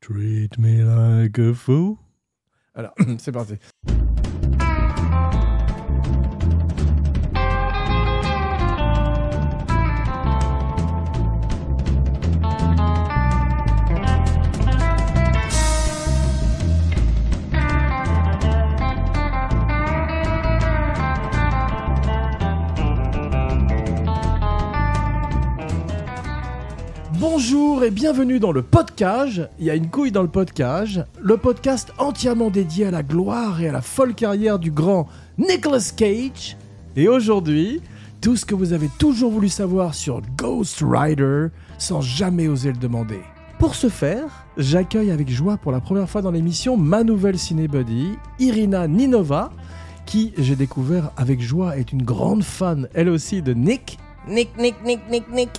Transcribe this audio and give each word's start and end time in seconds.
Treat 0.00 0.58
me 0.58 0.82
like 0.82 1.38
a 1.38 1.52
fool. 1.52 1.98
Alors, 2.74 2.94
c'est 3.18 3.32
parti. 3.32 3.56
Bonjour 27.42 27.84
et 27.84 27.90
bienvenue 27.90 28.38
dans 28.38 28.52
le 28.52 28.60
podcast. 28.60 29.40
Il 29.58 29.64
y 29.64 29.70
a 29.70 29.74
une 29.74 29.88
couille 29.88 30.12
dans 30.12 30.20
le 30.20 30.28
podcast. 30.28 31.00
Le 31.22 31.38
podcast 31.38 31.90
entièrement 31.96 32.50
dédié 32.50 32.84
à 32.84 32.90
la 32.90 33.02
gloire 33.02 33.62
et 33.62 33.68
à 33.70 33.72
la 33.72 33.80
folle 33.80 34.14
carrière 34.14 34.58
du 34.58 34.70
grand 34.70 35.08
Nicolas 35.38 35.90
Cage. 35.96 36.58
Et 36.96 37.08
aujourd'hui, 37.08 37.80
tout 38.20 38.36
ce 38.36 38.44
que 38.44 38.54
vous 38.54 38.74
avez 38.74 38.90
toujours 38.98 39.32
voulu 39.32 39.48
savoir 39.48 39.94
sur 39.94 40.20
Ghost 40.36 40.84
Rider 40.86 41.46
sans 41.78 42.02
jamais 42.02 42.46
oser 42.46 42.72
le 42.72 42.78
demander. 42.78 43.20
Pour 43.58 43.74
ce 43.74 43.88
faire, 43.88 44.44
j'accueille 44.58 45.10
avec 45.10 45.30
joie 45.30 45.56
pour 45.56 45.72
la 45.72 45.80
première 45.80 46.10
fois 46.10 46.20
dans 46.20 46.32
l'émission 46.32 46.76
ma 46.76 47.04
nouvelle 47.04 47.38
cinébuddy, 47.38 48.18
Irina 48.38 48.86
Ninova, 48.86 49.50
qui, 50.04 50.34
j'ai 50.36 50.56
découvert 50.56 51.10
avec 51.16 51.40
joie, 51.40 51.78
est 51.78 51.90
une 51.90 52.02
grande 52.02 52.44
fan, 52.44 52.86
elle 52.92 53.08
aussi, 53.08 53.40
de 53.40 53.54
Nick. 53.54 53.98
Nick, 54.28 54.50
Nick, 54.58 54.74
Nick, 54.84 55.00
Nick, 55.08 55.32
Nick. 55.32 55.50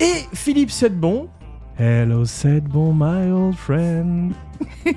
Et 0.00 0.24
Philippe 0.32 0.70
Sedbon. 0.70 1.28
Hello 1.78 2.24
Sedbon, 2.24 2.92
my 2.92 3.30
old 3.30 3.56
friend. 3.56 4.32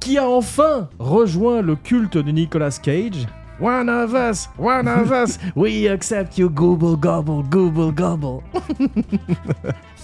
qui 0.00 0.18
a 0.18 0.26
enfin 0.28 0.88
rejoint 0.98 1.62
le 1.62 1.76
culte 1.76 2.16
de 2.18 2.30
Nicolas 2.30 2.78
Cage. 2.82 3.26
One 3.60 3.90
of 3.90 4.14
us, 4.14 4.48
one 4.58 4.88
of 4.88 5.10
us, 5.10 5.38
we 5.56 5.86
accept 5.86 6.38
you, 6.38 6.48
gobble, 6.48 6.96
gobble, 6.96 7.42
gobble, 7.50 7.92
gobble. 7.94 8.40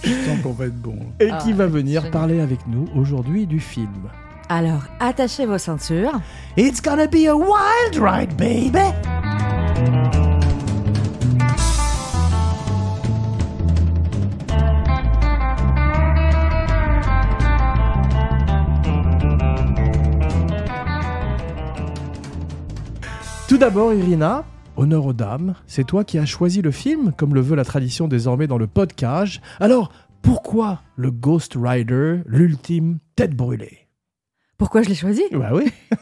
Je 0.03 0.09
sens 0.09 0.41
qu'on 0.43 0.51
va 0.53 0.65
être 0.67 0.79
bon. 0.79 0.99
Et 1.19 1.29
Ah 1.31 1.39
qui 1.41 1.53
va 1.53 1.63
ouais, 1.63 1.69
venir 1.71 2.01
génial. 2.01 2.11
parler 2.11 2.39
avec 2.39 2.59
nous 2.67 2.87
aujourd'hui 2.95 3.47
du 3.47 3.59
film. 3.59 4.09
Alors, 4.49 4.83
attachez 4.99 5.47
vos 5.47 5.57
ceintures. 5.57 6.21
It's 6.55 6.81
gonna 6.81 7.07
be 7.07 7.27
a 7.27 7.35
wild 7.35 7.95
ride, 7.95 8.35
baby! 8.37 8.93
Tout 23.57 23.61
d'abord, 23.61 23.91
Irina, 23.91 24.45
honneur 24.75 25.07
aux 25.07 25.13
dames, 25.13 25.55
c'est 25.65 25.83
toi 25.83 26.03
qui 26.03 26.19
as 26.19 26.27
choisi 26.27 26.61
le 26.61 26.69
film, 26.69 27.11
comme 27.17 27.33
le 27.33 27.41
veut 27.41 27.55
la 27.55 27.65
tradition 27.65 28.07
désormais 28.07 28.45
dans 28.45 28.59
le 28.59 28.67
podcast. 28.67 29.41
Alors, 29.59 29.91
pourquoi 30.21 30.81
le 30.95 31.09
Ghost 31.09 31.57
Rider, 31.59 32.19
l'ultime 32.27 32.99
tête 33.15 33.35
brûlée? 33.35 33.86
Pourquoi 34.57 34.81
je 34.81 34.89
l'ai 34.89 34.95
choisi? 34.95 35.21
Bah 35.31 35.51
oui. 35.53 35.65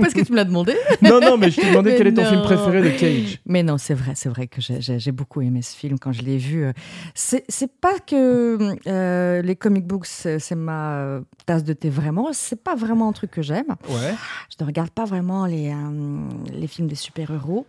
Parce 0.00 0.12
que 0.12 0.20
tu 0.20 0.32
me 0.32 0.36
l'as 0.36 0.44
demandé. 0.44 0.74
Non, 1.02 1.20
non, 1.20 1.36
mais 1.36 1.50
je 1.50 1.60
t'ai 1.60 1.68
demandé 1.70 1.90
Mais 1.92 1.96
quel 1.96 2.06
est 2.08 2.12
ton 2.14 2.24
film 2.24 2.42
préféré 2.42 2.82
de 2.82 2.90
Cage. 2.98 3.40
Mais 3.46 3.62
non, 3.62 3.78
c'est 3.78 3.94
vrai, 3.94 4.12
c'est 4.14 4.28
vrai 4.28 4.46
que 4.46 4.60
j'ai- 4.60 5.12
beaucoup 5.12 5.40
aimé 5.42 5.62
ce 5.62 5.76
film 5.76 5.98
quand 5.98 6.12
je 6.12 6.22
l'ai 6.22 6.36
vu. 6.38 6.66
C'est 7.14 7.44
c'est 7.48 7.70
pas 7.70 7.98
que 7.98 8.58
euh, 8.86 9.42
les 9.42 9.56
comic 9.56 9.86
books, 9.86 10.06
c'est 10.06 10.54
ma 10.54 10.96
euh, 10.96 11.20
tasse 11.46 11.62
de 11.64 11.72
thé 11.72 11.88
vraiment. 11.90 12.28
C'est 12.32 12.62
pas 12.62 12.74
vraiment 12.74 13.08
un 13.08 13.12
truc 13.12 13.30
que 13.30 13.42
j'aime. 13.42 13.74
Ouais. 13.88 14.14
Je 14.50 14.62
ne 14.62 14.66
regarde 14.66 14.90
pas 14.90 15.04
vraiment 15.04 15.46
les, 15.46 15.70
euh, 15.70 16.28
les 16.52 16.66
films 16.66 16.88
des 16.88 16.94
super-héros. 16.94 17.66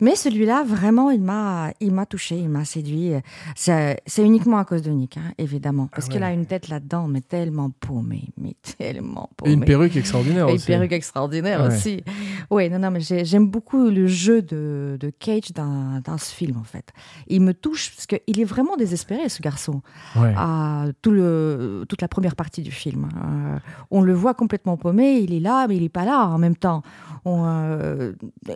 Mais 0.00 0.14
celui-là, 0.16 0.64
vraiment, 0.64 1.10
il 1.10 1.20
m'a 1.22 1.72
touché, 2.08 2.36
il 2.36 2.48
m'a 2.48 2.64
séduit. 2.64 3.12
C'est 3.54 3.96
uniquement 4.18 4.58
à 4.58 4.64
cause 4.64 4.82
de 4.82 4.90
Nick, 4.90 5.16
hein, 5.16 5.32
évidemment. 5.38 5.88
Parce 5.94 6.06
Ah 6.08 6.12
qu'il 6.12 6.22
a 6.22 6.32
une 6.32 6.46
tête 6.46 6.68
là-dedans, 6.68 7.06
mais 7.08 7.20
tellement 7.20 7.70
paumée. 7.70 8.24
Mais 8.36 8.54
tellement 8.78 9.30
paumée. 9.36 9.52
une 9.52 9.64
perruque 9.72 9.96
extraordinaire 9.96 10.46
Et 10.48 10.50
une 10.50 10.56
aussi. 10.56 10.66
perruque 10.66 10.92
extraordinaire 10.92 11.60
Ouais. 11.62 11.68
aussi. 11.68 12.02
Oui, 12.50 12.68
non, 12.70 12.78
non, 12.78 12.90
mais 12.90 13.00
j'ai- 13.00 13.24
j'aime 13.24 13.48
beaucoup 13.48 13.88
le 13.88 14.06
jeu 14.06 14.42
de, 14.42 14.96
de 15.00 15.10
Cage 15.10 15.52
dans, 15.54 16.00
dans 16.04 16.18
ce 16.18 16.30
film, 16.34 16.56
en 16.58 16.64
fait. 16.64 16.86
Il 17.28 17.40
me 17.42 17.54
touche 17.54 17.92
parce 17.94 18.06
qu'il 18.06 18.40
est 18.40 18.44
vraiment 18.44 18.76
désespéré, 18.76 19.28
ce 19.28 19.40
garçon, 19.42 19.80
Ouais. 20.16 20.34
à 20.36 20.86
tout 21.02 21.10
le, 21.10 21.84
toute 21.88 22.02
la 22.02 22.08
première 22.08 22.36
partie 22.36 22.62
du 22.62 22.70
film. 22.70 23.08
Euh, 23.16 23.58
on 23.90 24.00
le 24.02 24.12
voit 24.12 24.34
complètement 24.34 24.76
paumé, 24.76 25.18
il 25.20 25.32
est 25.34 25.40
là, 25.40 25.66
mais 25.68 25.76
il 25.76 25.82
n'est 25.82 25.88
pas 25.88 26.04
là 26.04 26.26
en 26.26 26.38
même 26.38 26.56
temps. 26.56 26.82
On, 27.24 27.44
euh, 27.46 28.12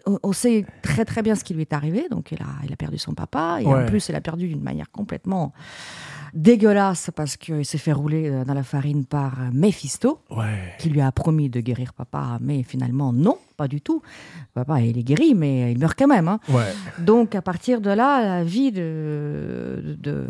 on- 0.07 0.19
on 0.23 0.33
sait 0.33 0.67
très 0.83 1.05
très 1.05 1.23
bien 1.23 1.35
ce 1.37 1.45
qui 1.45 1.55
lui 1.55 1.63
est 1.63 1.73
arrivé. 1.73 2.07
Donc, 2.11 2.33
il 2.33 2.39
a, 2.43 2.47
il 2.65 2.73
a 2.73 2.77
perdu 2.77 2.99
son 2.99 3.15
papa, 3.15 3.59
et 3.61 3.67
Ouais. 3.67 3.83
en 3.85 3.87
plus, 3.87 4.09
il 4.09 4.15
a 4.15 4.21
perdu 4.21 4.49
d'une 4.49 4.63
manière 4.63 4.91
complètement 4.91 5.53
dégueulasse 6.35 7.11
parce 7.15 7.37
qu'il 7.37 7.65
s'est 7.65 7.79
fait 7.79 7.93
rouler 7.93 8.29
euh, 8.29 8.45
dans 8.45 8.55
la 8.55 8.63
farine 8.63 9.05
par 9.05 9.41
euh, 9.41 9.51
Mephisto 9.53 10.21
Ouais. 10.31 10.75
qui 10.79 10.91
lui 10.91 11.01
a 11.01 11.11
promis 11.13 11.49
de 11.49 11.61
guérir 11.61 11.93
papa, 11.93 12.39
mais 12.41 12.63
finalement 12.63 13.13
non, 13.13 13.39
pas 13.57 13.69
du 13.69 13.81
tout. 13.81 14.03
Papa, 14.55 14.81
il 14.81 14.99
est 14.99 15.03
guéri, 15.03 15.35
mais 15.35 15.73
il 15.73 15.79
meurt 15.79 15.99
quand 15.99 16.07
même. 16.09 16.29
hein. 16.29 16.41
Ouais. 16.49 16.65
Donc 16.99 17.35
à 17.35 17.43
partir 17.43 17.81
de 17.81 17.91
là, 17.91 18.23
la 18.39 18.45
vie 18.45 18.73
de, 18.73 19.97
de 19.99 20.25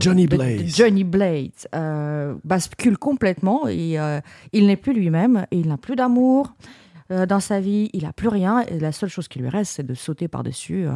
Johnny 0.00 0.26
de-. 0.26 0.38
Johnny 0.66 1.04
Blaze 1.04 1.68
euh, 1.74 2.34
bascule 2.44 2.96
complètement. 2.98 3.66
Et, 3.68 3.98
euh, 3.98 4.20
il 4.52 4.66
n'est 4.66 4.76
plus 4.76 4.92
lui-même, 4.94 5.46
il 5.50 5.68
n'a 5.68 5.76
plus 5.76 5.96
d'amour. 5.96 6.54
dans 7.28 7.40
sa 7.40 7.58
vie, 7.60 7.90
il 7.92 8.04
n'a 8.04 8.12
plus 8.12 8.28
rien. 8.28 8.60
Et 8.68 8.78
la 8.78 8.92
seule 8.92 9.08
chose 9.08 9.26
qui 9.28 9.40
lui 9.40 9.48
reste, 9.48 9.72
c'est 9.76 9.86
de 9.86 9.94
sauter 9.94 10.28
par-dessus 10.28 10.86
euh, 10.86 10.92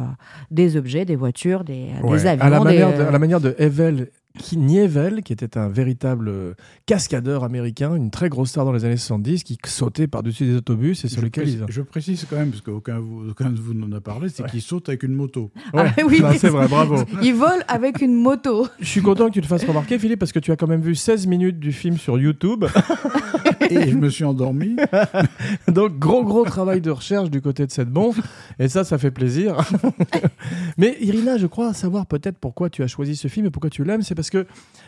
des 0.49 0.77
objets, 0.77 1.03
des 1.05 1.17
voitures, 1.17 1.63
des, 1.65 1.89
Ouais. 2.03 2.17
des 2.17 2.25
avions. 2.25 2.45
à, 2.45 2.49
la 2.49 2.59
des, 2.59 2.63
manière 2.63 2.97
de, 2.97 3.03
à 3.03 3.11
la 3.11 3.19
manière 3.19 3.41
de 3.41 3.53
Evel 3.59 4.09
qui, 4.37 4.57
Nievel, 4.57 5.21
qui 5.23 5.33
était 5.33 5.57
un 5.57 5.67
véritable 5.69 6.29
euh, 6.29 6.53
cascadeur 6.85 7.43
américain, 7.43 7.95
une 7.95 8.11
très 8.11 8.29
grosse 8.29 8.49
star 8.49 8.65
dans 8.65 8.71
les 8.71 8.85
années 8.85 8.97
70, 8.97 9.43
qui 9.43 9.57
sautait 9.65 10.07
par-dessus 10.07 10.45
des 10.45 10.55
autobus 10.55 11.03
et 11.05 11.07
sur 11.07 11.19
je, 11.19 11.25
lesquels 11.25 11.43
précise, 11.43 11.59
ils 11.59 11.63
ont... 11.63 11.67
je 11.69 11.81
précise 11.81 12.25
quand 12.29 12.35
même, 12.37 12.49
parce 12.51 12.61
qu'aucun 12.61 12.99
de 12.99 13.59
vous 13.59 13.73
n'en 13.73 13.91
a 13.95 14.01
parlé, 14.01 14.29
c'est 14.29 14.43
Ouais. 14.43 14.49
qu'il 14.49 14.61
saute 14.61 14.89
avec 14.89 15.03
une 15.03 15.13
moto. 15.13 15.51
Ah, 15.73 15.85
oui. 16.05 16.19
Non, 16.21 16.29
c'est 16.37 16.49
vrai, 16.49 16.67
bravo. 16.67 16.97
Il 17.23 17.33
vole 17.33 17.63
avec 17.67 18.01
une 18.01 18.13
moto. 18.13 18.67
Je 18.79 18.85
suis 18.85 19.01
content 19.01 19.27
que 19.29 19.33
tu 19.33 19.41
te 19.41 19.47
fasses 19.47 19.63
remarquer, 19.65 19.97
Philippe, 19.97 20.19
parce 20.19 20.31
que 20.31 20.39
tu 20.39 20.51
as 20.51 20.55
quand 20.55 20.67
même 20.67 20.81
vu 20.81 20.95
16 20.95 21.27
minutes 21.27 21.59
du 21.59 21.71
film 21.71 21.97
sur 21.97 22.17
YouTube. 22.19 22.65
Et 23.69 23.89
je 23.89 23.95
me 23.97 24.09
suis 24.09 24.23
endormi. 24.23 24.75
Donc, 25.67 25.97
gros, 25.99 26.23
gros 26.23 26.43
travail 26.45 26.81
de 26.81 26.91
recherche 26.91 27.29
du 27.29 27.41
côté 27.41 27.65
de 27.65 27.71
cette 27.71 27.89
bombe. 27.89 28.15
Et 28.59 28.67
ça, 28.67 28.83
ça 28.83 28.97
fait 28.97 29.11
plaisir. 29.11 29.57
Mais 30.77 30.97
Irina, 31.01 31.37
je 31.37 31.47
crois 31.47 31.73
savoir 31.73 32.05
peut-être 32.05 32.37
pourquoi 32.37 32.69
tu 32.69 32.83
as 32.83 32.87
choisi 32.87 33.15
ce 33.15 33.27
film 33.27 33.45
et 33.47 33.49
pourquoi 33.49 33.69
tu 33.69 33.83
l'aimes. 33.83 34.01
C'est 34.01 34.15
parce 34.15 34.29
que 34.29 34.45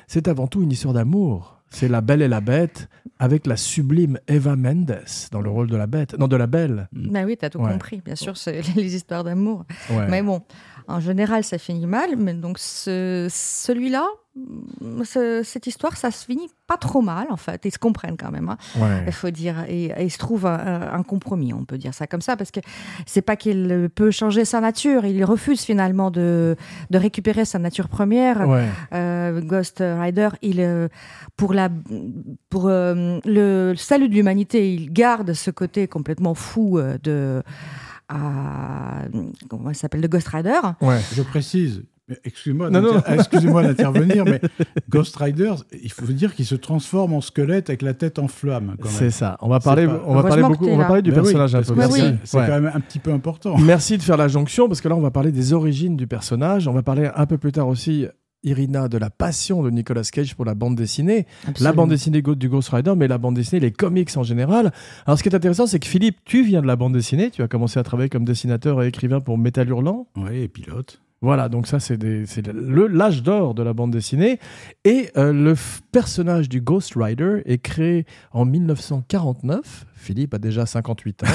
c'est 0.07 0.27
avant 0.27 0.47
tout 0.47 0.61
une 0.61 0.71
histoire 0.71 0.93
d'amour. 0.93 1.53
C'est 1.69 1.89
La 1.89 1.99
Belle 1.99 2.21
et 2.21 2.29
la 2.29 2.39
Bête 2.39 2.88
avec 3.19 3.45
la 3.45 3.57
sublime 3.57 4.19
Eva 4.29 4.55
Mendes 4.55 5.01
dans 5.31 5.41
le 5.41 5.49
rôle 5.49 5.67
de 5.69 5.75
la 5.75 5.85
bête. 5.88 6.17
Non, 6.17 6.27
de 6.29 6.35
la 6.38 6.47
belle. 6.47 6.88
Bah 6.94 7.23
oui, 7.25 7.35
t'as 7.38 7.49
tout 7.49 7.59
Ouais. 7.59 7.71
compris. 7.73 8.01
Bien 8.05 8.15
sûr, 8.15 8.38
c'est 8.38 8.61
les 8.75 8.95
histoires 8.95 9.23
d'amour. 9.25 9.65
Ouais. 9.89 10.07
Mais 10.07 10.21
bon, 10.21 10.44
en 10.88 11.01
général, 11.01 11.44
ça 11.44 11.57
finit 11.57 11.85
mal. 11.88 12.15
Mais 12.17 12.33
donc, 12.35 12.57
ce- 12.59 13.27
celui-là, 13.29 14.05
ce- 15.03 15.41
cette 15.43 15.67
histoire, 15.67 15.95
ça 15.97 16.11
se 16.11 16.25
finit 16.25 16.49
pas 16.67 16.77
trop 16.77 17.01
mal, 17.01 17.27
en 17.29 17.37
fait. 17.37 17.61
Ils 17.65 17.71
se 17.71 17.79
comprennent 17.79 18.17
quand 18.17 18.31
même. 18.31 18.49
hein, 18.49 18.57
Ouais. 18.79 19.03
Il 19.07 19.13
faut 19.13 19.29
dire. 19.29 19.63
Et, 19.67 19.85
et 19.85 20.03
il 20.03 20.09
se 20.11 20.17
trouve 20.17 20.45
un, 20.45 20.89
un 20.93 21.03
compromis, 21.03 21.53
on 21.53 21.63
peut 21.65 21.77
dire 21.77 21.93
ça 21.93 22.07
comme 22.07 22.21
ça. 22.21 22.35
Parce 22.37 22.51
que 22.51 22.59
c'est 23.05 23.21
pas 23.21 23.35
qu'il 23.35 23.89
peut 23.93 24.11
changer 24.11 24.45
sa 24.45 24.59
nature. 24.61 25.05
Il 25.05 25.23
refuse 25.25 25.61
finalement 25.61 26.11
de, 26.11 26.55
de 26.89 26.97
récupérer 26.97 27.45
sa 27.45 27.59
nature 27.59 27.87
première. 27.89 28.47
Ouais. 28.47 28.67
Euh, 28.93 29.41
Ghost 29.41 29.81
Rider, 29.85 30.29
il, 30.41 30.59
euh, 30.61 30.87
pour, 31.38 31.53
la, 31.53 31.69
pour 32.50 32.67
euh, 32.67 33.19
le 33.25 33.73
salut 33.77 34.09
de 34.09 34.13
l'humanité, 34.13 34.73
il 34.73 34.91
garde 34.91 35.33
ce 35.33 35.51
côté 35.51 35.88
complètement 35.88 36.33
fou 36.33 36.77
euh, 36.77 36.97
de. 37.03 37.44
à- 38.09 39.03
comment 39.50 39.73
s'appelle 39.73 40.01
De 40.01 40.07
Ghost 40.07 40.27
Rider. 40.29 40.59
Ouais. 40.81 41.00
Je 41.13 41.21
précise. 41.21 41.83
excusez-moi 42.24 43.63
d'intervenir, 43.63 44.25
mais 44.25 44.39
Ghost 44.89 45.15
Rider, 45.18 45.54
il 45.83 45.92
faut 45.92 46.06
dire 46.06 46.33
qu'il 46.36 46.45
se 46.45 46.56
transforme 46.56 47.13
en 47.13 47.21
squelette 47.21 47.69
avec 47.69 47.81
la 47.81 47.94
tête 47.94 48.19
en 48.19 48.27
flamme. 48.27 48.75
C'est 48.86 49.12
ça. 49.12 49.38
On 49.42 49.50
va 49.50 49.59
parler, 49.59 49.88
pas- 49.88 50.01
on 50.06 50.15
va 50.15 50.24
parler 50.24 50.44
beaucoup, 50.44 50.68
on 50.68 50.77
va 50.77 50.86
parler 50.86 51.01
du 51.01 51.12
Ben 51.12 51.18
oui, 51.18 51.33
personnage 51.33 51.56
un 51.56 51.62
peu. 51.63 51.74
Bah 51.75 51.88
oui. 51.92 52.01
c'est- 52.24 52.38
quand 52.38 52.48
même 52.48 52.71
un 52.74 52.80
petit 52.80 53.00
peu 53.00 53.12
important. 53.12 53.57
Merci 53.57 53.98
de 53.98 54.04
faire 54.04 54.18
la 54.18 54.27
jonction 54.27 54.68
parce 54.68 54.81
que 54.81 54.88
là, 54.88 54.95
on 54.95 55.01
va 55.01 55.12
parler 55.12 55.31
des 55.31 55.54
origines 55.54 55.95
du 55.98 56.07
personnage. 56.07 56.68
On 56.68 56.74
va 56.74 56.83
parler 56.83 57.09
un 57.13 57.25
peu 57.25 57.38
plus 57.38 57.51
tard 57.51 57.68
aussi, 57.68 58.06
Irina, 58.44 58.88
de 58.88 58.98
la 58.98 59.10
passion 59.10 59.62
de 59.63 59.69
Nicolas 59.69 60.03
Cage 60.03 60.36
pour 60.36 60.45
la 60.45 60.53
bande 60.53 60.75
dessinée. 60.75 61.25
La 61.60 61.74
bande 61.74 61.89
dessinée 61.89 62.21
du 62.21 62.50
Ghost 62.50 62.69
Rider, 62.69 62.94
mais 62.95 63.07
la 63.07 63.18
bande 63.18 63.36
dessinée, 63.36 63.60
les 63.60 63.71
comics 63.71 64.15
en 64.15 64.24
général. 64.24 64.71
Alors, 65.06 65.18
ce 65.18 65.24
qui 65.24 65.30
est 65.30 65.36
intéressant, 65.36 65.68
c'est 65.68 65.80
que 65.80 65.88
Philippe, 65.88 66.18
tu 66.24 66.44
viens 66.44 66.62
de 66.62 66.68
la 66.68 66.75
bande 66.75 66.94
dessinée. 66.94 67.31
Tu 67.31 67.42
as 67.42 67.48
commencé 67.48 67.80
à 67.80 67.83
travailler 67.83 68.10
comme 68.10 68.24
dessinateur 68.25 68.81
et 68.83 68.88
écrivain 68.88 69.19
pour 69.19 69.38
Métal 69.38 69.68
Hurlant. 69.68 70.07
Oui, 70.15 70.38
et 70.44 70.48
pilote. 70.48 71.01
Voilà, 71.21 71.49
donc 71.49 71.65
ça 71.65 71.79
c'est 71.79 71.97
l'âge 71.97 73.23
d'or 73.23 73.55
de 73.55 73.63
la 73.63 73.73
bande 73.73 73.91
dessinée. 73.91 74.39
Et 74.83 75.09
euh, 75.17 75.33
le 75.33 75.55
personnage 75.91 76.47
du 76.47 76.61
Ghost 76.61 76.93
Rider 76.95 77.41
est 77.45 77.57
créé 77.57 78.05
en 78.31 78.45
1949. 78.45 79.87
Philippe 79.95 80.35
a 80.35 80.37
déjà 80.37 80.67
58 80.67 81.23
ans. 81.23 81.27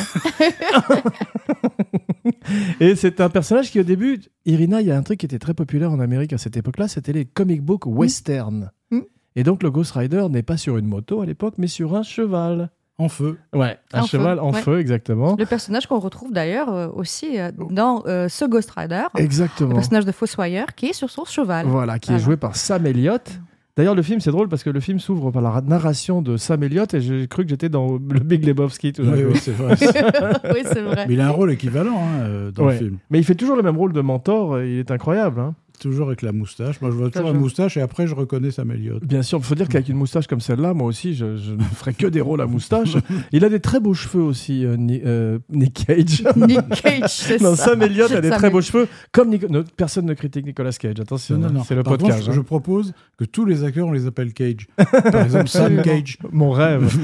et 2.81 2.95
c'est 2.95 3.21
un 3.21 3.29
personnage 3.29 3.73
qui 3.73 3.81
au 3.81 3.83
début, 3.83 4.21
Irina, 4.47 4.81
il 4.81 4.87
y 4.87 4.93
a 4.93 4.97
un 4.97 5.03
truc 5.03 5.19
qui 5.19 5.27
était 5.27 5.41
très 5.41 5.55
populaire 5.55 5.91
en 5.91 5.99
Amérique 5.99 6.33
à 6.33 6.39
cette 6.39 6.57
époque-là, 6.57 6.87
c'était 6.87 7.13
les 7.13 7.25
comic 7.25 7.61
books 7.61 7.87
western. 7.87 8.71
Mm. 8.91 9.01
Et 9.35 9.43
donc 9.43 9.65
le 9.65 9.73
Ghost 9.73 9.93
Rider 9.93 10.27
n'est 10.31 10.45
pas 10.45 10.57
sur 10.57 10.77
une 10.77 10.87
moto 10.87 11.23
à 11.23 11.27
l'époque, 11.27 11.55
mais 11.59 11.67
sur 11.67 11.97
un 11.97 12.05
cheval. 12.05 12.71
En 12.99 13.09
feu. 13.09 13.39
Ouais, 13.55 13.79
un 13.93 14.03
En 14.03 14.07
cheval 14.07 14.37
feu, 14.39 14.43
en 14.45 14.53
ouais. 14.53 14.61
feu, 14.61 14.79
exactement. 14.81 15.35
Le 15.39 15.47
personnage 15.47 15.87
qu'on 15.87 15.99
retrouve 15.99 16.33
d'ailleurs 16.33 16.73
euh, 16.73 16.89
aussi 16.95 17.41
euh, 17.41 17.51
dans 17.71 18.03
euh, 18.07 18.29
ce 18.29 18.45
Ghost 18.45 18.71
Rider, 18.77 19.03
le 19.15 19.21
Exactement. 19.23 19.75
personnage 19.75 20.05
de 20.05 20.13
Fossoyeur 20.13 20.67
qui 20.77 20.87
est 20.87 20.93
sur 20.93 21.11
son 21.11 21.25
cheval. 21.25 21.67
Voilà, 21.67 21.99
qui 21.99 22.13
est 22.13 22.19
joué 22.19 22.37
par 22.37 22.55
Sam 22.55 22.87
Elliott. 22.87 23.41
D'ailleurs, 23.75 23.95
le 23.95 24.03
film, 24.03 24.21
c'est 24.21 24.31
drôle 24.31 24.49
parce 24.51 24.63
que 24.63 24.69
le 24.71 24.81
film 24.81 25.01
s'ouvre 25.01 25.31
par 25.31 25.41
la 25.41 25.63
narration 25.63 26.21
de 26.21 26.37
Sam 26.37 26.63
Elliott 26.63 26.93
et 26.93 27.01
j'ai 27.01 27.27
cru 27.27 27.43
que 27.45 27.49
j'étais 27.49 27.71
dans 27.71 27.93
le 27.95 27.99
Big 28.21 28.45
Lebowski 28.45 28.93
tout 28.93 29.03
d'un 29.03 29.13
Oui, 29.15 29.23
coup. 29.23 29.31
oui, 29.33 29.39
c'est 29.41 29.53
vrai. 29.53 29.75
oui, 30.55 30.61
c'est 30.65 30.83
vrai. 30.83 31.07
Mais 31.09 31.15
il 31.15 31.21
a 31.23 31.27
un 31.29 31.31
rôle 31.31 31.51
équivalent 31.51 31.97
hein, 31.99 32.51
dans 32.55 32.67
Ouais. 32.67 32.73
le 32.75 32.79
film. 32.79 32.99
Mais 33.09 33.19
il 33.19 33.25
fait 33.25 33.35
toujours 33.35 33.57
le 33.57 33.63
même 33.63 33.79
rôle 33.79 33.95
de 33.95 34.03
mentor, 34.03 34.61
il 34.61 34.79
est 34.81 34.91
incroyable. 34.91 35.41
hein. 35.41 35.55
Toujours 35.83 36.07
avec 36.07 36.23
la 36.23 36.33
moustache. 36.33 36.81
Moi, 36.81 36.91
je 36.91 36.97
vois 36.97 37.11
toujours 37.11 37.33
la 37.33 37.39
moustache 37.39 37.77
et 37.77 37.81
après, 37.81 38.07
je 38.07 38.15
reconnais 38.15 38.51
Sam 38.53 38.71
Elliott. 38.71 39.05
Bien 39.05 39.23
sûr, 39.23 39.39
il 39.39 39.45
faut 39.45 39.55
dire 39.57 39.69
qu'avec 39.69 39.89
une 39.89 39.97
moustache 39.97 40.27
comme 40.29 40.41
celle-là, 40.41 40.75
moi 40.75 40.87
aussi, 40.87 41.15
je, 41.15 41.37
je 41.37 41.53
ne 41.53 41.63
ferai 41.63 41.93
que 41.93 42.07
des 42.07 42.21
rôles 42.21 42.41
à 42.41 42.47
moustache. 42.47 42.97
Il 43.33 43.45
a 43.45 43.49
des 43.49 43.59
très 43.61 43.81
beaux 43.81 43.95
cheveux 43.95 44.23
aussi, 44.23 44.65
euh, 44.65 44.77
Ni- 44.77 45.01
euh, 45.05 45.39
Nick 45.51 45.85
Cage. 45.87 46.23
Nick 46.37 46.69
Cage, 46.83 47.09
c'est 47.11 47.41
non, 47.41 47.57
ça. 47.57 47.65
Sam 47.71 47.83
Elliott 47.83 48.13
a 48.13 48.21
des 48.21 48.29
Sam 48.29 48.39
très 48.39 48.51
beaux 48.51 48.61
cheveux, 48.61 48.87
comme 49.11 49.31
Nico- 49.31 49.49
personne 49.77 50.07
ne 50.07 50.15
critique 50.15 50.47
Nicolas 50.47 50.71
Cage. 50.73 51.01
Attention, 51.01 51.35
Non, 51.37 51.41
non, 51.43 51.49
hein, 51.49 51.53
non. 51.55 51.65
c'est 51.65 51.75
le 51.75 51.83
Par 51.83 51.95
podcast. 51.97 52.19
contre, 52.21 52.31
hein. 52.31 52.35
je 52.37 52.41
propose 52.41 52.93
que 53.19 53.25
tous 53.25 53.45
les 53.45 53.65
acteurs, 53.65 53.89
on 53.89 53.93
les 53.93 54.07
appelle 54.07 54.33
Cage. 54.33 54.69
Par 54.77 55.23
exemple, 55.25 55.49
Sam. 55.49 55.83
Cage. 55.83 56.19
Mon 56.31 56.51
rêve. 56.51 56.97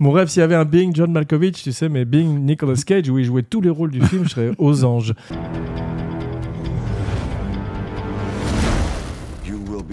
Mon 0.00 0.10
rêve, 0.10 0.28
s'il 0.28 0.40
y 0.40 0.42
avait 0.42 0.54
un 0.56 0.64
Bing 0.64 0.90
John 0.94 1.12
Malkovich, 1.12 1.62
tu 1.62 1.70
sais, 1.72 1.88
mais 1.88 2.04
Bing 2.04 2.40
Nicolas 2.44 2.74
Cage, 2.84 3.08
où 3.10 3.18
il 3.18 3.24
jouait 3.24 3.42
tous 3.44 3.60
les 3.60 3.70
rôles 3.70 3.90
du 3.92 4.00
film, 4.02 4.24
je 4.24 4.30
serais 4.30 4.50
aux 4.58 4.84
anges. 4.84 5.14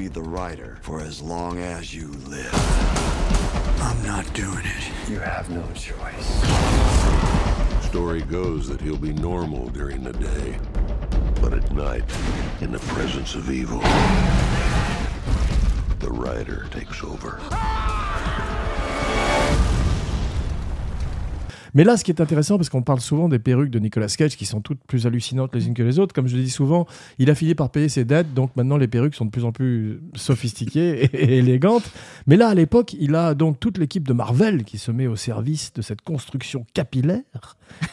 Be 0.01 0.07
the 0.07 0.21
writer 0.24 0.80
for 0.81 1.00
as 1.00 1.21
long 1.21 1.59
as 1.59 1.94
you 1.94 2.07
live. 2.27 2.51
I'm 3.83 4.03
not 4.03 4.25
doing 4.33 4.63
it. 4.65 5.07
You 5.07 5.19
have 5.19 5.48
no 5.51 5.62
choice. 5.75 6.27
Story 7.86 8.24
goes 8.24 8.68
that 8.68 8.81
he'll 8.81 8.98
be 8.98 9.13
normal 9.13 9.68
during 9.68 10.01
the 10.01 10.13
day, 10.13 10.57
but 11.39 11.53
at 11.53 11.71
night, 11.71 12.03
in 12.62 12.71
the 12.71 12.80
presence 12.80 13.36
of 13.36 13.51
evil, 13.51 13.77
the 16.00 16.09
rider 16.09 16.65
takes 16.71 17.03
over. 17.03 17.39
Mais 21.73 21.83
là, 21.83 21.97
ce 21.97 22.03
qui 22.03 22.12
est 22.12 22.21
intéressant, 22.21 22.57
parce 22.57 22.69
qu'on 22.69 22.81
parle 22.81 23.00
souvent 23.01 23.29
des 23.29 23.39
perruques 23.39 23.69
de 23.69 23.79
Nicolas 23.79 24.07
Cage 24.07 24.35
qui 24.35 24.45
sont 24.45 24.62
toutes 24.62 24.79
plus 24.85 25.06
hallucinantes 25.07 25.53
les 25.56 25.68
unes 25.68 25.73
que 25.73 25.83
les 25.83 26.00
autres. 26.00 26.13
Comme 26.13 26.27
je 26.27 26.35
le 26.35 26.44
dis 26.44 26.50
souvent, 26.50 26.85
il 27.19 27.29
a 27.29 27.35
fini 27.35 27.56
par 27.56 27.69
payer 27.69 27.89
ses 27.89 28.06
dettes, 28.06 28.33
donc 28.33 28.56
maintenant 28.56 28.77
les 28.77 28.88
perruques 28.88 29.15
sont 29.15 29.25
de 29.25 29.31
plus 29.31 29.45
en 29.45 29.51
plus 29.51 30.01
sophistiquées 30.15 31.06
et, 31.13 31.38
élégantes. 31.38 31.89
Mais 32.27 32.38
là, 32.38 32.50
à 32.50 32.53
l'époque, 32.53 32.94
il 33.00 33.15
a 33.15 33.33
donc 33.33 33.59
toute 33.59 33.77
l'équipe 33.77 34.07
de 34.07 34.13
Marvel 34.13 34.63
qui 34.63 34.77
se 34.77 34.91
met 34.91 35.07
au 35.07 35.15
service 35.15 35.73
de 35.73 35.81
cette 35.81 36.01
construction 36.01 36.65
capillaire. 36.73 37.21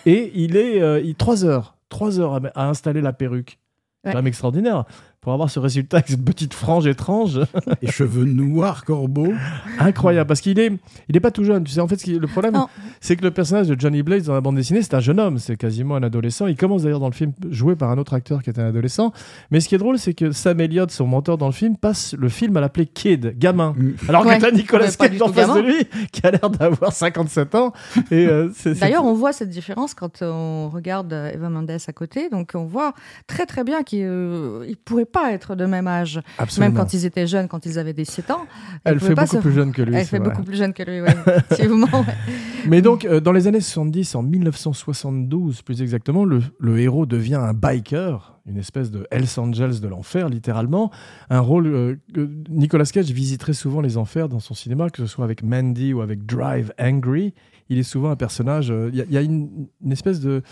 Et 0.07 0.33
il 0.35 0.57
est 0.57 0.83
euh, 0.83 1.01
il, 1.01 1.15
trois 1.15 1.45
heures, 1.45 1.77
trois 1.89 2.19
heures 2.21 2.35
à, 2.35 2.41
à 2.55 2.69
installer 2.69 3.01
la 3.01 3.13
perruque. 3.13 3.59
C'est 4.05 4.11
Ouais. 4.11 4.13
quand 4.13 4.19
même 4.19 4.29
extraordinaire. 4.29 4.85
Pour 5.21 5.33
avoir 5.33 5.51
ce 5.51 5.59
résultat 5.59 5.99
avec 5.99 6.09
cette 6.09 6.25
petite 6.25 6.55
frange 6.55 6.87
étrange. 6.87 7.41
Et 7.83 7.91
cheveux 7.91 8.25
noirs, 8.25 8.85
corbeaux. 8.85 9.33
Incroyable, 9.79 10.29
parce 10.29 10.41
qu'il 10.41 10.59
est, 10.59 10.73
il 11.09 11.17
est 11.17 11.21
pas 11.21 11.31
tout 11.33 11.45
jeune. 11.45 11.65
Tu 11.65 11.73
sais, 11.73 11.81
en 11.81 11.89
fait, 11.89 12.07
le 12.07 12.27
problème, 12.27 12.57
c'est 13.01 13.17
que 13.17 13.25
le 13.25 13.31
personnage 13.33 13.67
de 13.69 13.79
Johnny 13.79 14.03
Blaze 14.03 14.25
dans 14.25 14.35
la 14.35 14.41
bande 14.41 14.57
dessinée, 14.57 14.81
c'est 14.81 14.95
un 14.95 15.01
jeune 15.01 15.19
homme, 15.19 15.39
c'est 15.39 15.57
quasiment 15.57 15.97
un 15.97 16.03
adolescent. 16.03 16.47
Il 16.47 16.57
commence 16.57 16.85
d'ailleurs 16.85 17.01
dans 17.01 17.09
le 17.09 17.15
film 17.15 17.33
joué 17.51 17.75
par 17.75 17.91
un 17.91 17.99
autre 17.99 18.15
acteur 18.15 18.43
qui 18.43 18.51
était 18.51 18.61
un 18.61 18.69
adolescent. 18.69 19.13
Mais 19.51 19.61
ce 19.61 19.69
qui 19.69 19.75
est 19.75 19.79
drôle, 19.79 19.99
c'est 19.99 20.15
que 20.15 20.31
Sam 20.31 20.61
Elliott, 20.61 20.91
son 20.91 21.07
mentor 21.07 21.37
dans 21.37 21.47
le 21.47 21.53
film, 21.53 21.77
passe 21.77 22.15
le 22.17 22.29
film 22.29 22.57
à 22.57 22.61
l'appeler 22.61 22.87
Kid, 22.87 23.37
gamin. 23.39 23.75
Mm. 23.77 23.95
Alors 24.09 24.25
Ouais. 24.25 24.37
que 24.37 24.43
t'as 24.43 24.51
Nicolas 24.53 24.91
Cage 24.91 25.21
en 25.21 25.33
face 25.33 25.55
de 25.55 25.61
lui, 25.61 25.85
qui 26.13 26.25
a 26.27 26.31
l'air 26.31 26.49
d'avoir 26.49 26.93
57 26.93 27.55
ans. 27.57 27.73
Et 28.11 28.27
euh, 28.27 28.51
D'ailleurs, 28.81 29.05
on 29.05 29.15
voit 29.15 29.33
cette 29.33 29.51
différence 29.51 29.95
quand 29.95 30.23
on 30.23 30.69
regarde 30.71 31.13
euh, 31.13 31.33
Eva 31.33 31.49
Mendes 31.51 31.71
à 31.71 31.93
côté. 31.93 32.29
Donc, 32.31 32.53
on 32.55 32.65
voit 32.67 32.95
très 33.27 33.47
très 33.47 33.65
bien 33.65 33.83
qu'ils 33.83 34.05
ne 34.07 34.75
pourraient 34.85 35.05
pas 35.13 35.33
être 35.33 35.55
de 35.55 35.65
même 35.67 35.87
âge. 35.87 36.21
Absolument. 36.39 36.73
Même 36.75 36.79
quand 36.83 36.93
ils 36.95 37.05
étaient 37.05 37.27
jeunes, 37.27 37.49
quand 37.49 37.67
ils 37.67 37.79
avaient 37.79 37.93
17 37.93 38.31
ans. 38.31 38.47
Elle 38.85 39.01
fait 39.01 39.15
beaucoup 39.15 39.27
se- 39.27 39.37
plus 39.39 39.53
jeune 39.53 39.73
que 39.73 39.83
lui. 39.83 39.97
Elle 39.97 40.05
fait 40.07 40.19
vrai. 40.19 40.29
beaucoup 40.31 40.43
plus 40.43 40.57
jeune 40.57 40.73
que 40.73 40.83
lui, 40.83 41.01
ouais. 41.01 41.15
effectivement. 41.27 41.87
ouais. 41.93 42.15
Mais 42.67 42.83
donc, 42.83 43.05
euh, 43.05 43.21
dans 43.21 43.33
les 43.33 43.47
années 43.47 43.61
70, 43.61 44.15
en 44.15 44.23
1972 44.23 45.63
plus 45.63 45.83
exactement, 45.83 46.25
le, 46.25 46.41
le 46.59 46.79
héros 46.81 47.07
devient 47.07 47.37
un 47.37 47.55
biker, 47.55 48.39
une 48.47 48.57
espèce 48.59 48.91
de 48.91 49.07
Hells 49.11 49.39
Angels 49.39 49.81
de 49.81 49.89
l'enfer, 49.89 50.29
littéralement. 50.29 50.91
Un 51.31 51.41
rôle 51.41 51.67
euh, 51.67 51.97
que 52.15 52.29
Nicolas 52.51 52.85
Cage 52.85 53.11
visiterait 53.11 53.53
souvent 53.53 53.81
les 53.81 53.97
enfers 53.97 54.29
dans 54.29 54.41
son 54.41 54.55
cinéma, 54.55 54.91
que 54.91 54.99
ce 55.03 55.07
soit 55.07 55.25
avec 55.25 55.43
Mandy 55.43 55.93
ou 55.93 56.01
avec 56.01 56.27
Drive 56.27 56.73
Angry. 56.81 57.35
Il 57.69 57.79
est 57.79 57.83
souvent 57.83 58.11
un 58.11 58.17
personnage. 58.17 58.71
euh, 58.71 58.91
Il 58.93 59.13
y 59.13 59.17
a, 59.17 59.23
une, 59.23 59.69
espèce 59.91 60.21
de, 60.21 60.43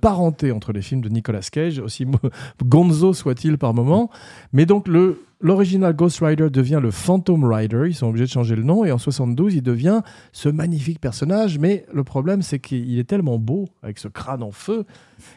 parenté 0.00 0.52
entre 0.52 0.72
les 0.72 0.82
films 0.82 1.00
de 1.00 1.08
Nicolas 1.08 1.40
Cage, 1.40 1.78
aussi 1.78 2.06
gonzo 2.64 3.12
soit-il 3.12 3.58
par 3.58 3.74
moment. 3.74 4.10
Mais 4.52 4.66
donc, 4.66 4.88
le. 4.88 5.22
L'original 5.38 5.94
Ghost 5.94 6.20
Rider 6.20 6.48
devient 6.48 6.80
le 6.82 6.90
Phantom 6.90 7.44
Rider, 7.44 7.84
ils 7.86 7.94
sont 7.94 8.06
obligés 8.06 8.24
de 8.24 8.30
changer 8.30 8.56
le 8.56 8.62
nom, 8.62 8.86
et 8.86 8.90
en 8.90 8.96
72, 8.96 9.54
il 9.54 9.62
devient 9.62 10.00
ce 10.32 10.48
magnifique 10.48 10.98
personnage, 10.98 11.58
mais 11.58 11.84
le 11.92 12.04
problème 12.04 12.40
c'est 12.40 12.58
qu'il 12.58 12.98
est 12.98 13.04
tellement 13.04 13.38
beau, 13.38 13.66
avec 13.82 13.98
ce 13.98 14.08
crâne 14.08 14.42
en 14.42 14.50
feu, 14.50 14.86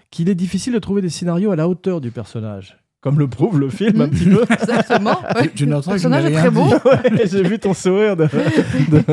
qu'il 0.10 0.30
est 0.30 0.36
difficile 0.36 0.72
de 0.72 0.80
trouver 0.80 1.02
des 1.02 1.10
scénarios 1.10 1.52
à 1.52 1.58
la 1.58 1.68
hauteur 1.68 2.00
du 2.00 2.12
personnage. 2.12 2.80
Comme 3.02 3.18
le 3.18 3.28
prouve 3.30 3.58
le 3.62 3.70
film 3.70 4.02
un 4.02 4.10
petit 4.10 4.26
peu. 4.26 4.44
Exactement. 4.52 5.12
ouais. 5.36 5.50
Le 5.58 5.82
personnage 5.82 6.26
est 6.26 6.32
très 6.34 6.50
beau. 6.50 6.66
Ouais, 6.66 7.28
J'ai 7.32 7.44
vu 7.44 7.58
ton 7.58 7.74
sourire. 7.74 8.18
de- 8.18 8.24
de- 8.24 9.04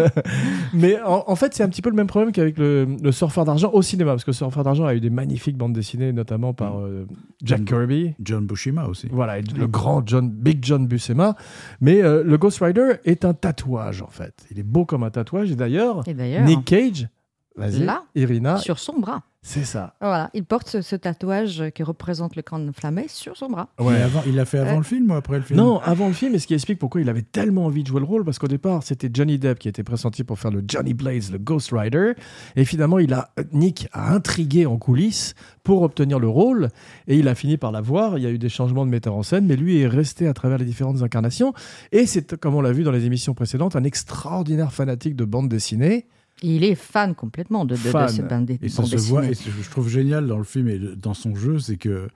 Mais 0.74 1.00
en, 1.02 1.22
en 1.28 1.36
fait, 1.36 1.54
c'est 1.54 1.62
un 1.62 1.68
petit 1.68 1.82
peu 1.82 1.90
le 1.90 1.94
même 1.96 2.08
problème 2.08 2.32
qu'avec 2.32 2.58
le, 2.58 2.86
le 3.00 3.12
Surfeur 3.12 3.44
d'argent 3.44 3.70
au 3.72 3.82
cinéma, 3.82 4.10
parce 4.10 4.24
que 4.24 4.32
Surfeur 4.32 4.64
d'argent 4.64 4.86
a 4.86 4.94
eu 4.94 5.00
des 5.00 5.10
magnifiques 5.10 5.56
bandes 5.56 5.72
dessinées, 5.72 6.12
notamment 6.12 6.52
par 6.52 6.80
euh, 6.80 7.06
Jack 7.44 7.64
Kirby. 7.64 8.14
John 8.20 8.44
Bushima 8.46 8.86
aussi. 8.86 9.06
Voilà, 9.12 9.38
et 9.38 9.42
le 9.56 9.66
grand 9.68 10.02
John, 10.04 10.30
Big 10.30 10.58
John 10.64 10.86
Buscema. 10.88 11.36
Mais 11.80 12.02
euh, 12.02 12.24
le 12.24 12.36
Ghost 12.38 12.58
Rider 12.60 12.94
est 13.04 13.24
un 13.24 13.34
tatouage, 13.34 14.02
en 14.02 14.08
fait. 14.10 14.34
Il 14.50 14.58
est 14.58 14.64
beau 14.64 14.84
comme 14.84 15.04
un 15.04 15.10
tatouage. 15.10 15.52
Et 15.52 15.54
d'ailleurs, 15.56 16.02
Et 16.08 16.14
d'ailleurs, 16.14 16.44
Nick 16.44 16.64
Cage, 16.64 17.08
Là, 17.56 18.04
Irina, 18.14 18.58
sur 18.58 18.78
son 18.78 18.98
bras. 18.98 19.22
c'est 19.40 19.64
ça. 19.64 19.94
Voilà, 20.00 20.28
il 20.34 20.44
porte 20.44 20.68
ce, 20.68 20.82
ce 20.82 20.94
tatouage 20.96 21.64
qui 21.74 21.82
représente 21.82 22.36
le 22.36 22.42
crâne 22.42 22.68
enflammé 22.68 23.06
sur 23.08 23.36
son 23.36 23.48
bras. 23.48 23.68
Mais 23.80 24.02
avant, 24.02 24.22
il 24.26 24.34
l'a 24.34 24.44
fait 24.44 24.58
avant 24.58 24.72
Ouais. 24.72 24.76
le 24.78 24.82
film 24.82 25.10
ou 25.10 25.14
après 25.14 25.36
le 25.38 25.42
film? 25.42 25.58
Non, 25.58 25.78
avant 25.80 26.08
le 26.08 26.12
film, 26.12 26.34
et 26.34 26.38
ce 26.38 26.46
qui 26.46 26.52
explique 26.54 26.78
pourquoi 26.78 27.00
il 27.00 27.08
avait 27.08 27.22
tellement 27.22 27.64
envie 27.66 27.82
de 27.82 27.88
jouer 27.88 28.00
le 28.00 28.06
rôle, 28.06 28.24
parce 28.24 28.38
qu'au 28.38 28.48
départ, 28.48 28.82
c'était 28.82 29.08
Johnny 29.12 29.38
Depp 29.38 29.58
qui 29.58 29.68
était 29.68 29.84
pressenti 29.84 30.22
pour 30.24 30.38
faire 30.38 30.50
le 30.50 30.62
Johnny 30.68 30.92
Blaze, 30.92 31.30
le 31.32 31.38
Ghost 31.38 31.70
Rider, 31.72 32.12
et 32.56 32.64
finalement, 32.66 32.98
il 32.98 33.14
a 33.14 33.30
Nick 33.52 33.88
a 33.92 34.12
intrigué 34.12 34.66
en 34.66 34.76
coulisses 34.76 35.34
pour 35.62 35.80
obtenir 35.82 36.18
le 36.18 36.28
rôle, 36.28 36.68
et 37.06 37.16
il 37.16 37.26
a 37.28 37.34
fini 37.34 37.56
par 37.56 37.72
l'avoir. 37.72 38.18
Il 38.18 38.24
y 38.24 38.26
a 38.26 38.30
eu 38.30 38.38
des 38.38 38.48
changements 38.50 38.84
de 38.84 38.90
metteur 38.90 39.14
en 39.14 39.22
scène, 39.22 39.46
mais 39.46 39.56
lui 39.56 39.80
est 39.80 39.86
resté 39.88 40.26
à 40.28 40.34
travers 40.34 40.58
les 40.58 40.64
différentes 40.66 41.02
incarnations, 41.02 41.54
et 41.92 42.04
c'est, 42.06 42.36
comme 42.36 42.54
on 42.54 42.60
l'a 42.60 42.72
vu 42.72 42.82
dans 42.82 42.90
les 42.92 43.06
émissions 43.06 43.32
précédentes, 43.32 43.76
un 43.76 43.84
extraordinaire 43.84 44.72
fanatique 44.74 45.16
de 45.16 45.24
bande 45.24 45.48
dessinée. 45.48 46.06
Et 46.42 46.56
il 46.56 46.64
est 46.64 46.74
fan 46.74 47.14
complètement 47.14 47.64
de, 47.64 47.74
de, 47.76 47.82
de 47.82 47.88
Fan. 47.88 48.08
cette 48.08 48.28
bande, 48.28 48.50
Et 48.62 48.68
ça 48.68 48.82
bande 48.82 48.90
se 48.90 48.96
voit, 48.96 49.26
et 49.26 49.34
ce 49.34 49.44
que 49.44 49.50
je 49.62 49.70
trouve 49.70 49.88
génial 49.88 50.26
dans 50.26 50.38
le 50.38 50.44
film 50.44 50.68
et 50.68 50.78
dans 50.78 51.14
son 51.14 51.34
jeu, 51.34 51.58
c'est 51.58 51.76
que 51.78 52.08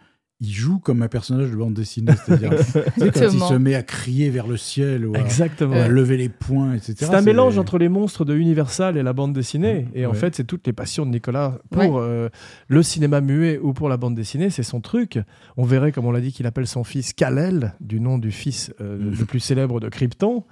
il 0.43 0.51
joue 0.55 0.79
comme 0.79 1.03
un 1.03 1.09
personnage 1.09 1.51
de 1.51 1.57
bande 1.57 1.75
dessinée. 1.75 2.13
C'est-à-dire, 2.25 2.49
quand 2.99 3.05
il 3.31 3.41
se 3.41 3.55
met 3.59 3.75
à 3.75 3.83
crier 3.83 4.31
vers 4.31 4.47
le 4.47 4.57
ciel 4.57 5.05
ou 5.05 5.15
à, 5.15 5.19
Exactement. 5.19 5.75
ou 5.77 5.79
à 5.79 5.87
lever 5.89 6.17
les 6.17 6.31
poings, 6.31 6.73
etc. 6.73 6.95
C'est 6.99 7.15
un 7.15 7.21
mélange 7.21 7.59
entre 7.59 7.77
les 7.77 7.91
monstres 7.91 8.25
de 8.25 8.35
Universal 8.35 8.97
et 8.97 9.03
la 9.03 9.13
bande 9.13 9.35
dessinée. 9.35 9.89
Et 9.95 10.07
en 10.07 10.15
fait, 10.15 10.35
c'est 10.35 10.45
toutes 10.45 10.67
les 10.67 10.73
passions 10.73 11.05
de 11.05 11.11
Nicolas 11.11 11.59
pour 11.71 11.99
euh, 11.99 12.31
le 12.69 12.83
cinéma 12.83 13.21
muet 13.21 13.59
ou 13.63 13.75
pour 13.75 13.91
la 13.91 13.99
bande 13.99 14.15
dessinée. 14.15 14.49
C'est 14.49 14.63
son 14.63 14.81
truc. 14.81 15.19
On 15.59 15.65
verrait, 15.65 15.93
comme 15.93 16.07
on 16.07 16.11
l'a 16.11 16.23
dit, 16.23 16.33
qu'il 16.33 16.47
appelle 16.47 16.67
son 16.67 16.85
fils 16.85 17.13
Kal-El, 17.13 17.75
du 17.81 18.01
nom 18.01 18.17
du 18.17 18.31
fils 18.31 18.73
euh, 18.81 18.97
Mhm. 18.99 19.17
le 19.19 19.25
plus 19.27 19.41
célèbre 19.41 19.79
de 19.79 19.91
Krypton. 19.91 20.45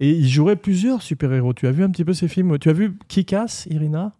Et 0.00 0.10
il 0.10 0.28
jouerait 0.28 0.56
plusieurs 0.56 1.02
super-héros. 1.02 1.54
Tu 1.54 1.66
as 1.66 1.72
vu 1.72 1.82
un 1.84 1.90
petit 1.90 2.04
peu 2.04 2.12
ces 2.12 2.28
films? 2.28 2.58
Tu 2.58 2.68
as 2.70 2.72
vu 2.72 2.96
Kick-Ass, 3.08 3.66
Irina? 3.70 4.12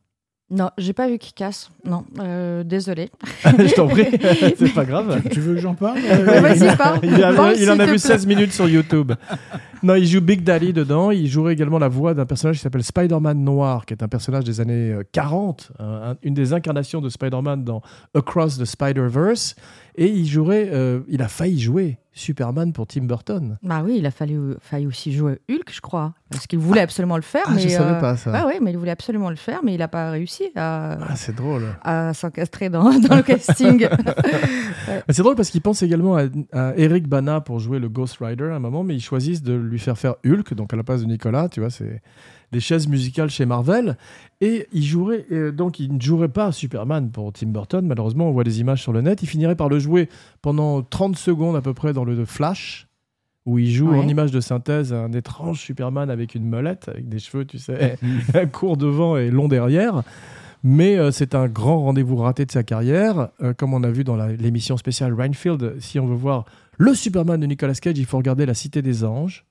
Non, 0.51 0.71
j'ai 0.79 0.95
pas 0.95 1.09
vu 1.09 1.19
qui 1.19 1.35
casse. 1.35 1.71
Non, 1.85 2.05
euh, 2.21 2.65
désolé. 2.65 3.11
Je 3.45 3.75
t'en 3.75 3.87
prie, 3.87 4.07
c'est 4.59 4.73
pas 4.73 4.87
grave. 4.87 5.21
Tu 5.31 5.41
veux 5.41 5.55
que 5.55 5.61
j'en 5.61 5.75
parle? 5.75 5.99
Vas-y, 6.01 6.75
parle. 6.75 7.01
Il, 7.03 7.23
a- 7.23 7.53
il 7.55 7.71
en 7.71 7.79
a 7.79 7.85
vu 7.85 7.91
plaît. 7.91 7.99
16 7.99 8.27
minutes 8.27 8.53
sur 8.53 8.67
YouTube. 8.67 9.13
Non, 9.83 9.95
il 9.95 10.07
joue 10.07 10.21
Big 10.21 10.43
Daddy 10.43 10.73
dedans. 10.73 11.11
Il 11.11 11.27
jouerait 11.29 11.53
également 11.53 11.79
la 11.79 11.89
voix 11.89 12.15
d'un 12.15 12.27
personnage 12.27 12.57
qui 12.57 12.63
s'appelle 12.63 12.83
Spider-Man 12.85 13.43
Noir, 13.43 13.87
qui 13.87 13.95
est 13.95 14.03
un 14.03 14.09
personnage 14.09 14.45
des 14.45 14.61
années 14.61 14.93
euh, 14.93 15.03
40, 15.13 15.73
un- 15.79 15.85
un- 16.13 16.17
une 16.23 16.35
des 16.35 16.53
incarnations 16.53 17.01
de 17.01 17.09
Spider-Man 17.09 17.65
dans 17.65 17.83
Across 18.15 18.59
the 18.59 18.65
Spider-Verse. 18.65 19.55
Et 20.01 20.07
il 20.09 20.27
jouerait, 20.27 20.69
euh, 20.73 21.01
il 21.09 21.23
a 21.23 21.29
failli 21.29 21.59
jouer 21.61 21.99
Superman 22.13 22.73
pour 22.73 22.87
Tim 22.87 23.03
Burton. 23.03 23.59
Bah 23.65 23.83
oui, 23.85 23.97
il 23.99 24.07
a 24.07 24.13
fallu, 24.13 24.55
failli 24.61 24.87
aussi 24.87 25.13
jouer 25.13 25.41
Hulk, 25.51 25.73
je 25.73 25.81
crois. 25.81 26.15
Parce 26.31 26.47
qu'il 26.47 26.61
voulait 26.61 26.83
absolument 26.83 27.17
le 27.17 27.23
faire. 27.23 27.43
Ah, 27.47 27.53
mais, 27.55 27.63
je 27.63 27.69
savais 27.69 27.97
euh, 27.97 28.01
pas 28.01 28.17
ça. 28.17 28.31
Ouais, 28.31 28.45
ouais, 28.45 28.59
mais 28.63 28.71
il 28.71 28.79
voulait 28.79 28.93
absolument 28.93 29.31
le 29.31 29.37
faire, 29.37 29.61
mais 29.65 29.75
il 29.75 29.79
n'a 29.79 29.89
pas 29.89 30.11
réussi 30.13 30.45
à, 30.55 30.93
Ah, 31.03 31.17
c'est 31.17 31.35
drôle. 31.35 31.65
à 31.83 32.15
s'encastrer 32.15 32.69
dans, 32.71 32.85
dans 33.01 33.17
le 33.17 33.23
casting. 33.23 33.89
C'est 35.11 35.23
drôle 35.23 35.35
parce 35.37 35.51
qu'ils 35.51 35.61
pensent 35.61 35.83
également 35.83 36.17
à, 36.17 36.25
à 36.53 36.73
Eric 36.77 37.09
Bana 37.09 37.41
pour 37.41 37.59
jouer 37.61 37.79
le 37.79 37.89
Ghost 37.89 38.19
Rider 38.21 38.45
à 38.45 38.55
un 38.57 38.59
moment, 38.59 38.85
mais 38.85 38.95
ils 38.95 39.01
choisissent 39.03 39.43
de 39.43 39.53
lui 39.69 39.79
faire 39.79 39.97
faire 39.99 40.15
Hulk, 40.27 40.55
donc 40.55 40.73
à 40.73 40.77
la 40.77 40.83
place 40.83 41.03
de 41.03 41.07
Nicolas, 41.07 41.49
tu 41.49 41.61
vois, 41.61 41.71
c'est 41.71 42.03
les 42.53 42.61
chaises 42.61 42.89
musicales 42.89 43.31
chez 43.31 43.45
Marvel. 43.47 43.97
Et 44.41 44.67
il 44.73 44.83
jouerait, 44.83 45.27
donc 45.53 45.81
il 45.81 45.95
ne 45.95 46.01
jouerait 46.01 46.29
pas 46.29 46.51
Superman 46.53 47.11
pour 47.11 47.33
Tim 47.33 47.49
Burton, 47.49 47.87
malheureusement, 47.87 48.29
on 48.29 48.33
voit 48.33 48.45
des 48.45 48.61
images 48.61 48.83
sur 48.83 48.93
le 48.93 49.01
net. 49.03 49.23
Il 49.23 49.27
finirait 49.29 49.57
par 49.57 49.69
le 49.69 49.79
jouer 49.79 50.09
pendant 50.43 50.83
30 50.83 51.17
secondes 51.17 51.57
à 51.57 51.61
peu 51.61 51.75
près 51.75 51.93
dans 51.93 52.05
le 52.05 52.25
Flash, 52.25 52.89
où 53.47 53.59
il 53.59 53.71
joue 53.71 53.91
Ouais. 53.91 53.99
en 53.99 54.09
image 54.09 54.31
de 54.31 54.41
synthèse 54.41 54.93
un 54.93 55.13
étrange 55.13 55.61
Superman 55.61 56.11
avec 56.11 56.35
une 56.35 56.47
molette, 56.49 56.89
avec 56.89 57.09
des 57.09 57.19
cheveux, 57.19 57.45
tu 57.45 57.59
sais, 57.59 57.97
court 58.53 58.77
devant 58.77 59.17
et 59.17 59.31
long 59.31 59.49
derrière. 59.49 60.03
Mais 60.65 60.99
euh, 60.99 61.13
c'est 61.13 61.35
un 61.37 61.47
grand 61.47 61.81
rendez-vous 61.83 62.17
raté 62.17 62.45
de 62.45 62.51
sa 62.51 62.65
carrière. 62.65 63.29
Euh, 63.43 63.55
comme 63.55 63.75
on 63.75 63.85
a 63.85 63.91
vu 63.91 64.03
dans 64.05 64.17
l'émission 64.17 64.77
spéciale 64.77 65.15
Reinfield, 65.15 65.77
si 65.79 66.01
on 66.01 66.07
veut 66.07 66.17
voir 66.17 66.47
le 66.79 66.95
Superman 66.95 67.41
de 67.41 67.47
Nicolas 67.47 67.75
Cage, 67.75 67.97
il 67.99 68.07
faut 68.07 68.17
regarder 68.17 68.45
La 68.45 68.55
Cité 68.55 68.83
des 68.83 69.05
Anges, 69.05 69.45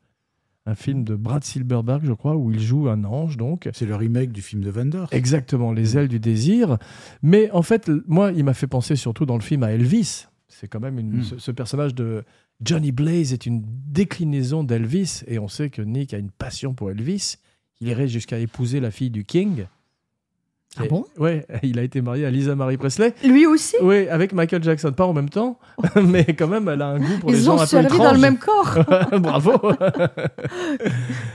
un 0.67 0.75
film 0.75 1.03
de 1.03 1.15
Brad 1.15 1.43
Silverberg, 1.43 2.03
je 2.05 2.12
crois, 2.13 2.36
où 2.36 2.51
il 2.51 2.59
joue 2.59 2.89
un 2.89 3.03
ange, 3.05 3.38
donc. 3.38 3.69
C'est 3.74 3.86
le 3.86 3.95
remake 3.95 4.31
du 4.31 4.41
film 4.41 4.62
de 4.63 4.69
Vander. 4.69 5.05
Exactement, 5.12 5.71
Les 5.71 5.97
ailes 5.97 6.09
du 6.09 6.19
désir. 6.19 6.77
Mais 7.24 7.50
en 7.51 7.62
fait, 7.62 7.89
moi, 8.05 8.31
il 8.36 8.43
m'a 8.43 8.53
fait 8.53 8.67
penser 8.67 8.95
surtout 8.95 9.25
dans 9.25 9.36
le 9.36 9.41
film 9.41 9.63
à 9.63 9.71
Elvis. 9.71 10.25
C'est 10.50 10.67
quand 10.67 10.79
même 10.81 11.00
une, 11.00 11.19
Mm. 11.19 11.24
ce, 11.24 11.38
ce 11.39 11.51
personnage 11.51 11.95
de 11.95 12.24
Johnny 12.62 12.91
Blaze 12.91 13.31
est 13.33 13.45
une 13.45 13.63
déclinaison 13.65 14.63
d'Elvis. 14.63 15.24
Et 15.27 15.39
on 15.39 15.47
sait 15.47 15.69
que 15.69 15.81
Nick 15.81 16.13
a 16.13 16.17
une 16.17 16.31
passion 16.31 16.74
pour 16.74 16.91
Elvis. 16.91 17.38
Il 17.79 17.88
irait 17.88 18.07
jusqu'à 18.07 18.39
épouser 18.39 18.79
la 18.79 18.91
fille 18.91 19.12
du 19.12 19.24
King. 19.24 19.65
Ah 20.79 20.86
Et- 20.86 20.89
bon? 20.89 21.05
Ouais, 21.17 21.45
il 21.63 21.79
a 21.79 21.83
été 21.83 22.01
marié 22.01 22.25
à 22.25 22.29
Lisa 22.29 22.55
Marie 22.55 22.77
Presley. 22.77 23.13
Lui 23.25 23.45
aussi? 23.47 23.75
Oui, 23.81 24.07
avec 24.09 24.33
Michael 24.33 24.63
Jackson, 24.63 24.91
pas 24.91 25.05
en 25.05 25.13
même 25.13 25.29
temps, 25.29 25.57
mais 26.03 26.24
quand 26.25 26.47
même, 26.47 26.67
elle 26.67 26.81
a 26.81 26.89
un 26.89 27.00
goût 27.00 27.17
pour 27.19 27.31
les 27.31 27.39
Ils 27.39 27.43
gens 27.45 27.55
ont 27.57 27.62
un 27.62 27.65
peu 27.65 27.79
étranges. 27.81 27.97
dans 28.00 28.13
le 28.13 28.19
même 28.19 28.38
corps. 28.38 28.77
Bravo. 29.19 29.53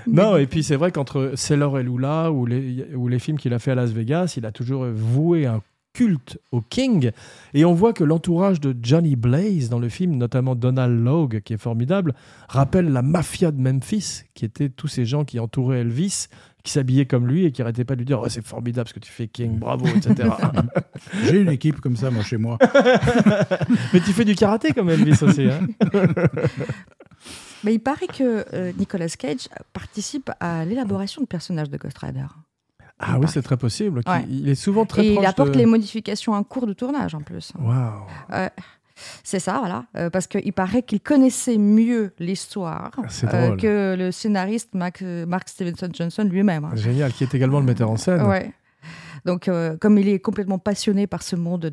non, 0.07 0.37
et 0.37 0.47
puis 0.47 0.62
c'est 0.62 0.77
vrai 0.77 0.91
qu'entre 0.93 1.33
Sailor 1.35 1.79
et 1.79 1.83
Lula 1.83 2.31
ou 2.33 2.47
les, 2.47 2.87
ou 2.95 3.09
les 3.09 3.19
films 3.19 3.39
qu'il 3.39 3.55
a 3.55 3.59
fait 3.59 3.73
à 3.73 3.75
Las 3.75 3.91
Vegas, 3.91 4.35
il 4.37 4.47
a 4.47 4.53
toujours 4.53 4.85
voué 4.87 5.47
un 5.47 5.61
culte 5.95 6.39
au 6.53 6.62
King. 6.62 7.11
Et 7.53 7.65
on 7.67 7.75
voit 7.75 7.93
que 7.93 8.03
l'entourage 8.03 8.61
de 8.61 8.75
Johnny 8.83 9.15
Blaze 9.15 9.69
dans 9.69 9.79
le 9.79 9.91
film, 9.91 10.17
notamment 10.17 10.55
Donald 10.55 11.05
Logue, 11.05 11.41
qui 11.45 11.53
est 11.53 11.59
formidable, 11.59 12.15
rappelle 12.49 12.91
la 12.93 13.03
mafia 13.03 13.51
de 13.51 13.61
Memphis, 13.61 14.23
qui 14.35 14.45
étaient 14.47 14.71
tous 14.71 14.89
ces 14.89 15.05
gens 15.05 15.25
qui 15.25 15.39
entouraient 15.39 15.81
Elvis, 15.81 16.29
qui 16.62 16.73
s'habillaient 16.73 17.07
comme 17.07 17.26
lui 17.26 17.45
et 17.45 17.52
qui 17.52 17.62
arrêtaient 17.62 17.85
pas 17.85 17.95
de 17.95 18.00
lui 18.00 18.07
dire 18.07 18.21
oh, 18.21 18.28
c'est 18.28 18.45
formidable 18.45 18.88
ce 18.88 18.95
que 18.95 19.00
tu 19.00 19.11
fais 19.11 19.26
King, 19.26 19.59
bravo, 19.59 19.87
etc. 19.87 20.31
J'ai 21.25 21.40
une 21.40 21.50
équipe 21.50 21.81
comme 21.81 21.97
ça, 21.97 22.11
moi, 22.11 22.23
chez 22.23 22.37
moi. 22.37 22.59
Mais 23.92 24.00
tu 24.00 24.12
fais 24.12 24.25
du 24.25 24.35
karaté 24.35 24.73
comme 24.73 24.88
Elvis 24.90 25.23
aussi. 25.23 25.49
Hein 25.49 25.66
Mais 27.64 27.75
il 27.75 27.81
paraît 27.81 28.09
que 28.09 28.45
euh, 28.54 28.73
Nicolas 28.76 29.09
Cage 29.09 29.49
participe 29.73 30.31
à 30.40 30.64
l'élaboration 30.64 31.23
de 31.23 31.26
personnages 31.26 31.71
de 31.71 31.76
Ghost 31.76 31.99
Rider. 31.99 32.26
ah 32.99 33.19
oui, 33.19 33.26
c'est 33.28 33.42
très 33.42 33.57
possible. 33.57 34.02
Ouais. 34.07 34.25
Il 34.28 34.49
est 34.49 34.57
souvent 34.57 34.85
très 34.85 35.07
Et 35.07 35.12
proche 35.14 35.25
il 35.25 35.28
apporte 35.28 35.52
de... 35.52 35.59
les 35.59 35.66
modifications 35.66 36.33
en 36.33 36.42
cours 36.42 36.66
de 36.66 36.73
tournage 36.73 37.14
en 37.14 37.21
plus. 37.23 37.52
Waouh. 37.59 38.07
C'est 39.25 39.39
ça, 39.39 39.59
voilà. 39.59 39.85
Euh, 39.97 40.11
parce 40.11 40.27
qu'il 40.27 40.53
paraît 40.53 40.83
qu'il 40.83 41.01
connaissait 41.01 41.59
mieux 41.59 42.13
l'histoire 42.19 42.91
Ah, 42.97 43.03
euh, 43.35 43.57
que 43.57 43.95
le 43.99 44.11
scénariste 44.13 44.75
Mac- 44.75 45.03
Mark 45.03 45.49
Stevenson 45.49 45.89
Johnson 45.93 46.29
lui-même. 46.31 46.65
hein. 46.65 46.73
Génial, 46.75 47.13
qui 47.13 47.25
est 47.25 47.35
également 47.35 47.61
le 47.61 47.67
metteur 47.67 47.91
en 47.91 47.97
scène. 47.97 48.23
Ouais. 48.23 48.53
Donc, 49.25 49.47
euh, 49.47 49.77
comme 49.81 49.99
il 49.99 50.09
est 50.09 50.19
complètement 50.19 50.59
passionné 50.59 51.07
par 51.07 51.23
ce 51.23 51.37
monde 51.37 51.61
de, 51.67 51.71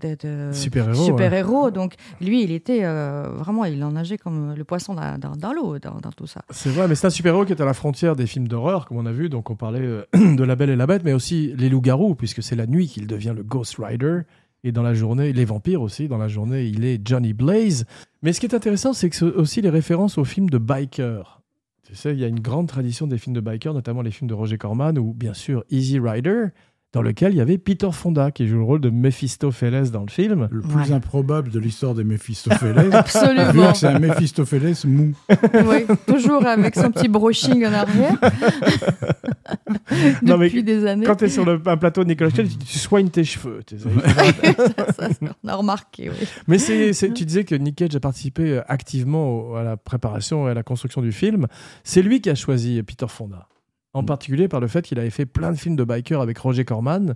de, 0.00 0.16
de 0.20 0.52
Super-héros, 0.52 1.04
super-héros, 1.04 1.70
donc 1.70 1.94
lui, 2.20 2.42
il 2.42 2.50
était 2.50 2.80
euh, 2.82 3.28
vraiment, 3.36 3.64
il 3.66 3.82
en 3.84 3.92
nageait 3.92 4.18
comme 4.18 4.54
le 4.56 4.64
poisson 4.64 4.94
dans, 4.94 5.16
dans- 5.16 5.36
dans 5.36 5.52
l'eau, 5.52 5.78
dans, 5.78 6.00
dans 6.00 6.10
tout 6.10 6.26
ça. 6.26 6.42
C'est 6.50 6.70
vrai, 6.70 6.88
mais 6.88 6.96
c'est 6.96 7.06
un 7.06 7.10
super-héros 7.10 7.44
qui 7.44 7.52
est 7.52 7.62
à 7.62 7.64
la 7.64 7.72
frontière 7.74 8.16
des 8.16 8.26
films 8.26 8.48
d'horreur, 8.48 8.86
comme 8.86 8.96
on 8.96 9.06
a 9.06 9.12
vu. 9.12 9.28
Donc, 9.28 9.48
on 9.50 9.54
parlait 9.54 9.78
euh, 9.80 10.04
de 10.14 10.42
La 10.42 10.56
Belle 10.56 10.70
et 10.70 10.76
la 10.76 10.88
Bête, 10.88 11.04
mais 11.04 11.12
aussi 11.12 11.54
les 11.56 11.68
loups-garous, 11.68 12.16
puisque 12.16 12.42
c'est 12.42 12.56
la 12.56 12.66
nuit 12.66 12.88
qu'il 12.88 13.06
devient 13.06 13.32
le 13.36 13.44
Ghost 13.44 13.76
Rider. 13.78 14.22
Et 14.62 14.72
dans 14.72 14.82
la 14.82 14.94
journée, 14.94 15.32
les 15.32 15.44
vampires 15.44 15.80
aussi, 15.80 16.08
dans 16.08 16.18
la 16.18 16.28
journée, 16.28 16.66
il 16.66 16.84
est 16.84 17.00
Johnny 17.06 17.32
Blaze. 17.32 17.86
Mais 18.22 18.32
ce 18.32 18.40
qui 18.40 18.46
est 18.46 18.54
intéressant, 18.54 18.92
c'est 18.92 19.08
que 19.08 19.16
c'est 19.16 19.24
aussi 19.24 19.62
les 19.62 19.70
références 19.70 20.18
aux 20.18 20.24
films 20.24 20.50
de 20.50 20.58
bikers. 20.58 21.40
Tu 21.86 21.94
sais, 21.94 22.12
il 22.12 22.18
y 22.20 22.24
a 22.24 22.28
une 22.28 22.40
grande 22.40 22.68
tradition 22.68 23.06
des 23.06 23.18
films 23.18 23.34
de 23.34 23.40
bikers, 23.40 23.74
notamment 23.74 24.02
les 24.02 24.10
films 24.10 24.28
de 24.28 24.34
Roger 24.34 24.58
Corman, 24.58 24.98
ou 24.98 25.14
bien 25.14 25.34
sûr 25.34 25.64
Easy 25.70 25.98
Rider, 25.98 26.48
dans 26.92 27.02
lequel 27.02 27.32
il 27.32 27.36
y 27.36 27.40
avait 27.40 27.56
Peter 27.58 27.88
Fonda, 27.92 28.30
qui 28.32 28.48
joue 28.48 28.56
le 28.58 28.64
rôle 28.64 28.80
de 28.80 28.90
Mephistopheles 28.90 29.90
dans 29.92 30.02
le 30.02 30.10
film. 30.10 30.48
Le 30.50 30.60
plus 30.60 30.74
Ouais. 30.90 30.92
improbable 30.92 31.50
de 31.50 31.60
l'histoire 31.60 31.94
des 31.94 32.02
Méphistophéles. 32.04 32.78
vu 32.90 32.92
Absolument. 32.92 33.74
c'est 33.74 33.86
un 33.86 33.98
Méphistophélès 34.00 34.84
mou. 34.86 35.12
oui, 35.66 35.86
toujours 36.06 36.44
avec 36.46 36.74
son 36.74 36.90
petit 36.90 37.08
brushing 37.08 37.64
en 37.66 37.72
arrière. 37.72 38.18
Non, 40.22 40.36
mais 40.38 40.46
Depuis 40.46 40.62
des 40.62 40.86
années. 40.86 41.06
Quand 41.06 41.16
tu 41.16 41.24
es 41.24 41.28
sur 41.28 41.44
le- 41.44 41.60
un 41.66 41.76
plateau 41.76 42.04
de 42.04 42.08
Nicolas 42.08 42.30
Cage, 42.30 42.48
tu 42.64 42.78
soignes 42.78 43.08
tes 43.08 43.24
cheveux. 43.24 43.60
tu 43.66 43.78
sais. 43.78 43.88
ça, 44.56 44.92
ça, 44.92 45.08
on 45.42 45.48
a 45.48 45.54
remarqué, 45.56 46.10
oui. 46.10 46.26
Mais 46.46 46.58
c'est, 46.58 46.92
tu 47.12 47.24
disais 47.24 47.44
que 47.44 47.54
Nick 47.54 47.76
Cage 47.76 47.94
a 47.96 48.00
participé 48.00 48.58
euh, 48.58 48.62
activement 48.68 49.28
au- 49.50 49.54
à 49.56 49.62
la 49.64 49.76
préparation 49.76 50.46
et 50.48 50.52
à 50.52 50.54
la 50.54 50.62
construction 50.62 51.02
du 51.02 51.12
film. 51.12 51.46
C'est 51.84 52.02
lui 52.02 52.20
qui 52.20 52.30
a 52.30 52.34
choisi 52.34 52.82
Peter 52.82 53.06
Fonda. 53.08 53.48
En 53.92 54.04
particulier 54.04 54.46
par 54.48 54.60
le 54.60 54.68
fait 54.68 54.82
qu'il 54.82 54.98
avait 54.98 55.10
fait 55.10 55.26
plein 55.26 55.50
de 55.52 55.56
films 55.56 55.76
de 55.76 55.84
bikers 55.84 56.20
avec 56.20 56.38
Roger 56.38 56.64
Corman. 56.64 57.14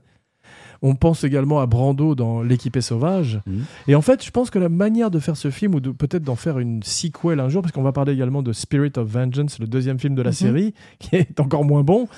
On 0.82 0.94
pense 0.96 1.24
également 1.24 1.60
à 1.60 1.66
Brando 1.66 2.14
dans 2.14 2.42
L'équipé 2.42 2.82
sauvage. 2.82 3.40
Mm. 3.46 3.60
Et 3.88 3.94
en 3.94 4.02
fait, 4.02 4.22
je 4.22 4.30
pense 4.30 4.50
que 4.50 4.58
la 4.58 4.68
manière 4.68 5.10
de 5.10 5.18
faire 5.18 5.36
ce 5.38 5.50
film, 5.50 5.74
ou 5.74 5.80
de 5.80 5.90
peut-être 5.90 6.22
d'en 6.24 6.34
faire 6.36 6.58
une 6.58 6.82
sequel 6.82 7.40
un 7.40 7.48
jour, 7.48 7.62
parce 7.62 7.72
qu'on 7.72 7.82
va 7.82 7.92
parler 7.92 8.12
également 8.12 8.42
de 8.42 8.52
Spirit 8.52 8.92
of 8.96 9.08
Vengeance, 9.08 9.58
le 9.60 9.66
deuxième 9.66 9.98
film 9.98 10.14
de 10.14 10.20
la 10.20 10.30
Mhm. 10.30 10.34
série, 10.34 10.74
qui 10.98 11.16
est 11.16 11.40
encore 11.40 11.64
moins 11.64 11.82
bon. 11.82 12.08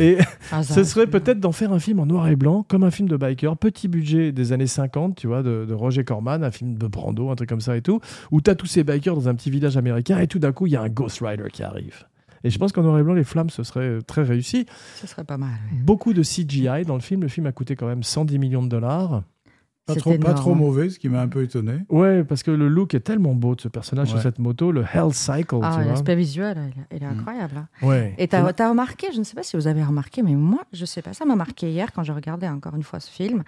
Et 0.00 0.16
Ah, 0.50 0.62
ça, 0.64 0.74
ce 0.74 0.82
serait 0.82 1.06
peut-être 1.06 1.38
d'en 1.38 1.52
faire 1.52 1.72
un 1.72 1.78
film 1.78 2.00
en 2.00 2.06
noir 2.06 2.26
et 2.26 2.34
blanc, 2.36 2.64
comme 2.66 2.82
un 2.82 2.90
film 2.90 3.08
de 3.08 3.16
biker, 3.16 3.56
petit 3.56 3.86
budget 3.86 4.32
des 4.32 4.52
années 4.52 4.66
50, 4.66 5.14
tu 5.14 5.28
vois, 5.28 5.44
de, 5.44 5.64
de 5.68 5.74
Roger 5.74 6.02
Corman, 6.02 6.42
un 6.42 6.50
film 6.50 6.76
de 6.78 6.86
Brando, 6.88 7.30
un 7.30 7.36
truc 7.36 7.48
comme 7.50 7.60
ça 7.60 7.76
et 7.76 7.82
tout, 7.82 8.00
où 8.32 8.40
tu 8.40 8.50
as 8.50 8.56
tous 8.56 8.66
ces 8.66 8.82
bikers 8.82 9.14
dans 9.14 9.28
un 9.28 9.34
petit 9.36 9.50
village 9.50 9.76
américain 9.76 10.18
et 10.18 10.26
tout 10.26 10.40
d'un 10.40 10.52
coup, 10.52 10.66
il 10.66 10.72
y 10.72 10.76
a 10.76 10.82
un 10.82 10.88
Ghost 10.88 11.20
Rider 11.22 11.44
qui 11.52 11.62
arrive. 11.62 12.04
Et 12.44 12.50
je 12.50 12.58
pense 12.58 12.72
qu'en 12.72 12.82
noir 12.82 12.98
et 12.98 13.02
blanc, 13.02 13.14
les 13.14 13.24
flammes, 13.24 13.50
ce 13.50 13.62
serait 13.62 13.80
euh, 13.88 14.00
très 14.02 14.22
réussi. 14.22 14.66
Ce 14.96 15.06
serait 15.06 15.24
pas 15.24 15.38
mal. 15.38 15.50
oui. 15.72 15.78
Beaucoup 15.82 16.12
de 16.12 16.22
CGI 16.22 16.84
dans 16.86 16.94
le 16.94 17.00
film. 17.00 17.22
Le 17.22 17.28
film 17.28 17.46
a 17.46 17.52
coûté 17.52 17.76
quand 17.76 17.86
même 17.86 18.02
110 18.02 18.38
millions 18.38 18.62
de 18.62 18.68
dollars. 18.68 19.22
Pas 19.86 19.94
trop, 19.94 20.18
pas 20.18 20.34
trop 20.34 20.56
mauvais, 20.56 20.90
ce 20.90 20.98
qui 20.98 21.08
m'a 21.08 21.20
un 21.20 21.28
peu 21.28 21.44
étonné. 21.44 21.74
Ouais, 21.90 22.24
parce 22.24 22.42
que 22.42 22.50
le 22.50 22.66
look 22.66 22.94
est 22.94 23.00
tellement 23.00 23.34
beau 23.34 23.54
de 23.54 23.60
ce 23.60 23.68
personnage 23.68 24.08
sur 24.08 24.20
cette 24.20 24.40
moto, 24.40 24.72
le 24.72 24.82
Hell 24.92 25.12
Cycle, 25.14 25.60
Ah, 25.62 25.78
tu 25.80 25.88
l'aspect 25.88 26.16
visuel, 26.16 26.72
il 26.90 26.96
est, 26.96 27.00
Mm. 27.06 27.18
incroyable. 27.20 27.56
hein. 27.58 27.68
Ouais. 27.86 28.12
Et 28.18 28.26
t'as 28.26 28.44
as 28.58 28.68
remarqué, 28.68 29.06
je 29.12 29.18
ne 29.20 29.22
sais 29.22 29.36
pas 29.36 29.44
si 29.44 29.56
vous 29.56 29.68
avez 29.68 29.84
remarqué, 29.84 30.24
mais 30.24 30.34
moi, 30.34 30.64
je 30.72 30.84
sais 30.84 31.02
pas, 31.02 31.12
ça 31.12 31.24
m'a 31.24 31.36
marqué 31.36 31.70
hier 31.70 31.92
quand 31.92 32.02
je 32.02 32.10
regardais 32.10 32.48
encore 32.48 32.74
une 32.74 32.82
fois 32.82 32.98
ce 32.98 33.08
film. 33.08 33.44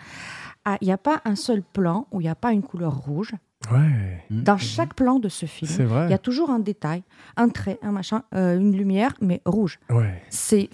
Ah, 0.65 0.79
Il 0.81 0.85
n'y 0.87 0.93
a 0.93 0.99
pas 0.99 1.21
un 1.25 1.35
seul 1.35 1.61
plan 1.61 2.07
où 2.13 2.21
il 2.21 2.25
n'y 2.25 2.31
a 2.31 2.37
pas 2.37 2.53
une 2.53 2.63
couleur 2.63 2.97
rouge. 2.97 3.33
Ouais, 3.73 4.23
Dans 4.31 4.57
chaque 4.57 4.95
plan 4.95 5.19
de 5.19 5.29
ce 5.29 5.45
film, 5.45 5.71
il 6.07 6.11
y 6.11 6.15
a 6.15 6.19
toujours 6.19 6.49
un 6.51 6.61
détail, 6.61 7.03
un 7.37 7.49
trait, 7.49 7.79
un 7.83 7.91
machin, 7.91 8.23
euh, 8.35 8.57
une 8.57 8.75
lumière, 8.75 9.13
mais 9.21 9.43
rouge. 9.45 9.81
Ouais. 9.91 10.23
C'est 10.31 10.69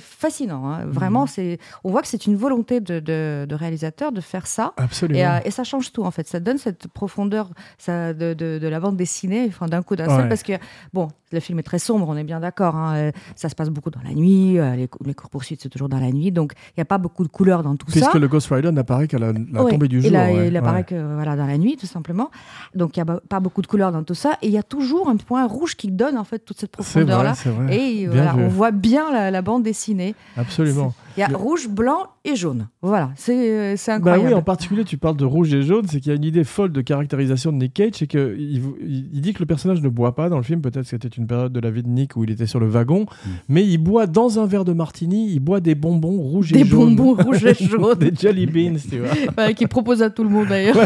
fascinant. 0.00 0.66
hein. 0.68 0.86
Vraiment, 0.86 1.26
c'est 1.26 1.58
on 1.84 1.90
voit 1.90 2.00
que 2.02 2.08
c'est 2.08 2.26
une 2.26 2.34
volonté 2.34 2.80
de, 2.80 2.98
de- 2.98 3.46
de 3.48 3.54
réalisateur 3.54 4.10
de 4.10 4.20
faire 4.22 4.46
ça. 4.46 4.72
Absolument. 4.78 5.18
Et, 5.20 5.26
euh, 5.26 5.38
et 5.44 5.50
ça 5.50 5.64
change 5.64 5.92
tout 5.92 6.02
en 6.02 6.10
fait. 6.10 6.26
Ça 6.26 6.40
donne 6.40 6.58
cette 6.58 6.88
profondeur 6.88 7.50
ça, 7.76 8.14
de, 8.14 8.32
de- 8.34 8.58
de 8.60 8.68
la 8.68 8.80
bande 8.80 8.96
dessinée 8.96 9.44
enfin, 9.48 9.66
d'un 9.66 9.82
coup 9.82 9.94
d'un 9.94 10.08
Ouais. 10.08 10.16
seul. 10.16 10.28
Parce 10.28 10.42
que, 10.42 10.54
bon, 10.94 11.08
le 11.30 11.40
film 11.40 11.58
est 11.58 11.62
très 11.62 11.78
sombre, 11.78 12.08
on 12.08 12.16
est 12.16 12.24
bien 12.24 12.40
d'accord. 12.40 12.74
hein. 12.74 12.96
Euh, 12.96 13.12
Ça 13.36 13.48
se 13.50 13.54
passe 13.54 13.68
beaucoup 13.68 13.90
dans 13.90 14.00
la 14.02 14.14
nuit. 14.14 14.54
Les, 14.76 14.88
cou- 14.88 14.98
les 15.04 15.14
courses-poursuites, 15.14 15.60
c'est 15.62 15.68
toujours 15.68 15.88
dans 15.90 16.00
la 16.00 16.10
nuit. 16.10 16.32
Donc, 16.32 16.54
il 16.68 16.72
n'y 16.78 16.82
a 16.82 16.86
pas 16.86 16.98
beaucoup 16.98 17.22
de 17.22 17.28
couleurs 17.28 17.62
dans 17.62 17.76
tout 17.76 17.86
Puisque 17.86 18.10
ça. 18.10 18.18
le 18.18 18.28
Ghost 18.28 18.48
Rider 18.50 18.72
n'apparaît 18.72 19.06
qu'à 19.08 19.18
la, 19.18 19.32
tombée 19.34 19.88
du 19.88 20.00
jour. 20.00 20.10
Il, 20.10 20.16
a- 20.16 20.46
il 20.46 20.56
apparaît 20.56 20.84
que 20.84 21.14
voilà, 21.14 21.36
dans 21.36 21.46
la 21.46 21.58
nuit, 21.58 21.76
tout 21.76 21.86
simplement. 21.98 22.30
Donc, 22.74 22.96
il 22.96 23.02
n'y 23.02 23.10
a 23.10 23.20
pas 23.28 23.40
beaucoup 23.40 23.62
de 23.62 23.66
couleurs 23.66 23.92
dans 23.92 24.02
tout 24.04 24.14
ça. 24.14 24.38
Et 24.42 24.46
il 24.46 24.52
y 24.52 24.58
a 24.58 24.62
toujours 24.62 25.08
un 25.08 25.16
point 25.16 25.46
rouge 25.46 25.74
qui 25.76 25.88
donne 25.88 26.16
en 26.16 26.24
fait 26.24 26.38
toute 26.38 26.58
cette 26.58 26.70
profondeur-là. 26.72 27.34
c'est 27.34 27.50
vrai. 27.50 27.76
Et 27.76 28.06
voilà, 28.06 28.36
on 28.36 28.48
voit 28.48 28.70
bien 28.70 29.12
la, 29.12 29.30
la 29.30 29.42
bande 29.42 29.62
dessinée. 29.64 30.14
Absolument. 30.36 30.94
Il 31.16 31.20
y 31.20 31.24
a 31.24 31.28
Le- 31.28 31.36
rouge, 31.36 31.68
blanc 31.68 32.04
et 32.24 32.36
jaune. 32.36 32.68
Voilà, 32.80 33.10
c'est 33.16 33.50
euh, 33.50 33.74
c'est 33.76 33.90
Bah 33.90 33.96
incroyable. 34.12 34.28
oui, 34.28 34.34
en 34.34 34.42
particulier, 34.42 34.84
tu 34.84 34.98
parles 34.98 35.16
de 35.16 35.24
rouge 35.24 35.52
et 35.52 35.62
jaune, 35.62 35.84
c'est 35.88 35.98
qu'il 35.98 36.10
y 36.10 36.12
a 36.12 36.16
une 36.16 36.24
idée 36.24 36.44
folle 36.44 36.70
de 36.70 36.80
caractérisation 36.80 37.50
de 37.50 37.56
Nick 37.56 37.74
Cage, 37.74 37.90
c'est 37.94 38.06
qu'il 38.06 38.62
il, 38.80 39.20
dit 39.20 39.32
que 39.32 39.40
le 39.40 39.46
personnage 39.46 39.82
ne 39.82 39.88
boit 39.88 40.14
pas 40.14 40.28
dans 40.28 40.36
le 40.36 40.44
film, 40.44 40.60
peut-être 40.60 40.82
que 40.84 40.88
c'était 40.90 41.08
une 41.08 41.26
période 41.26 41.52
de 41.52 41.58
la 41.58 41.70
vie 41.72 41.82
de 41.82 41.88
Nick 41.88 42.14
où 42.16 42.22
il 42.22 42.30
était 42.30 42.46
sur 42.46 42.60
le 42.60 42.68
wagon, 42.68 43.06
mais 43.48 43.66
il 43.66 43.78
boit 43.78 44.06
dans 44.06 44.38
un 44.38 44.46
verre 44.46 44.64
de 44.64 44.72
martini, 44.72 45.28
il 45.32 45.40
boit 45.40 45.58
des 45.58 45.74
bonbons 45.74 46.18
rouges 46.20 46.52
et 46.52 46.62
Des 46.62 46.64
jaunes. 46.64 46.94
bonbons 46.94 47.20
rouges 47.20 47.44
et 47.44 47.54
jaunes. 47.64 47.98
des 47.98 48.12
jelly 48.14 48.46
beans, 48.46 48.76
tu 48.88 49.00
vois. 49.00 49.08
Ouais, 49.38 49.54
qui 49.54 49.66
propose 49.66 50.02
à 50.02 50.10
tout 50.10 50.22
le 50.22 50.30
monde 50.30 50.46
d'ailleurs. 50.48 50.76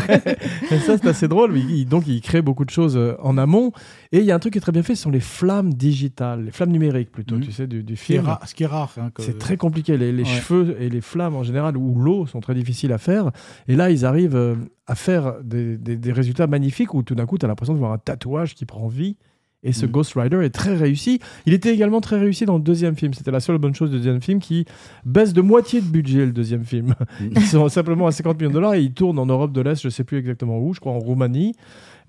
Et 0.70 0.78
ça, 0.78 0.96
c'est 1.02 1.08
assez 1.08 1.28
drôle. 1.28 1.56
Il- 1.56 1.70
il- 1.70 1.84
donc, 1.86 2.04
il 2.06 2.20
crée 2.20 2.42
beaucoup 2.42 2.64
de 2.64 2.70
choses 2.70 2.96
euh, 2.96 3.14
en 3.20 3.36
amont. 3.38 3.72
Et 4.12 4.18
il 4.20 4.24
y 4.24 4.30
a 4.30 4.34
un 4.34 4.38
truc 4.38 4.52
qui 4.54 4.58
est 4.58 4.62
très 4.62 4.72
bien 4.72 4.82
fait, 4.82 4.94
ce 4.94 5.02
sont 5.02 5.10
les 5.10 5.20
flammes 5.20 5.74
digitales, 5.74 6.44
les 6.46 6.50
flammes 6.50 6.70
numériques 6.70 7.10
plutôt, 7.12 7.36
Mhm. 7.36 7.40
tu 7.42 7.52
sais, 7.52 7.66
du, 7.66 7.82
du 7.82 7.96
Ce 7.96 8.04
qui 8.04 8.12
est 8.12 8.16
film. 8.16 8.26
rare. 8.26 8.40
Ce 8.48 8.54
qui 8.54 8.62
est 8.62 8.66
rare 8.66 8.92
hein, 8.98 9.10
C'est 9.18 9.38
très 9.38 9.56
compliqué. 9.56 9.96
Les, 9.98 10.12
les 10.12 10.22
Ouais. 10.22 10.28
cheveux 10.28 10.76
et 10.80 10.88
les 10.88 11.00
flammes 11.00 11.34
en 11.36 11.42
général, 11.42 11.76
ou 11.76 11.94
l'eau, 12.00 12.26
sont 12.26 12.40
très 12.40 12.54
difficiles 12.54 12.92
à 12.92 12.98
faire. 12.98 13.30
Et 13.68 13.76
là, 13.76 13.90
ils 13.90 14.04
arrivent 14.04 14.36
euh, 14.36 14.54
à 14.86 14.94
faire 14.94 15.34
des, 15.42 15.76
des- 15.78 15.96
des 15.96 16.12
résultats 16.12 16.46
magnifiques 16.46 16.94
où 16.94 17.02
tout 17.02 17.14
d'un 17.14 17.26
coup, 17.26 17.38
tu 17.38 17.44
as 17.44 17.48
l'impression 17.48 17.74
de 17.74 17.78
voir 17.78 17.92
un 17.92 17.98
tatouage 17.98 18.54
qui 18.54 18.64
prend 18.66 18.88
vie. 18.88 19.16
Et 19.64 19.72
ce 19.72 19.86
Mhm. 19.86 19.92
Ghost 19.92 20.14
Rider 20.16 20.38
est 20.44 20.50
très 20.50 20.74
réussi. 20.74 21.20
Il 21.46 21.52
était 21.54 21.72
également 21.72 22.00
très 22.00 22.18
réussi 22.18 22.44
dans 22.46 22.56
le 22.56 22.62
deuxième 22.62 22.96
film. 22.96 23.14
C'était 23.14 23.30
la 23.30 23.40
seule 23.40 23.58
bonne 23.58 23.74
chose 23.74 23.90
du 23.90 23.96
deuxième 23.96 24.20
film 24.20 24.40
qui 24.40 24.64
baisse 25.04 25.32
de 25.32 25.40
moitié 25.40 25.80
de 25.80 25.86
budget, 25.86 26.26
le 26.26 26.32
deuxième 26.32 26.64
film. 26.64 26.94
Mhm. 27.20 27.30
Ils 27.36 27.42
sont 27.42 27.68
simplement 27.68 28.06
à 28.06 28.12
50 28.12 28.38
millions 28.38 28.50
de 28.50 28.54
dollars 28.54 28.74
et 28.74 28.82
ils 28.82 28.92
tournent 28.92 29.18
en 29.20 29.26
Europe 29.26 29.52
de 29.52 29.60
l'Est, 29.60 29.80
je 29.82 29.86
ne 29.86 29.90
sais 29.92 30.04
plus 30.04 30.18
exactement 30.18 30.58
où, 30.58 30.74
je 30.74 30.80
crois 30.80 30.92
en 30.92 30.98
Roumanie. 30.98 31.54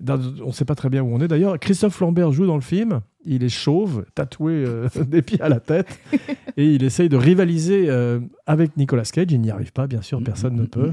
Dans- 0.00 0.18
on 0.42 0.48
ne 0.48 0.52
sait 0.52 0.64
pas 0.64 0.74
très 0.74 0.88
bien 0.90 1.02
où 1.04 1.14
on 1.14 1.20
est 1.20 1.28
d'ailleurs. 1.28 1.58
Christophe 1.60 2.00
Lambert 2.00 2.32
joue 2.32 2.46
dans 2.46 2.56
le 2.56 2.60
film. 2.60 3.00
Il 3.26 3.42
est 3.42 3.48
chauve, 3.48 4.04
tatoué 4.14 4.52
euh, 4.52 4.88
des 5.06 5.22
pieds 5.22 5.40
à 5.40 5.48
la 5.48 5.60
tête. 5.60 5.98
et 6.56 6.66
il 6.74 6.82
essaye 6.84 7.08
de 7.08 7.16
rivaliser 7.16 7.86
euh, 7.88 8.20
avec 8.46 8.76
Nicolas 8.76 9.04
Cage. 9.04 9.26
Il 9.30 9.40
n'y 9.40 9.50
arrive 9.50 9.72
pas, 9.72 9.86
bien 9.86 10.02
sûr, 10.02 10.22
personne 10.22 10.56
ne 10.56 10.64
peut. 10.66 10.92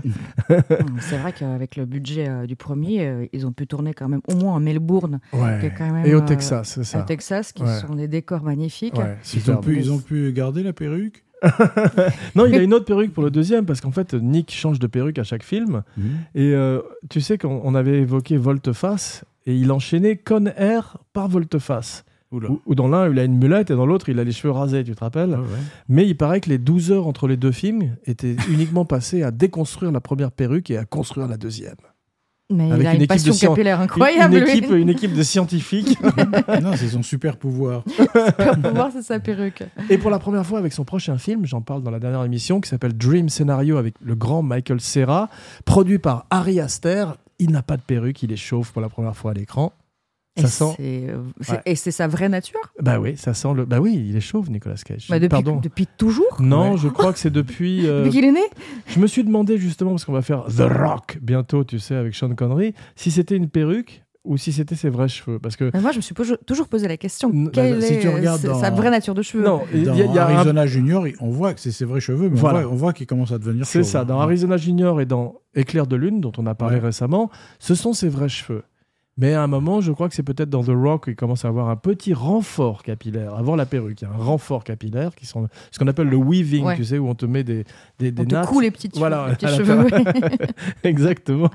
C'est 0.99 1.17
vrai 1.17 1.33
qu'avec 1.33 1.75
le 1.75 1.85
budget 1.85 2.27
euh, 2.29 2.45
du 2.45 2.55
premier, 2.55 3.05
euh, 3.07 3.25
ils 3.33 3.45
ont 3.45 3.51
pu 3.51 3.67
tourner 3.67 3.93
quand 3.93 4.07
même 4.09 4.21
au 4.27 4.35
moins 4.35 4.55
à 4.55 4.59
Melbourne, 4.59 5.19
qui 5.31 5.37
est 5.37 5.41
Ouais. 5.41 5.73
quand 5.77 5.91
même 5.91 6.05
Et 6.05 6.13
au 6.15 6.21
Texas, 6.21 6.73
c'est 6.75 6.83
ça. 6.83 6.99
à 6.99 7.03
Texas, 7.03 7.51
qui 7.51 7.63
Ouais. 7.63 7.79
sont 7.85 7.95
des 7.95 8.07
décors 8.07 8.43
magnifiques. 8.43 8.97
Ouais, 8.97 9.17
Ils 9.33 9.51
ont, 9.51 9.57
pu, 9.57 9.77
ils 9.77 9.91
ont 9.91 9.99
pu 9.99 10.31
garder 10.31 10.63
la 10.63 10.73
perruque? 10.73 11.23
Non, 12.35 12.45
il 12.45 12.53
a 12.55 12.61
une 12.61 12.73
autre 12.73 12.85
perruque 12.85 13.13
pour 13.13 13.23
le 13.23 13.31
deuxième 13.31 13.65
parce 13.65 13.81
qu'en 13.81 13.91
fait, 13.91 14.13
Nick 14.13 14.51
change 14.51 14.77
de 14.79 14.87
perruque 14.87 15.17
à 15.19 15.23
chaque 15.23 15.43
film. 15.43 15.81
Et 16.35 16.53
euh, 16.53 16.81
tu 17.09 17.19
sais 17.19 17.37
qu'on 17.37 17.61
on 17.63 17.73
avait 17.75 17.99
évoqué 17.99 18.37
Volteface 18.37 19.25
et 19.47 19.55
il 19.55 19.71
enchaînait 19.71 20.17
Con 20.17 20.45
Air 20.55 20.97
par 21.13 21.27
Volteface. 21.27 22.05
Où, 22.31 22.61
où 22.65 22.75
dans 22.75 22.87
l'un, 22.87 23.09
il 23.11 23.19
a 23.19 23.25
une 23.25 23.37
mulette 23.37 23.71
et 23.71 23.75
dans 23.75 23.85
l'autre, 23.85 24.07
il 24.09 24.17
a 24.19 24.23
les 24.23 24.31
cheveux 24.31 24.51
rasés, 24.53 24.83
tu 24.85 24.95
te 24.95 24.99
rappelles 25.01 25.33
Ah 25.35 25.41
ouais. 25.41 25.47
Mais 25.89 26.07
il 26.07 26.15
paraît 26.15 26.39
que 26.39 26.49
les 26.49 26.57
12 26.57 26.91
heures 26.91 27.07
entre 27.07 27.27
les 27.27 27.35
deux 27.37 27.51
films 27.51 27.95
étaient 28.05 28.35
uniquement 28.49 28.85
passées 28.85 29.21
à 29.23 29.31
déconstruire 29.31 29.91
la 29.91 29.99
première 30.01 30.31
perruque 30.31 30.71
et 30.71 30.77
à 30.77 30.85
construire 30.85 31.27
la 31.27 31.37
deuxième. 31.37 31.75
Mais 32.53 32.69
Avec 32.69 32.81
il 32.81 32.87
a 32.87 32.93
une 32.95 33.01
une, 33.01 33.07
passion 33.07 33.31
scien- 33.33 33.47
capillaire 33.49 33.77
Une- 33.77 33.83
incroyable. 33.83 34.35
Une, 34.35 34.43
lui. 34.43 34.51
équipe, 34.51 34.71
une 34.71 34.89
équipe 34.89 35.13
de 35.13 35.23
scientifiques. 35.23 35.97
non, 36.61 36.73
c'est 36.75 36.89
son 36.89 37.01
super 37.01 37.37
pouvoir. 37.37 37.83
Pour 38.63 38.71
voir 38.73 38.89
c'est 38.91 39.01
sa 39.03 39.19
perruque. 39.21 39.63
Et 39.89 39.97
pour 39.97 40.11
la 40.11 40.19
première 40.19 40.45
fois 40.45 40.59
avec 40.59 40.73
son 40.73 40.83
prochain 40.83 41.17
film, 41.17 41.45
j'en 41.45 41.61
parle 41.61 41.81
dans 41.81 41.91
la 41.91 41.99
dernière 41.99 42.23
émission, 42.25 42.59
qui 42.59 42.69
s'appelle 42.69 42.97
Dream 42.97 43.29
Scenario 43.29 43.77
avec 43.77 43.95
le 44.01 44.15
grand 44.15 44.41
Michael 44.41 44.81
Serra, 44.81 45.29
produit 45.63 45.97
par 45.99 46.25
Ari 46.29 46.59
Aster. 46.59 47.05
Il 47.39 47.51
n'a 47.51 47.61
pas 47.63 47.77
de 47.77 47.81
perruque, 47.83 48.21
il 48.23 48.33
est 48.33 48.37
chauve 48.37 48.71
pour 48.73 48.81
la 48.81 48.89
première 48.89 49.15
fois 49.15 49.31
à 49.31 49.33
l'écran. 49.33 49.71
Et 50.41 50.47
Ça 50.47 50.65
sent. 50.65 50.73
c'est, 50.77 51.09
euh, 51.09 51.17
Ouais. 51.53 51.61
Et 51.65 51.75
c'est 51.75 51.91
sa 51.91 52.07
vraie 52.07 52.29
nature? 52.29 52.59
Bah 52.81 52.99
oui, 52.99 53.15
ça 53.17 53.33
sent 53.33 53.49
le. 53.55 53.65
Bah 53.65 53.79
oui, 53.79 54.05
il 54.09 54.15
est 54.15 54.21
chauve, 54.21 54.49
Nicolas 54.51 54.75
Cage. 54.75 55.07
Bah, 55.09 55.17
depuis, 55.19 55.29
Pardon. 55.29 55.57
depuis 55.61 55.87
toujours? 55.97 56.37
Non, 56.39 56.71
Ouais. 56.71 56.77
je 56.77 56.87
crois 56.87 57.13
que 57.13 57.19
c'est 57.19 57.29
depuis. 57.31 57.85
euh, 57.87 57.99
Depuis 58.05 58.11
qu'il 58.11 58.25
est 58.25 58.31
né? 58.31 58.39
Je 58.87 58.99
me 58.99 59.07
suis 59.07 59.23
demandé 59.23 59.57
justement, 59.57 59.91
parce 59.91 60.05
qu'on 60.05 60.13
va 60.13 60.21
faire 60.21 60.45
The 60.45 60.61
Rock 60.61 61.17
bientôt, 61.21 61.63
tu 61.63 61.79
sais, 61.79 61.95
avec 61.95 62.15
Sean 62.15 62.33
Connery, 62.35 62.73
si 62.95 63.11
c'était 63.11 63.35
une 63.35 63.49
perruque 63.49 64.03
ou 64.23 64.37
si 64.37 64.53
c'était 64.53 64.75
ses 64.75 64.89
vrais 64.89 65.07
cheveux. 65.07 65.39
Parce 65.39 65.55
que. 65.55 65.71
Mais 65.73 65.81
Moi, 65.81 65.91
je 65.91 65.97
me 65.97 66.01
suis 66.01 66.13
toujours 66.45 66.67
posé 66.67 66.87
la 66.87 66.97
question 66.97 67.31
N- 67.33 67.49
quelle 67.51 67.79
bah, 67.79 67.81
si 67.85 67.93
est 67.93 67.99
tu 68.01 68.07
sa- 68.23 68.37
dans- 68.47 68.59
sa 68.59 68.69
vraie 68.69 68.91
nature 68.91 69.15
de 69.15 69.23
cheveux? 69.23 69.43
Non, 69.43 69.61
il 69.73 69.81
y 69.81 69.85
Dans 69.85 69.93
a, 69.93 69.95
y 69.97 70.17
a 70.19 70.27
un- 70.27 70.35
Arizona 70.35 70.67
Junior, 70.67 71.05
on 71.21 71.29
voit 71.31 71.55
que 71.55 71.59
c'est 71.59 71.71
ses 71.71 71.85
vrais 71.85 72.01
cheveux, 72.01 72.29
mais 72.29 72.37
on 72.37 72.39
Voilà. 72.39 72.61
voit- 72.61 72.71
on 72.71 72.75
voit, 72.75 72.93
qu'il 72.93 73.07
commence 73.07 73.31
à 73.31 73.39
devenir 73.39 73.65
C'est 73.65 73.81
ça, 73.83 74.05
dans 74.05 74.19
Arizona 74.19 74.57
Junior 74.57 75.01
et 75.01 75.07
dans 75.07 75.35
Éclair 75.55 75.87
de 75.87 75.95
Lune, 75.95 76.21
dont 76.21 76.31
on 76.37 76.45
a 76.45 76.53
parlé 76.53 76.75
Ouais. 76.75 76.81
récemment, 76.85 77.31
ce 77.57 77.73
sont 77.73 77.93
ses 77.93 78.09
vrais 78.09 78.29
cheveux. 78.29 78.61
Mais 79.17 79.33
à 79.33 79.43
un 79.43 79.47
moment, 79.47 79.81
je 79.81 79.91
crois 79.91 80.07
que 80.07 80.15
c'est 80.15 80.23
peut-être 80.23 80.49
dans 80.49 80.63
The 80.63 80.69
Rock 80.73 81.03
qu'il 81.05 81.15
commence 81.17 81.43
à 81.43 81.49
avoir 81.49 81.69
un 81.69 81.75
petit 81.75 82.13
renfort 82.13 82.81
capillaire. 82.81 83.35
Avant 83.35 83.55
la 83.57 83.65
perruque, 83.65 84.01
il 84.01 84.05
y 84.05 84.07
a 84.07 84.11
un 84.11 84.17
renfort 84.17 84.63
capillaire, 84.63 85.13
qui 85.15 85.25
sont 85.25 85.47
ce 85.69 85.77
qu'on 85.79 85.87
appelle 85.87 86.07
le 86.07 86.17
weaving, 86.17 86.63
Ouais. 86.65 86.75
tu 86.77 86.85
sais, 86.85 86.97
où 86.97 87.07
on 87.09 87.13
te 87.13 87.25
met 87.25 87.43
des, 87.43 87.65
des, 87.99 88.11
des 88.11 88.21
On 88.21 88.25
te 88.25 88.33
nattes. 88.35 88.47
coud 88.47 88.63
les 88.63 88.71
petites 88.71 88.97
Voilà, 88.97 89.27
cheveux, 89.39 89.83
les 89.83 89.89
petits 89.91 90.01
cheveux. 90.09 90.47
Exactement. 90.83 91.49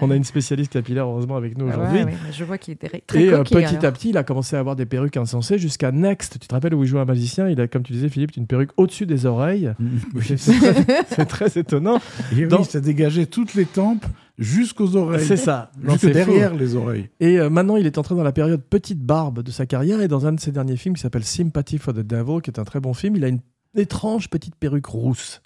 On 0.00 0.10
a 0.10 0.16
une 0.16 0.24
spécialiste 0.24 0.72
capillaire, 0.72 1.06
heureusement, 1.06 1.36
avec 1.36 1.58
nous 1.58 1.66
Ouais, 1.66 1.72
aujourd'hui. 1.74 2.04
ouais, 2.04 2.14
je 2.32 2.44
vois 2.44 2.58
qu'il 2.58 2.74
était 2.74 2.88
très- 2.88 3.00
très 3.00 3.22
Et 3.24 3.32
euh, 3.32 3.42
petit 3.42 3.56
alors. 3.56 3.84
à 3.84 3.92
petit, 3.92 4.10
il 4.10 4.16
a 4.16 4.22
commencé 4.22 4.56
à 4.56 4.60
avoir 4.60 4.76
des 4.76 4.86
perruques 4.86 5.16
insensées 5.16 5.58
jusqu'à 5.58 5.92
Next. 5.92 6.38
Tu 6.40 6.46
te 6.48 6.54
rappelles 6.54 6.74
où 6.74 6.84
il 6.84 6.86
jouait 6.86 7.00
un 7.00 7.04
magicien? 7.04 7.48
Il 7.48 7.60
a, 7.60 7.66
comme 7.68 7.82
tu 7.82 7.92
disais, 7.92 8.08
Philippe, 8.08 8.36
une 8.36 8.46
perruque 8.46 8.70
au-dessus 8.76 9.06
des 9.06 9.26
oreilles. 9.26 9.72
Oui. 10.14 10.22
C'est 10.24 10.36
très, 10.36 11.04
c'est 11.08 11.24
très 11.26 11.58
étonnant. 11.58 11.96
Et 12.32 12.36
oui, 12.44 12.46
Dans- 12.46 12.62
ça 12.64 12.80
dégageait 12.80 13.26
toutes 13.26 13.54
les 13.54 13.64
tempes 13.66 14.06
jusqu'aux 14.40 14.96
oreilles. 14.96 15.24
C'est 15.24 15.36
ça. 15.36 15.70
Jusque 15.86 16.10
derrière 16.10 16.54
les 16.54 16.74
oreilles. 16.74 17.10
Et 17.20 17.38
euh, 17.38 17.50
maintenant, 17.50 17.76
il 17.76 17.86
est 17.86 17.98
entré 17.98 18.16
dans 18.16 18.24
la 18.24 18.32
période 18.32 18.62
petite 18.62 19.00
barbe 19.00 19.42
de 19.42 19.50
sa 19.50 19.66
carrière. 19.66 20.00
Et 20.00 20.08
dans 20.08 20.26
un 20.26 20.32
de 20.32 20.40
ses 20.40 20.50
derniers 20.50 20.76
films 20.76 20.94
qui 20.96 21.02
s'appelle 21.02 21.24
Sympathy 21.24 21.78
for 21.78 21.94
the 21.94 21.98
Devil, 21.98 22.40
qui 22.42 22.50
est 22.50 22.58
un 22.58 22.64
très 22.64 22.80
bon 22.80 22.94
film, 22.94 23.14
il 23.16 23.24
a 23.24 23.28
une 23.28 23.40
étrange 23.76 24.28
petite 24.30 24.56
perruque 24.56 24.86
rousse. 24.86 25.42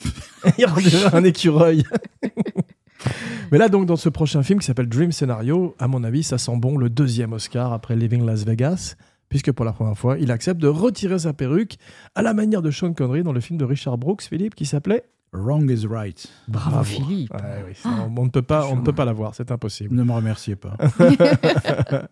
il 0.58 0.66
dirait 0.88 1.14
un 1.14 1.24
écureuil. 1.24 1.84
Mais 3.52 3.58
là, 3.58 3.68
donc, 3.68 3.86
dans 3.86 3.96
ce 3.96 4.08
prochain 4.08 4.42
film 4.42 4.58
qui 4.58 4.66
s'appelle 4.66 4.88
Dream 4.88 5.12
Scenario, 5.12 5.74
à 5.78 5.86
mon 5.86 6.02
avis, 6.02 6.22
ça 6.22 6.38
sent 6.38 6.56
bon 6.56 6.76
le 6.76 6.90
deuxième 6.90 7.32
Oscar 7.32 7.72
après 7.72 7.96
Living 7.96 8.24
Las 8.24 8.44
Vegas, 8.44 8.96
puisque 9.28 9.52
pour 9.52 9.64
la 9.64 9.72
première 9.72 9.96
fois, 9.96 10.18
il 10.18 10.30
accepte 10.30 10.60
de 10.60 10.68
retirer 10.68 11.20
sa 11.20 11.32
perruque 11.32 11.76
à 12.14 12.22
la 12.22 12.34
manière 12.34 12.62
de 12.62 12.70
Sean 12.70 12.92
Connery 12.92 13.22
dans 13.22 13.32
le 13.32 13.40
film 13.40 13.58
de 13.58 13.64
Richard 13.64 13.98
Brooks, 13.98 14.22
Philippe, 14.22 14.54
qui 14.54 14.66
s'appait 14.66 15.04
Wrong 15.32 15.70
is 15.70 15.86
right. 15.86 16.26
Bravo, 16.48 16.82
Philippe. 16.84 17.32
Ouais, 17.34 17.64
oui, 17.66 17.74
ça, 17.74 17.90
on, 17.90 18.20
on 18.20 18.24
ne 18.24 18.30
peut 18.30 18.42
pas, 18.42 18.66
on 18.66 18.76
ne 18.76 18.82
peut 18.82 18.94
pas 18.94 19.04
l'avoir, 19.04 19.34
c'est 19.34 19.50
impossible. 19.50 19.94
Ne 19.94 20.02
me 20.02 20.12
remerciez 20.12 20.56
pas. 20.56 20.76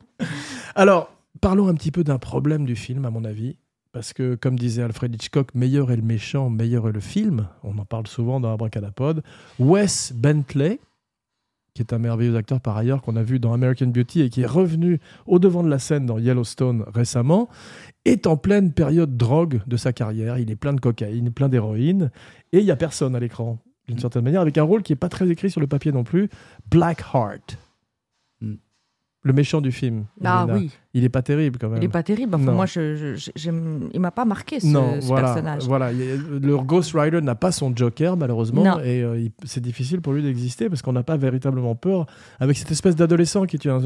Alors, 0.75 1.11
parlons 1.41 1.69
un 1.69 1.75
petit 1.75 1.91
peu 1.91 2.05
d'un 2.05 2.19
problème 2.19 2.67
du 2.67 2.77
film, 2.77 3.05
à 3.05 3.11
mon 3.11 3.25
avis. 3.25 3.57
Parce 3.93 4.13
que, 4.13 4.35
comme 4.35 4.59
disait 4.59 4.83
Alfred 4.83 5.15
Hitchcock, 5.15 5.55
meilleur 5.55 5.91
est 5.91 5.97
le 5.97 6.03
méchant, 6.03 6.51
meilleur 6.51 6.87
est 6.89 6.93
le 6.93 7.01
film. 7.01 7.49
On 7.63 7.79
en 7.79 7.87
parle 7.87 8.07
souvent 8.07 8.41
dans 8.41 8.53
Abracadapod. 8.53 9.23
Wes 9.59 10.13
Bentley, 10.15 10.81
qui 11.77 11.83
est 11.83 11.93
un 11.93 11.99
merveilleux 11.99 12.35
acteur 12.37 12.59
par 12.59 12.77
ailleurs, 12.77 13.03
qu'on 13.03 13.17
a 13.17 13.23
vu 13.23 13.39
dans 13.39 13.53
American 13.53 13.89
Beauty 13.89 14.23
et 14.23 14.31
qui 14.31 14.41
est 14.41 14.47
revenu 14.47 14.99
au 15.27 15.39
devant 15.39 15.63
de 15.63 15.69
la 15.69 15.79
scène 15.79 16.07
dans 16.07 16.19
Yellowstone 16.19 16.85
récemment, 16.93 17.51
est 18.07 18.27
en 18.27 18.39
pleine 18.39 18.73
période 18.73 19.17
drogue 19.19 19.61
de 19.67 19.77
sa 19.77 19.93
carrière. 19.93 20.39
Il 20.39 20.51
est 20.51 20.57
plein 20.57 20.73
de 20.73 20.81
cocaïne, 20.81 21.31
plein 21.31 21.51
d'héroïne, 21.51 22.11
et 22.53 22.61
il 22.61 22.65
n'y 22.65 22.71
a 22.71 22.77
personne 22.77 23.15
à 23.15 23.21
l'écran, 23.21 23.59
d'une 23.89 23.99
certaine 23.99 24.25
manière, 24.25 24.41
avec 24.41 24.57
un 24.57 24.63
rôle 24.63 24.83
qui 24.83 24.93
n'est 24.93 24.97
pas 24.97 25.11
très 25.11 25.29
écrit 25.29 25.51
sur 25.51 25.61
le 25.61 25.67
papier 25.67 25.93
non 25.93 26.03
plus. 26.03 26.31
Black 26.71 27.05
Heart. 27.13 27.59
Mm. 28.41 28.55
Le 29.27 29.33
méchant 29.33 29.61
du 29.61 29.73
film. 29.73 30.05
Ah 30.25 30.45
Elena. 30.47 30.59
oui, 30.59 30.71
Il 30.95 31.03
est 31.05 31.09
pas 31.09 31.23
terrible 31.23 31.59
quand 31.61 31.69
même. 31.69 31.79
il 31.83 31.85
est 31.85 31.89
pas 31.89 32.03
terrible. 32.03 32.35
Enfin, 32.35 32.53
moi, 32.53 32.65
je, 32.67 32.95
je, 32.97 33.15
je- 33.17 33.31
j'aime- 33.35 33.89
il 33.93 33.99
m'a 34.01 34.11
pas 34.13 34.25
marqué 34.25 34.61
ce, 34.61 34.67
non, 34.67 35.01
ce 35.01 35.07
voilà, 35.07 35.27
personnage. 35.35 35.65
voilà. 35.65 35.91
Le 35.93 36.57
Ghost 36.59 36.93
Rider 36.95 37.21
n'a 37.21 37.35
pas 37.35 37.51
son 37.53 37.75
Joker 37.75 38.17
malheureusement 38.17 38.63
Non. 38.65 38.79
et 38.81 39.03
euh, 39.03 39.19
il- 39.19 39.33
c'est 39.45 39.61
difficile 39.63 40.01
pour 40.01 40.13
lui 40.13 40.23
d'exister 40.23 40.69
parce 40.69 40.81
qu'on 40.83 40.93
n'a 40.93 41.03
pas 41.03 41.17
véritablement 41.17 41.75
peur 41.75 42.07
avec 42.39 42.57
cette 42.57 42.71
espèce 42.71 42.95
d'adolescent 42.97 43.45
qui 43.47 43.59
un... 43.69 43.81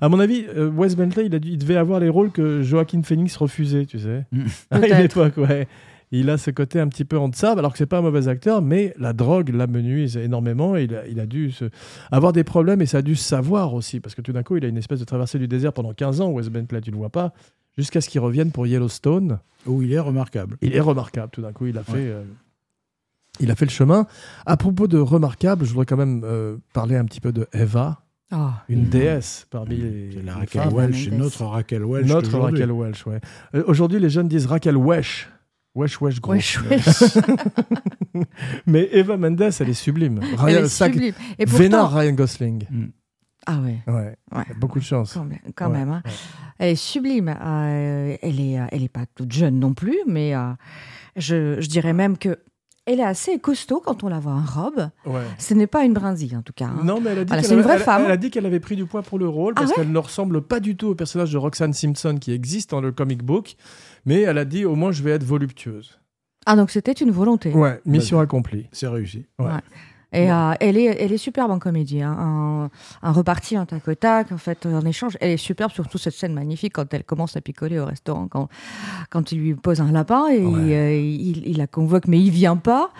À 0.00 0.08
mon 0.10 0.20
avis, 0.20 0.44
euh, 0.54 0.68
Wes 0.70 0.94
Bentley, 0.94 1.24
il, 1.26 1.34
a 1.34 1.38
dû- 1.38 1.48
il 1.52 1.58
devait 1.58 1.76
avoir 1.76 1.98
les 2.00 2.10
rôles 2.10 2.30
que 2.30 2.60
Joaquin 2.62 3.02
Phoenix 3.02 3.34
refusait, 3.36 3.86
tu 3.86 3.98
sais, 3.98 4.26
Mm. 4.30 4.42
à 4.72 4.86
une 4.88 5.04
époque, 5.06 5.38
ouais. 5.38 5.66
Il 6.12 6.30
a 6.30 6.38
ce 6.38 6.50
côté 6.50 6.78
un 6.78 6.86
petit 6.88 7.04
peu 7.04 7.18
en 7.18 7.28
deçà, 7.28 7.52
alors 7.52 7.72
que 7.72 7.78
c'est 7.78 7.86
pas 7.86 7.98
un 7.98 8.02
mauvais 8.02 8.28
acteur, 8.28 8.62
mais 8.62 8.94
la 8.98 9.12
drogue 9.12 9.48
l'amenuise 9.48 10.16
énormément 10.16 10.76
et 10.76 10.84
il 10.84 10.94
a, 10.94 11.06
il 11.08 11.18
a 11.18 11.26
dû 11.26 11.50
se- 11.50 11.70
avoir 12.10 12.32
des 12.32 12.44
problèmes 12.44 12.80
et 12.82 12.86
ça 12.86 12.98
a 12.98 13.02
dû 13.02 13.16
se 13.16 13.24
savoir 13.24 13.72
aussi, 13.74 13.98
parce 13.98 14.14
que 14.14 14.20
tout 14.20 14.32
d'un 14.32 14.42
coup, 14.42 14.56
il 14.58 14.64
a 14.64 14.68
une 14.68 14.76
espèce 14.76 15.00
de 15.00 15.04
traversée 15.04 15.38
du 15.38 15.48
désert 15.48 15.72
pendant 15.72 15.92
15 15.94 16.20
ans, 16.20 16.30
Wes 16.30 16.48
Bentley, 16.50 16.80
tu 16.82 16.90
le 16.90 16.98
vois 16.98 17.08
pas, 17.10 17.32
jusqu'à 17.78 18.00
ce 18.00 18.08
qu'il 18.10 18.20
revienne 18.20 18.50
pour 18.52 18.66
Yellowstone. 18.66 19.38
Où 19.66 19.80
il 19.82 19.92
est 19.92 19.98
remarquable. 19.98 20.56
Il 20.60 20.76
est 20.76 20.80
remarquable, 20.80 21.30
tout 21.32 21.40
d'un 21.42 21.52
coup, 21.52 21.66
il 21.66 21.78
a 21.78 21.82
fait. 21.82 21.92
euh, 21.96 22.22
il 23.40 23.50
a 23.50 23.54
fait 23.54 23.64
le 23.64 23.70
chemin. 23.70 24.06
À 24.44 24.58
propos 24.58 24.86
de 24.88 24.98
remarquable, 24.98 25.64
je 25.64 25.70
voudrais 25.70 25.86
quand 25.86 25.96
même 25.96 26.22
euh, 26.24 26.56
parler 26.74 26.96
un 26.96 27.06
petit 27.06 27.20
peu 27.20 27.32
de 27.32 27.46
Eva, 27.54 28.02
Ah, 28.30 28.64
une 28.68 28.84
déesse 28.84 29.46
parmi 29.50 29.76
les, 29.76 30.10
C'est 30.12 30.16
la 30.22 30.32
les 30.34 30.38
Raquel. 30.40 30.68
Welch, 30.74 31.08
notre 31.12 31.44
Raquel 31.46 31.84
Welch. 31.84 32.06
Notre. 32.08 32.38
Raquel 32.38 32.70
Welch, 32.72 33.06
ouais. 33.06 33.20
Euh, 33.54 33.62
Aujourd'hui, 33.66 33.98
les 34.00 34.10
jeunes 34.10 34.28
disent 34.28 34.44
Raquel 34.46 34.76
Wesh. 34.76 35.30
Wesh, 35.74 36.00
wesh, 36.02 36.20
gros. 36.20 36.32
wesh, 36.34 36.60
wesh. 36.62 37.02
Mais 38.66 38.88
Eva 38.92 39.16
Mendes, 39.16 39.40
elle 39.58 39.68
est 39.70 39.72
sublime. 39.74 40.20
Elle 40.22 40.38
Ryan, 40.38 40.64
est 40.64 40.68
ça- 40.68 40.86
sublime. 40.86 41.14
Et 41.38 41.44
Vénard 41.46 41.92
Ryan 41.94 42.12
Gosling. 42.12 42.66
ah 43.46 43.58
ouais, 43.60 43.78
Ouais, 43.86 44.16
Ouais. 44.34 44.44
beaucoup 44.60 44.78
de 44.78 44.84
chance. 44.84 45.14
quand 45.14 45.24
même, 45.24 45.38
quand 45.54 45.70
Ouais, 45.70 45.78
même, 45.78 45.90
hein. 45.90 46.02
ouais. 46.04 46.10
Elle 46.58 46.68
est 46.72 46.76
sublime. 46.76 47.28
Euh, 47.28 48.16
elle 48.22 48.40
est, 48.40 48.60
euh, 48.60 48.66
elle 48.70 48.82
est 48.82 48.88
pas 48.92 49.06
toute 49.14 49.32
jeune 49.32 49.58
non 49.58 49.72
plus, 49.72 49.98
mais 50.06 50.34
euh, 50.34 50.52
je, 51.16 51.60
je 51.60 51.68
dirais 51.68 51.92
même 51.94 52.18
que 52.18 52.38
elle 52.84 52.98
est 52.98 53.04
assez 53.04 53.38
costaud 53.38 53.80
quand 53.84 54.02
on 54.02 54.08
la 54.08 54.18
voit 54.18 54.32
en 54.32 54.42
robe. 54.44 54.90
Ouais. 55.06 55.22
Ce 55.38 55.54
n'est 55.54 55.68
pas 55.68 55.84
une 55.84 55.92
brindille, 55.94 56.36
en 56.36 56.42
tout 56.42 56.52
cas. 56.52 56.66
hein. 56.66 56.80
Non, 56.82 57.00
mais 57.00 57.10
elle 57.10 57.18
a 57.20 57.24
dit 57.24 57.28
Voilà, 57.28 57.42
qu'elle 57.42 57.52
avait- 57.52 57.62
vraie 57.62 57.74
elle- 57.74 57.80
femme. 57.80 58.02
Elle 58.06 58.10
a 58.10 58.16
dit 58.16 58.30
qu'elle 58.30 58.44
avait 58.46 58.58
pris 58.60 58.74
du 58.74 58.86
poids 58.86 59.02
pour 59.02 59.18
le 59.20 59.28
rôle 59.28 59.54
Ah 59.56 59.60
parce 59.60 59.70
ouais 59.70 59.76
qu'elle 59.76 59.92
ne 59.92 59.98
ressemble 59.98 60.42
pas 60.42 60.58
du 60.60 60.76
tout 60.76 60.88
au 60.88 60.94
personnage 60.96 61.32
de 61.32 61.38
Roxanne 61.38 61.72
Simpson 61.72 62.18
qui 62.20 62.32
existe 62.32 62.70
dans 62.70 62.80
le 62.80 62.90
comic 62.90 63.22
book. 63.22 63.54
Mais 64.04 64.20
elle 64.22 64.38
a 64.38 64.44
dit 64.44 64.64
au 64.64 64.74
moins 64.74 64.92
je 64.92 65.02
vais 65.02 65.10
être 65.12 65.24
voluptueuse. 65.24 65.98
Ah, 66.46 66.56
donc 66.56 66.70
c'était 66.70 66.92
une 66.92 67.10
volonté. 67.12 67.50
Ouais, 67.52 67.80
mission 67.86 68.18
accomplie. 68.18 68.66
C'est 68.72 68.88
réussi. 68.88 69.26
Ouais. 69.38 69.50
Et 70.14 70.30
euh, 70.30 70.52
elle, 70.60 70.76
est, 70.76 70.84
elle 71.00 71.10
est 71.12 71.16
superbe 71.16 71.50
en 71.52 71.58
comédie. 71.58 72.02
hein. 72.02 72.14
Un, 72.18 72.70
un 73.00 73.12
reparti, 73.12 73.56
un 73.56 73.64
tac 73.64 73.88
au 73.88 73.94
tac, 73.94 74.30
en 74.30 74.36
fait, 74.36 74.66
en 74.66 74.84
échange. 74.84 75.16
Elle 75.22 75.30
est 75.30 75.36
superbe, 75.38 75.70
surtout 75.72 75.96
cette 75.96 76.12
scène 76.12 76.34
magnifique 76.34 76.74
quand 76.74 76.92
elle 76.92 77.04
commence 77.04 77.34
à 77.36 77.40
picoler 77.40 77.78
au 77.78 77.86
restaurant, 77.86 78.28
quand, 78.28 78.48
quand 79.08 79.32
il 79.32 79.38
lui 79.38 79.54
pose 79.54 79.80
un 79.80 79.90
lapin 79.90 80.26
et 80.28 80.44
Ouais. 80.44 80.74
euh, 80.74 80.94
il, 80.98 81.46
il 81.46 81.56
la 81.56 81.66
convoque, 81.66 82.08
mais 82.08 82.20
il 82.20 82.28
vient 82.30 82.56
pas. 82.56 82.90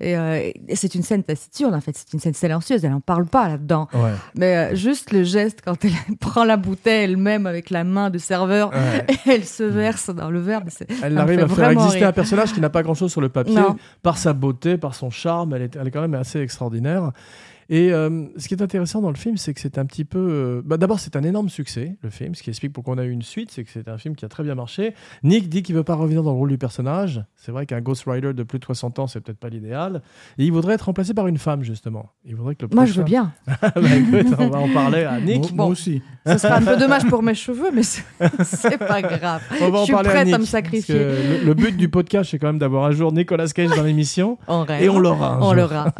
Et, 0.00 0.16
euh, 0.16 0.50
et 0.68 0.76
c'est 0.76 0.94
une 0.94 1.02
scène 1.02 1.22
taciturne, 1.22 1.74
en 1.74 1.80
fait. 1.80 1.96
C'est 1.96 2.12
une 2.12 2.20
scène 2.20 2.34
silencieuse. 2.34 2.84
Elle 2.84 2.92
en 2.92 3.00
parle 3.00 3.26
pas 3.26 3.48
là-dedans. 3.48 3.88
Ouais. 3.94 4.12
Mais 4.34 4.56
euh, 4.56 4.74
juste 4.74 5.12
le 5.12 5.22
geste 5.24 5.60
quand 5.64 5.84
elle 5.84 5.92
prend 6.20 6.44
la 6.44 6.56
bouteille 6.56 7.04
elle-même 7.04 7.46
avec 7.46 7.70
la 7.70 7.84
main 7.84 8.10
de 8.10 8.18
serveur 8.18 8.70
Ouais. 8.72 9.06
et 9.08 9.16
elle 9.30 9.44
se 9.44 9.62
verse 9.62 10.10
dans 10.10 10.30
le 10.30 10.40
verre. 10.40 10.62
Elle 11.02 11.18
arrive 11.18 11.40
à 11.40 11.48
faire 11.48 11.70
exister 11.70 11.98
rire. 11.98 12.08
un 12.08 12.12
personnage 12.12 12.52
qui 12.52 12.60
n'a 12.60 12.70
pas 12.70 12.82
grand-chose 12.82 13.10
sur 13.12 13.20
le 13.20 13.28
papier, 13.28 13.54
Non. 13.54 13.76
par 14.02 14.18
sa 14.18 14.32
beauté, 14.32 14.76
par 14.76 14.94
son 14.94 15.10
charme. 15.10 15.54
Elle 15.54 15.62
est, 15.62 15.76
elle 15.76 15.86
est 15.88 15.90
quand 15.90 16.00
même 16.00 16.14
assez 16.14 16.40
extraordinaire. 16.40 17.10
Et 17.70 17.92
euh, 17.92 18.26
ce 18.36 18.48
qui 18.48 18.54
est 18.54 18.62
intéressant 18.62 19.00
dans 19.00 19.10
le 19.10 19.16
film, 19.16 19.36
c'est 19.36 19.54
que 19.54 19.60
c'est 19.60 19.78
un 19.78 19.86
petit 19.86 20.04
peu. 20.04 20.18
euh, 20.18 20.62
bah, 20.64 20.76
D'abord, 20.76 21.00
c'est 21.00 21.16
un 21.16 21.22
énorme 21.22 21.48
succès, 21.48 21.96
le 22.02 22.10
film. 22.10 22.34
Ce 22.34 22.42
qui 22.42 22.50
explique 22.50 22.72
pourquoi 22.72 22.94
on 22.94 22.98
a 22.98 23.04
eu 23.04 23.10
une 23.10 23.22
suite, 23.22 23.50
c'est 23.50 23.64
que 23.64 23.70
c'est 23.70 23.88
un 23.88 23.98
film 23.98 24.16
qui 24.16 24.24
a 24.24 24.28
très 24.28 24.42
bien 24.42 24.54
marché. 24.54 24.94
Nick 25.22 25.48
dit 25.48 25.62
qu'il 25.62 25.74
veut 25.74 25.84
pas 25.84 25.94
revenir 25.94 26.22
dans 26.22 26.32
le 26.32 26.36
rôle 26.38 26.50
du 26.50 26.58
personnage. 26.58 27.24
C'est 27.36 27.52
vrai 27.52 27.66
qu'un 27.66 27.80
Ghost 27.80 28.04
Rider 28.06 28.32
de 28.34 28.42
plus 28.42 28.58
de 28.58 28.64
60 28.64 28.98
ans, 28.98 29.06
c'est 29.06 29.20
peut-être 29.20 29.38
pas 29.38 29.48
l'idéal. 29.48 30.02
Et 30.38 30.44
il 30.44 30.52
voudrait 30.52 30.74
être 30.74 30.82
remplacé 30.82 31.14
par 31.14 31.26
une 31.26 31.38
femme, 31.38 31.62
justement. 31.62 32.12
Il 32.24 32.36
voudrait 32.36 32.54
que 32.54 32.66
le 32.66 32.74
Moi, 32.74 32.84
je 32.84 32.92
veux 32.94 33.04
bien. 33.04 33.32
Bah, 33.60 33.72
écoute, 33.96 34.34
on 34.38 34.48
va 34.48 34.58
en 34.58 34.68
parler 34.72 35.04
à 35.04 35.20
Nick. 35.20 35.40
Moi, 35.40 35.50
moi 35.54 35.66
aussi. 35.66 36.02
Ce 36.26 36.38
sera 36.38 36.56
un 36.56 36.62
peu 36.62 36.76
dommage 36.76 37.06
pour 37.06 37.22
mes 37.22 37.34
cheveux, 37.44 37.70
mais 37.74 37.82
c'est 38.44 38.78
pas 38.78 39.02
grave. 39.02 39.42
On 39.60 39.70
va 39.70 39.78
Je 39.78 39.82
en 39.82 39.84
suis 39.84 39.92
parler 39.94 40.08
prête 40.10 40.20
à 40.22 40.24
Nick, 40.24 40.38
me 40.38 40.44
sacrifier. 40.44 40.94
Le, 40.94 41.44
le 41.44 41.54
but 41.54 41.76
du 41.76 41.88
podcast, 41.88 42.30
c'est 42.30 42.38
quand 42.38 42.46
même 42.48 42.58
d'avoir 42.58 42.84
un 42.84 42.90
jour 42.92 43.12
Nicolas 43.12 43.48
Cage 43.48 43.70
dans 43.70 43.82
l'émission. 43.82 44.38
On 44.48 44.62
rêve. 44.64 44.82
Et 44.82 44.88
on 44.88 44.98
l'aura. 44.98 45.38
On 45.40 45.52
l'aura. 45.52 45.92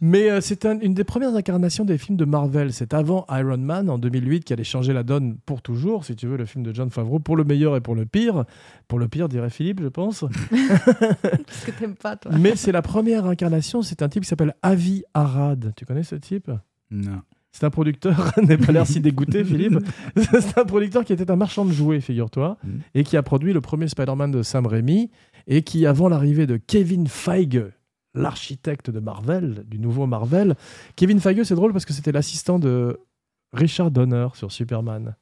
Mais 0.00 0.30
euh, 0.30 0.40
c'est 0.40 0.64
un- 0.66 0.78
une 0.80 0.94
des 0.94 1.04
premières 1.04 1.34
incarnations 1.34 1.84
des 1.84 1.98
films 1.98 2.16
de 2.16 2.24
Marvel. 2.24 2.72
C'est 2.72 2.94
avant 2.94 3.26
Iron 3.30 3.58
Man 3.58 3.88
en 3.90 3.98
2008 3.98 4.44
qui 4.44 4.52
allait 4.52 4.64
changer 4.64 4.92
la 4.92 5.02
donne 5.02 5.36
pour 5.46 5.62
toujours, 5.62 6.04
si 6.04 6.16
tu 6.16 6.26
veux, 6.26 6.36
le 6.36 6.44
film 6.46 6.64
de 6.64 6.74
John 6.74 6.90
Favreau, 6.90 7.18
pour 7.18 7.36
le 7.36 7.44
meilleur 7.44 7.76
et 7.76 7.80
pour 7.80 7.94
le 7.94 8.06
pire. 8.06 8.44
Pour 8.88 8.98
le 8.98 9.08
pire, 9.08 9.28
dirait 9.28 9.50
Philippe, 9.50 9.80
je 9.82 9.88
pense. 9.88 10.24
Qu'est-ce 10.50 11.66
que 11.66 11.70
t'aimes 11.72 11.94
pas, 11.94 12.16
toi? 12.16 12.32
Mais 12.38 12.56
c'est 12.56 12.72
la 12.72 12.82
première 12.82 13.26
incarnation. 13.26 13.82
C'est 13.82 14.02
un 14.02 14.08
type 14.08 14.22
qui 14.22 14.28
s'appelle 14.28 14.54
Avi 14.62 15.02
Arad. 15.14 15.72
Tu 15.76 15.84
connais 15.86 16.02
ce 16.02 16.16
type? 16.16 16.50
Non. 16.90 17.20
C'est 17.52 17.64
un 17.64 17.70
producteur, 17.70 18.32
n'est 18.42 18.58
pas 18.58 18.70
l'air 18.70 18.86
si 18.86 19.00
dégoûté, 19.00 19.42
Philippe. 19.42 19.78
C'est 20.16 20.58
un 20.58 20.64
producteur 20.66 21.06
qui 21.06 21.14
était 21.14 21.30
un 21.30 21.36
marchand 21.36 21.64
de 21.64 21.72
jouets, 21.72 22.00
figure-toi, 22.02 22.58
Mhm. 22.62 22.80
et 22.94 23.02
qui 23.02 23.16
a 23.16 23.22
produit 23.22 23.54
le 23.54 23.62
premier 23.62 23.88
Spider-Man 23.88 24.30
de 24.30 24.42
Sam 24.42 24.66
Raimi, 24.66 25.10
et 25.46 25.62
qui, 25.62 25.86
avant 25.86 26.10
l'arrivée 26.10 26.46
de 26.46 26.58
Kevin 26.58 27.06
Feige, 27.06 27.62
l'architecte 28.16 28.90
de 28.90 29.00
Marvel, 29.00 29.64
du 29.68 29.78
nouveau 29.78 30.06
Marvel, 30.06 30.54
Kevin 30.96 31.20
Feige, 31.20 31.42
c'est 31.44 31.54
drôle 31.54 31.72
parce 31.72 31.84
que 31.84 31.92
c'était 31.92 32.12
l'assistant 32.12 32.58
de 32.58 32.98
Richard 33.52 33.90
Donner 33.90 34.28
sur 34.34 34.50
Superman. 34.50 35.14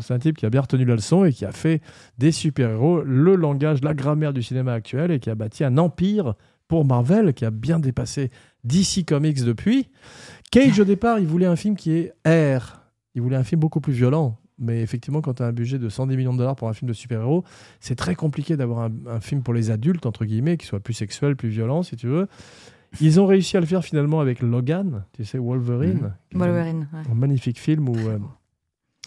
C'est 0.00 0.14
un 0.14 0.18
type 0.18 0.36
qui 0.36 0.46
a 0.46 0.50
bien 0.50 0.60
retenu 0.60 0.84
la 0.84 0.96
leçon 0.96 1.24
et 1.24 1.32
qui 1.32 1.44
a 1.44 1.52
fait 1.52 1.80
des 2.18 2.32
super-héros 2.32 3.02
le 3.02 3.36
langage, 3.36 3.82
la 3.82 3.94
grammaire 3.94 4.32
du 4.32 4.42
cinéma 4.42 4.72
actuel 4.72 5.10
et 5.10 5.20
qui 5.20 5.30
a 5.30 5.34
bâti 5.34 5.62
un 5.62 5.78
empire 5.78 6.34
pour 6.66 6.84
Marvel 6.84 7.34
qui 7.34 7.44
a 7.44 7.50
bien 7.50 7.78
dépassé 7.78 8.30
DC 8.64 9.04
Comics 9.06 9.44
depuis. 9.44 9.90
Cage, 10.50 10.80
au 10.80 10.84
départ, 10.84 11.18
il 11.18 11.26
voulait 11.26 11.46
un 11.46 11.56
film 11.56 11.76
qui 11.76 11.92
est 11.92 12.14
R. 12.26 12.80
Il 13.14 13.22
voulait 13.22 13.36
un 13.36 13.44
film 13.44 13.60
beaucoup 13.60 13.80
plus 13.80 13.92
violent. 13.92 14.38
Mais 14.58 14.82
effectivement, 14.82 15.20
quand 15.20 15.34
tu 15.34 15.42
as 15.42 15.46
un 15.46 15.52
budget 15.52 15.78
de 15.78 15.88
110 15.88 16.16
millions 16.16 16.32
de 16.32 16.38
dollars 16.38 16.54
pour 16.56 16.68
un 16.68 16.72
film 16.72 16.88
de 16.88 16.92
super-héros, 16.94 17.42
c'est 17.80 17.96
très 17.96 18.14
compliqué 18.14 18.56
d'avoir 18.56 18.80
un, 18.84 18.92
un 19.08 19.20
film 19.20 19.42
pour 19.42 19.52
les 19.54 19.70
adultes, 19.70 20.06
entre 20.06 20.24
guillemets, 20.24 20.56
qui 20.56 20.66
soit 20.66 20.80
plus 20.80 20.94
sexuel, 20.94 21.34
plus 21.36 21.48
violent, 21.48 21.82
si 21.82 21.96
tu 21.96 22.06
veux. 22.06 22.28
Ils 23.00 23.20
ont 23.20 23.26
réussi 23.26 23.56
à 23.56 23.60
le 23.60 23.66
faire 23.66 23.84
finalement 23.84 24.20
avec 24.20 24.40
Logan, 24.40 25.04
tu 25.12 25.24
sais, 25.24 25.38
Wolverine. 25.38 26.12
est 26.30 26.36
Wolverine. 26.38 26.86
ouais. 26.92 27.10
Un 27.10 27.14
magnifique 27.14 27.58
film 27.58 27.88
où 27.88 27.96
euh, 27.96 28.18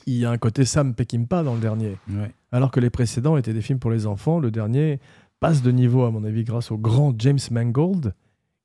il 0.06 0.16
y 0.16 0.26
a 0.26 0.32
un 0.32 0.38
côté 0.38 0.66
Sam 0.66 0.94
Peckinpah 0.94 1.44
dans 1.44 1.54
le 1.54 1.62
dernier. 1.62 1.96
Ouais. 2.10 2.32
Alors 2.52 2.72
que 2.72 2.82
les 2.82 2.90
précédents 2.90 3.38
étaient 3.38 3.54
des 3.54 3.62
films 3.62 3.80
pour 3.80 3.92
les 3.92 4.06
enfants, 4.06 4.40
le 4.40 4.52
dernier 4.52 5.00
passe 5.40 5.62
de 5.62 5.72
niveau, 5.72 6.04
à 6.04 6.12
mon 6.12 6.24
avis, 6.26 6.44
grâce 6.44 6.72
au 6.72 6.78
grand 6.78 7.14
James 7.20 7.40
Mangold, 7.52 8.14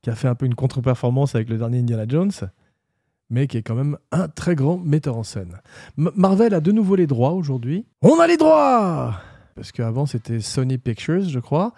qui 0.02 0.10
a 0.10 0.16
fait 0.16 0.26
un 0.26 0.34
peu 0.34 0.46
une 0.46 0.56
contre-performance 0.56 1.36
avec 1.36 1.48
le 1.48 1.58
dernier 1.58 1.78
Indiana 1.78 2.04
Jones, 2.08 2.32
mais 3.32 3.48
qui 3.48 3.56
est 3.56 3.62
quand 3.62 3.74
même 3.74 3.96
un 4.12 4.28
très 4.28 4.54
grand 4.54 4.76
metteur 4.78 5.16
en 5.16 5.22
scène. 5.24 5.56
M- 5.98 6.10
Marvel 6.14 6.54
a 6.54 6.60
de 6.60 6.70
nouveau 6.70 6.94
les 6.94 7.06
droits 7.08 7.32
aujourd'hui. 7.32 7.86
On 8.02 8.20
a 8.20 8.26
les 8.28 8.36
droits 8.36 9.16
Parce 9.56 9.72
qu'avant, 9.72 10.06
c'était 10.06 10.38
Sony 10.40 10.78
Pictures, 10.78 11.28
je 11.28 11.38
crois. 11.40 11.72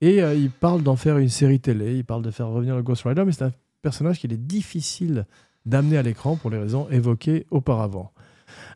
Et 0.00 0.22
euh, 0.22 0.34
il 0.34 0.50
parle 0.50 0.82
d'en 0.82 0.94
faire 0.94 1.18
une 1.18 1.28
série 1.28 1.58
télé, 1.60 1.96
il 1.96 2.04
parle 2.04 2.22
de 2.22 2.30
faire 2.30 2.48
revenir 2.48 2.76
le 2.76 2.82
Ghost 2.82 3.02
Rider, 3.04 3.24
mais 3.24 3.32
c'est 3.32 3.44
un 3.44 3.52
personnage 3.82 4.20
qu'il 4.20 4.32
est 4.32 4.36
difficile 4.46 5.26
d'amener 5.66 5.96
à 5.98 6.02
l'écran 6.02 6.36
pour 6.36 6.50
les 6.50 6.58
raisons 6.58 6.88
évoquées 6.90 7.46
auparavant. 7.50 8.12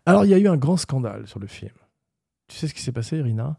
Alors, 0.05 0.25
il 0.25 0.31
y 0.31 0.35
a 0.35 0.39
eu 0.39 0.49
un 0.49 0.57
grand 0.57 0.77
scandale 0.77 1.27
sur 1.29 1.39
le 1.39 1.47
film. 1.47 1.71
Tu 2.49 2.57
sais 2.57 2.67
ce 2.67 2.75
qui 2.75 2.83
s'est 2.83 2.93
passé, 2.93 3.19
Irina? 3.19 3.57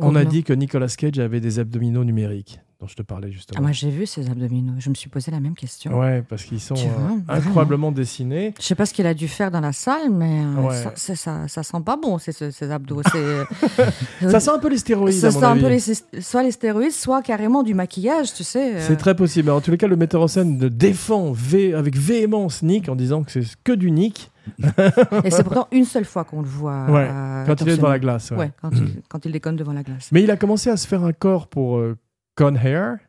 On 0.00 0.14
a 0.16 0.24
dit 0.24 0.42
que 0.44 0.52
Nicolas 0.52 0.88
Cage 0.88 1.18
avait 1.18 1.40
des 1.40 1.58
abdominaux 1.60 2.04
numériques, 2.04 2.60
dont 2.80 2.86
je 2.86 2.94
te 2.94 3.02
parlais 3.02 3.26
Ah, 3.28 3.32
justement. 3.34 3.60
moi, 3.62 3.72
j'ai 3.72 3.90
vu 3.90 4.06
ces 4.06 4.30
abdominaux. 4.30 4.74
Je 4.78 4.88
me 4.88 4.94
suis 4.94 5.10
posé 5.10 5.32
la 5.32 5.40
même 5.40 5.54
question. 5.54 5.98
ouais, 5.98 6.22
parce 6.22 6.44
qu'ils 6.44 6.60
sont 6.60 6.76
euh, 6.76 6.78
vois, 7.26 7.34
incroyablement 7.34 7.90
dessinés. 7.90 8.54
Je 8.60 8.64
sais 8.64 8.76
pas 8.76 8.86
ce 8.86 8.94
qu'il 8.94 9.04
a 9.06 9.14
dû 9.14 9.26
faire 9.26 9.50
dans 9.50 9.60
la 9.60 9.72
salle, 9.72 10.10
mais 10.10 10.42
euh, 10.44 10.62
Ouais. 10.62 10.76
ça, 10.94 11.16
ça, 11.16 11.48
ça 11.48 11.62
sent 11.64 11.80
pas 11.84 11.96
bon, 11.96 12.18
ces, 12.18 12.30
ces 12.32 12.70
abdos. 12.70 13.02
C'est- 13.10 14.28
Ça 14.30 14.38
sent 14.40 14.50
un 14.50 14.58
peu 14.60 14.68
les 14.68 14.78
stéroïdes, 14.78 15.14
Ça 15.16 15.28
à 15.28 15.30
mon 15.32 15.40
sent 15.40 15.44
un 15.46 15.56
peu 15.56 15.68
les, 15.68 16.20
soit 16.22 16.42
les 16.44 16.50
stéroïdes, 16.52 16.92
soit 16.92 17.22
carrément 17.22 17.62
du 17.64 17.74
maquillage, 17.74 18.32
tu 18.34 18.44
sais. 18.44 18.76
euh. 18.76 18.80
C'est 18.86 18.96
très 18.96 19.16
possible. 19.16 19.50
En 19.50 19.60
tous 19.60 19.70
les 19.72 19.78
cas, 19.78 19.88
le 19.88 19.96
metteur 19.96 20.22
en 20.22 20.28
scène 20.28 20.56
défend 20.58 21.32
vé- 21.32 21.74
avec 21.74 21.96
véhémence 21.96 22.62
Nick 22.62 22.88
en 22.88 22.94
disant 22.96 23.22
que 23.24 23.32
c'est 23.32 23.42
que 23.64 23.72
du 23.72 23.90
Nick 23.90 24.30
Et 25.24 25.30
c'est 25.30 25.42
pourtant 25.42 25.68
une 25.72 25.84
seule 25.84 26.04
fois 26.06 26.24
qu'on 26.24 26.40
le 26.40 26.48
voit. 26.48 26.86
Ouais, 26.88 27.06
euh, 27.10 27.44
quand 27.44 27.60
il 27.60 27.68
est 27.68 27.76
devant 27.76 27.88
la 27.90 27.98
glace. 27.98 28.30
ouais. 28.30 28.36
Ouais, 28.38 28.50
quand, 28.62 28.70
il, 28.72 29.02
quand 29.08 29.26
il 29.26 29.32
déconne 29.32 29.56
devant 29.56 29.72
la 29.74 29.82
glace. 29.82 30.08
Mais 30.12 30.22
il 30.22 30.30
a 30.30 30.36
commencé 30.38 30.70
à 30.70 30.76
se 30.78 30.86
faire 30.86 31.04
un 31.04 31.12
corps 31.12 31.48
pour 31.48 31.76
euh, 31.76 31.96
Con 32.38 32.56
Air, 32.56 33.07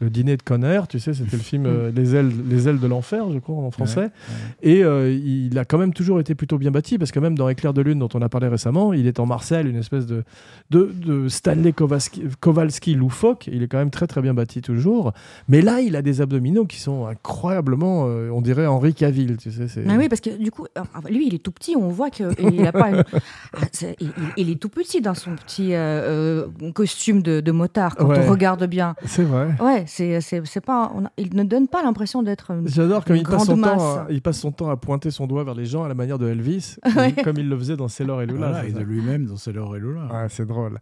le 0.00 0.10
dîner 0.10 0.36
de 0.36 0.42
Con 0.42 0.62
Air, 0.62 0.88
tu 0.88 0.98
sais, 0.98 1.14
c'était 1.14 1.36
le 1.36 1.42
film 1.42 1.64
euh, 1.66 1.90
les, 1.94 2.14
ailes, 2.16 2.32
les 2.48 2.68
ailes 2.68 2.80
de 2.80 2.86
l'enfer, 2.86 3.30
je 3.32 3.38
crois, 3.38 3.54
en 3.56 3.70
français. 3.70 4.10
Et 4.62 4.82
euh, 4.84 5.12
il 5.12 5.58
a 5.58 5.64
quand 5.64 5.78
même 5.78 5.92
toujours 5.92 6.20
été 6.20 6.34
plutôt 6.34 6.58
bien 6.58 6.70
bâti, 6.70 6.98
parce 6.98 7.12
que 7.12 7.20
même 7.20 7.36
dans 7.36 7.48
Éclair 7.48 7.72
de 7.72 7.82
Lune, 7.82 7.98
dont 7.98 8.08
on 8.14 8.22
a 8.22 8.28
parlé 8.28 8.48
récemment, 8.48 8.92
il 8.92 9.06
est 9.06 9.20
en 9.20 9.26
Marcel, 9.26 9.66
une 9.68 9.76
espèce 9.76 10.06
de, 10.06 10.24
de, 10.70 10.90
de 11.04 11.28
Stanley 11.28 11.72
Kowalski, 11.72 12.24
Kowalski 12.40 12.94
loufoque. 12.94 13.48
Il 13.52 13.62
est 13.62 13.68
quand 13.68 13.78
même 13.78 13.90
très 13.90 14.06
très 14.06 14.22
bien 14.22 14.34
bâti 14.34 14.60
toujours. 14.62 15.12
Mais 15.48 15.60
là, 15.62 15.80
il 15.80 15.94
a 15.96 16.02
des 16.02 16.20
abdominaux 16.20 16.64
qui 16.66 16.80
sont 16.80 17.06
incroyablement, 17.06 18.06
euh, 18.08 18.30
on 18.30 18.40
dirait 18.40 18.66
Henri 18.66 18.94
Cavill, 18.94 19.36
tu 19.36 19.50
sais. 19.52 19.66
Mais 19.84 19.96
oui, 19.96 20.08
parce 20.08 20.20
que 20.20 20.30
du 20.36 20.50
coup, 20.50 20.66
lui, 21.10 21.26
il 21.28 21.34
est 21.34 21.42
tout 21.42 21.52
petit. 21.52 21.76
On 21.76 21.88
voit 21.88 22.10
qu'il 22.10 22.26
a 22.66 22.72
pas. 22.72 22.90
une- 22.90 23.04
Ah, 23.58 23.64
il, 24.36 24.50
est 24.50 24.60
tout 24.60 24.68
petit 24.68 25.00
dans 25.00 25.14
son 25.14 25.34
petit 25.36 25.72
costume 26.74 27.22
de, 27.22 27.40
de 27.40 27.52
motard. 27.52 27.94
Quand 27.96 28.06
Ouais. 28.06 28.20
on 28.26 28.30
regarde 28.30 28.64
bien, 28.66 28.94
C'est 29.04 29.22
vrai. 29.24 29.48
ouais, 29.60 29.75
c'est 29.86 30.20
c'est 30.20 30.40
c'est 30.46 30.60
pas. 30.60 30.90
on 30.94 31.04
a- 31.06 31.10
il 31.18 31.34
ne 31.36 31.42
donne 31.44 31.68
pas 31.68 31.82
l'impression 31.82 32.22
d'être. 32.22 32.50
une- 32.52 32.66
J'adore 32.68 33.04
comme 33.04 33.16
Une 33.16 33.22
il 33.22 33.28
passe, 33.28 33.44
son 33.44 33.56
temps, 33.60 33.96
à, 33.98 34.06
il 34.10 34.22
passe 34.22 34.38
son 34.38 34.52
temps 34.52 34.70
à 34.70 34.76
pointer 34.76 35.10
son 35.10 35.26
doigt 35.26 35.44
vers 35.44 35.54
les 35.54 35.66
gens 35.66 35.84
à 35.84 35.88
la 35.88 35.94
manière 35.94 36.18
de 36.18 36.28
Elvis, 36.28 36.76
Ouais. 36.96 37.12
comme 37.12 37.36
il 37.38 37.48
le 37.48 37.58
faisait 37.58 37.76
dans 37.76 37.88
Sailor 37.88 38.22
et 38.22 38.26
Lula. 38.26 38.38
Voilà, 38.48 38.66
et 38.66 38.72
ça. 38.72 38.78
de 38.78 38.84
lui-même 38.84 39.26
dans 39.26 39.36
Sailor 39.36 39.76
et 39.76 39.80
Lola. 39.80 40.02
Ouais, 40.12 40.26
c'est 40.28 40.46
drôle. 40.46 40.78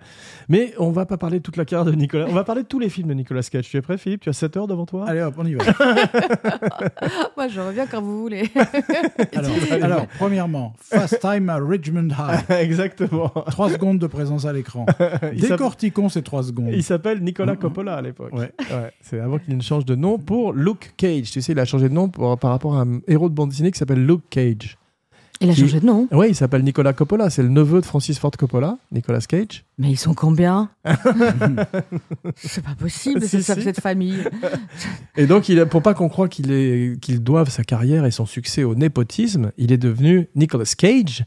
Mais 0.49 0.75
on 0.79 0.91
va 0.91 1.07
pas 1.07 1.17
parler 1.17 1.39
de 1.39 1.43
toute 1.43 1.57
la 1.57 1.65
carrière 1.65 1.85
de 1.91 1.97
Nicolas. 1.97 2.27
On 2.29 2.35
va 2.35 2.45
parler 2.45 2.63
de 2.63 2.69
tous 2.69 2.79
les 2.79 2.89
films 2.89 3.09
de 3.09 3.15
Nicolas 3.15 3.43
Cage. 3.43 3.69
Tu 3.69 3.77
es 3.77 3.83
prêt, 3.83 3.99
Philippe? 3.99 4.21
Tu 4.23 4.29
as 4.29 4.33
7 4.35 4.57
heures 4.57 4.67
devant 4.67 4.87
toi? 4.87 5.05
Allez 5.09 5.23
hop, 5.23 5.35
on 5.39 5.45
y 5.47 5.55
va. 5.55 5.65
Moi, 7.37 7.49
je 7.49 7.61
reviens 7.61 7.87
quand 7.87 8.01
vous 8.03 8.21
voulez. 8.21 8.51
alors, 9.35 9.51
alors, 9.83 10.07
premièrement, 10.19 10.75
Fast 10.79 11.21
Time 11.21 11.49
à 11.49 11.57
Richmond 11.57 12.09
High. 12.09 12.51
Exactement. 12.61 13.29
Trois 13.51 13.71
secondes 13.71 13.99
de 13.99 14.07
présence 14.07 14.45
à 14.45 14.53
l'écran. 14.53 14.87
Décortiquons 15.35 16.09
ces 16.09 16.23
trois 16.23 16.43
secondes. 16.43 16.71
Il 16.73 16.83
s'appelle 16.83 17.23
Nicolas 17.23 17.53
Mhm. 17.53 17.59
Coppola 17.59 17.95
à 17.97 18.03
l'époque. 18.03 18.33
Ouais. 18.33 18.53
Ouais, 18.75 18.91
c'est 19.01 19.21
avant 19.21 19.39
qu'il 19.39 19.57
ne 19.57 19.63
change 19.63 19.85
de 19.85 19.95
nom 19.95 20.19
pour 20.19 20.53
Luke 20.53 20.93
Cage. 20.97 21.31
Tu 21.31 21.41
sais, 21.43 21.53
il 21.53 21.59
a 21.59 21.65
changé 21.65 21.89
de 21.89 21.95
nom 21.95 22.09
pour- 22.09 22.39
par 22.39 22.51
rapport 22.51 22.77
à 22.77 22.83
un 22.83 23.01
héros 23.09 23.29
de 23.29 23.35
bande 23.35 23.51
dessinée 23.51 23.71
qui 23.71 23.79
s'appelle 23.79 24.05
Luke 24.05 24.23
Cage. 24.31 24.77
Il 25.41 25.51
a 25.51 25.53
Qui- 25.53 25.63
changé 25.63 25.81
de 25.81 25.87
nom. 25.87 26.07
Oui, 26.13 26.29
il 26.29 26.35
s'appelle 26.35 26.63
Nicolas 26.63 26.93
Coppola. 26.93 27.29
C'est 27.29 27.43
le 27.43 27.49
neveu 27.49 27.81
de 27.81 27.85
Francis 27.87 28.19
Ford 28.21 28.31
Coppola, 28.31 28.79
Nicolas 28.93 29.19
Cage. 29.21 29.65
Mais 29.79 29.91
ils 29.91 29.97
sont 29.97 30.15
combien 30.15 30.71
C'est 32.37 32.63
pas 32.65 32.75
possible, 32.79 33.21
Si, 33.23 33.29
c'est 33.29 33.43
ça, 33.43 33.55
si. 33.55 33.63
cette 33.63 33.81
famille. 33.81 34.23
Et 35.17 35.27
donc, 35.27 35.49
il, 35.49 35.65
pour 35.67 35.83
pas 35.83 35.95
qu'on 35.95 36.09
croie 36.09 36.29
qu'il 36.29 36.99
qu'il 37.01 37.23
doive 37.23 37.49
sa 37.51 37.65
carrière 37.65 38.05
et 38.05 38.11
son 38.11 38.27
succès 38.27 38.65
au 38.65 38.75
népotisme, 38.75 39.51
il 39.59 39.73
est 39.73 39.77
devenu 39.79 40.29
Nicolas 40.35 40.65
Cage 40.77 41.25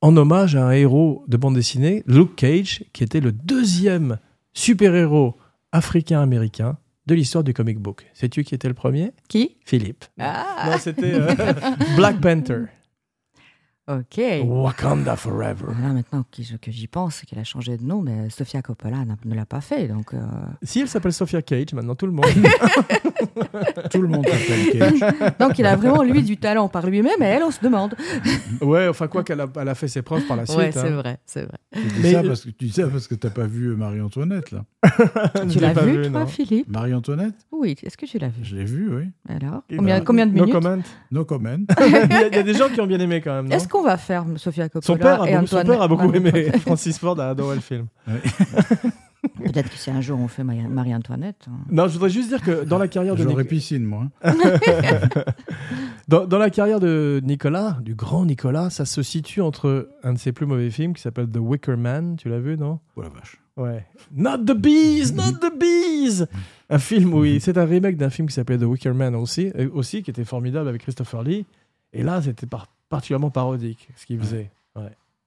en 0.00 0.16
hommage 0.16 0.56
à 0.56 0.66
un 0.66 0.72
héros 0.72 1.24
de 1.28 1.36
bande 1.36 1.54
dessinée, 1.54 2.02
Luke 2.06 2.36
Cage, 2.36 2.84
qui 2.92 3.02
était 3.04 3.20
le 3.20 3.32
deuxième 3.32 4.18
super-héros 4.54 5.36
africain-américain 5.76 6.78
de 7.06 7.14
l'histoire 7.14 7.44
du 7.44 7.52
comic 7.52 7.78
book. 7.78 8.06
Sais-tu 8.14 8.44
qui 8.44 8.54
était 8.54 8.68
le 8.68 8.74
premier? 8.74 9.12
Qui? 9.28 9.58
Philippe. 9.64 10.06
Ah, 10.18 10.70
Non, 10.70 10.78
c'était 10.78 11.12
euh, 11.14 11.34
Black 11.96 12.20
Panther. 12.20 12.64
Ok. 13.88 14.20
Wakanda 14.44 15.16
Forever. 15.16 15.66
Là, 15.82 15.92
maintenant 15.92 16.22
que 16.30 16.42
j'y- 16.42 16.58
que 16.58 16.70
j'y 16.70 16.86
pense, 16.86 17.20
qu'elle 17.22 17.38
a 17.38 17.44
changé 17.44 17.76
de 17.76 17.84
nom, 17.84 18.02
mais 18.02 18.30
Sofia 18.30 18.62
Coppola 18.62 19.04
n'a- 19.04 19.16
ne 19.24 19.34
l'a 19.34 19.46
pas 19.46 19.60
fait. 19.60 19.88
Donc, 19.88 20.12
euh, 20.14 20.18
Si 20.62 20.80
elle 20.80 20.88
s'appelle 20.88 21.12
Sophia 21.12 21.42
Cage, 21.42 21.72
maintenant 21.74 21.94
tout 21.94 22.06
le 22.06 22.12
monde. 22.12 22.24
Tout 23.90 24.02
le 24.02 24.08
monde 24.08 24.26
s'appelle 24.26 24.78
Cage. 24.78 25.34
donc 25.38 25.58
il 25.58 25.66
a 25.66 25.76
vraiment, 25.76 26.02
lui, 26.02 26.22
du 26.22 26.36
talent 26.36 26.68
par 26.68 26.86
lui-même, 26.86 27.20
et 27.22 27.24
elle, 27.26 27.42
on 27.42 27.50
se 27.50 27.60
demande. 27.60 27.94
ouais, 28.60 28.88
enfin 28.88 29.08
quoi 29.08 29.22
qu'elle 29.24 29.40
a, 29.40 29.46
elle 29.60 29.68
a 29.68 29.74
fait 29.74 29.88
ses 29.88 30.02
preuves 30.02 30.26
par 30.26 30.36
la 30.36 30.46
suite. 30.46 30.58
ouais, 30.58 30.72
c'est 30.72 30.80
hein. 30.80 30.96
vrai, 30.96 31.18
c'est 31.24 31.42
vrai. 31.42 31.58
Tu 31.72 31.80
dis 31.82 31.92
Mais- 32.02 32.12
ça 32.12 32.22
parce 32.22 32.40
que 32.44 32.50
tu 32.50 32.64
dis 32.66 32.72
ça 32.72 32.88
parce 32.88 33.06
que 33.08 33.14
t'as 33.14 33.30
pas 33.30 33.46
vu 33.46 33.74
Marie-Antoinette 33.76 34.50
là. 34.52 34.64
Tu 35.50 35.58
l'as 35.60 35.72
vu, 35.74 36.02
toi, 36.02 36.20
non. 36.20 36.26
Philippe? 36.26 36.68
Marie-Antoinette, 36.68 37.34
Oui, 37.58 37.74
est-ce 37.82 37.96
que 37.96 38.06
tu 38.06 38.18
l'as 38.18 38.28
vu 38.28 38.44
je 38.44 38.54
l'ai 38.56 38.64
vu, 38.64 38.94
oui. 38.94 39.04
Alors 39.28 39.62
combien, 39.76 39.98
ben, 39.98 40.04
combien 40.04 40.26
de 40.26 40.32
no 40.34 40.44
minutes 40.44 40.52
comment. 40.60 40.82
No 41.10 41.24
comment. 41.24 41.56
il, 41.86 41.90
y 41.92 41.94
a, 41.96 42.28
il 42.28 42.34
y 42.34 42.38
a 42.38 42.42
des 42.42 42.54
gens 42.54 42.68
qui 42.68 42.80
ont 42.80 42.86
bien 42.86 43.00
aimé 43.00 43.20
quand 43.20 43.42
même. 43.42 43.50
Est-ce 43.52 43.66
qu'on 43.68 43.82
va 43.82 43.96
faire 43.96 44.24
Sofia 44.36 44.68
Coppola 44.68 44.86
son 44.86 44.96
père, 44.96 45.22
a 45.22 45.28
et 45.30 45.34
beaucoup, 45.34 45.46
son 45.46 45.56
Antoine 45.56 45.66
père 45.76 45.82
a 45.82 45.88
beaucoup 45.88 46.12
aimé. 46.12 46.50
Francis 46.60 46.98
Ford 46.98 47.18
a 47.20 47.30
adoré 47.30 47.56
le 47.56 47.60
film. 47.62 47.86
Peut-être 49.44 49.70
que 49.70 49.76
si 49.76 49.90
un 49.90 50.00
jour 50.00 50.20
on 50.20 50.28
fait 50.28 50.44
Marie- 50.44 50.68
Marie-Antoinette. 50.68 51.46
hein. 51.48 51.58
Non, 51.70 51.88
je 51.88 51.94
voudrais 51.94 52.10
juste 52.10 52.28
dire 52.28 52.40
que 52.42 52.64
dans 52.64 52.78
la 52.78 52.86
carrière 52.86 53.16
de 53.16 53.22
J'aurais 53.22 53.42
Nic- 53.42 53.48
piscine, 53.48 53.82
moi. 53.84 54.04
hein. 54.22 54.32
dans, 56.08 56.26
dans 56.26 56.38
la 56.38 56.50
carrière 56.50 56.78
de 56.78 57.20
Nicolas, 57.24 57.78
du 57.82 57.94
grand 57.94 58.24
Nicolas, 58.24 58.70
ça 58.70 58.84
se 58.84 59.02
situe 59.02 59.40
entre 59.40 59.88
un 60.04 60.12
de 60.12 60.18
ses 60.18 60.30
plus 60.32 60.46
mauvais 60.46 60.70
films 60.70 60.94
qui 60.94 61.02
s'appelle 61.02 61.28
The 61.28 61.38
Wicker 61.38 61.76
Man. 61.76 62.16
Tu 62.16 62.28
l'as 62.28 62.38
vu, 62.38 62.56
non? 62.56 62.78
Oh 62.94 63.02
la 63.02 63.08
vache. 63.08 63.38
Ouais. 63.56 63.84
Not 64.14 64.44
the 64.44 64.52
bees, 64.56 65.12
not 65.14 65.38
the 65.40 65.52
bees. 65.58 66.26
Un 66.68 66.78
film 66.78 67.14
où 67.14 67.24
il- 67.24 67.40
c'est 67.40 67.58
un 67.58 67.64
remake 67.64 67.96
d'un 67.96 68.10
film 68.10 68.28
qui 68.28 68.34
s'appelait 68.34 68.58
The 68.58 68.62
Wicker 68.64 68.92
Man 68.94 69.14
aussi, 69.14 69.52
aussi 69.72 70.02
qui 70.02 70.10
était 70.10 70.24
formidable 70.24 70.68
avec 70.68 70.82
Christopher 70.82 71.22
Lee. 71.22 71.46
Et 71.92 72.02
là, 72.02 72.20
c'était 72.20 72.46
par- 72.46 72.66
particulièrement 72.88 73.30
parodique 73.30 73.88
ce 73.96 74.04
qu'il 74.06 74.18
faisait. 74.18 74.50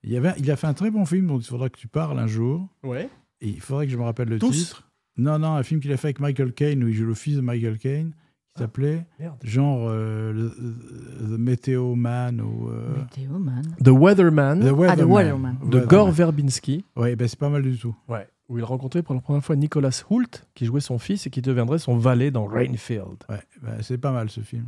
Il, 0.03 0.11
y 0.11 0.17
avait, 0.17 0.33
il 0.37 0.49
a 0.49 0.55
fait 0.55 0.67
un 0.67 0.73
très 0.73 0.91
bon 0.91 1.05
film 1.05 1.27
dont 1.27 1.39
il 1.39 1.45
faudra 1.45 1.69
que 1.69 1.77
tu 1.77 1.87
parles 1.87 2.19
un 2.19 2.27
jour. 2.27 2.67
Ouais. 2.83 3.09
Et 3.41 3.49
il 3.49 3.59
faudrait 3.61 3.85
que 3.85 3.91
je 3.91 3.97
me 3.97 4.03
rappelle 4.03 4.29
le 4.29 4.39
Tous 4.39 4.51
titre. 4.51 4.89
Non, 5.17 5.37
non, 5.39 5.55
un 5.55 5.63
film 5.63 5.81
qu'il 5.81 5.91
a 5.91 5.97
fait 5.97 6.07
avec 6.07 6.19
Michael 6.21 6.53
Caine, 6.53 6.83
où 6.83 6.87
il 6.87 6.93
joue 6.93 7.05
le 7.05 7.13
fils 7.15 7.35
de 7.35 7.41
Michael 7.41 7.77
Caine, 7.77 8.11
qui 8.55 8.61
s'appelait 8.61 9.05
Merde. 9.19 9.35
genre 9.43 9.87
euh, 9.89 10.31
le- 10.31 10.49
The 11.35 11.37
Meteo 11.39 11.95
Man 11.95 12.39
ou 12.39 12.69
euh, 12.69 12.95
Météo, 13.01 13.37
man. 13.39 13.63
The 13.83 13.89
Weatherman 13.89 14.59
The 14.61 14.67
Ah, 14.87 14.95
The 14.95 15.01
Weatherman. 15.03 15.57
de 15.69 15.79
Gore 15.81 16.11
Verbinski. 16.11 16.85
Ouais, 16.95 17.17
ben 17.17 17.27
c'est 17.27 17.39
pas 17.39 17.49
mal 17.49 17.63
du 17.63 17.77
tout. 17.77 17.95
Ouais. 18.07 18.25
Où 18.49 18.57
il 18.57 18.63
rencontrait 18.63 19.03
pour 19.03 19.15
la 19.15 19.21
première 19.21 19.43
fois 19.43 19.55
Nicolas 19.55 20.03
Hoult, 20.09 20.43
qui 20.55 20.65
jouait 20.65 20.81
son 20.81 20.97
fils 20.97 21.27
et 21.27 21.29
qui 21.29 21.41
deviendrait 21.41 21.79
son 21.79 21.95
valet 21.95 22.31
dans 22.31 22.45
Rainfield. 22.45 23.23
Ouais, 23.29 23.41
ben, 23.61 23.77
c'est 23.81 23.97
pas 23.97 24.11
mal 24.11 24.29
ce 24.29 24.41
film. 24.41 24.65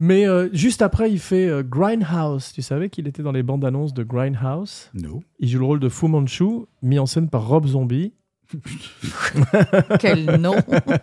Mais 0.00 0.26
euh, 0.26 0.48
juste 0.52 0.82
après, 0.82 1.10
il 1.10 1.18
fait 1.18 1.48
euh, 1.48 1.62
Grindhouse. 1.62 2.52
Tu 2.52 2.62
savais 2.62 2.90
qu'il 2.90 3.06
était 3.06 3.22
dans 3.22 3.32
les 3.32 3.42
bandes 3.42 3.64
annonces 3.64 3.94
de 3.94 4.02
Grindhouse? 4.02 4.90
No. 4.92 5.22
Il 5.38 5.48
joue 5.48 5.60
le 5.60 5.64
rôle 5.64 5.80
de 5.80 5.88
Fu 5.88 6.08
Manchu, 6.08 6.66
mis 6.82 6.98
en 6.98 7.06
scène 7.06 7.30
par 7.30 7.46
Rob 7.46 7.66
Zombie. 7.66 8.12
Quel 10.00 10.24
nom 10.40 10.54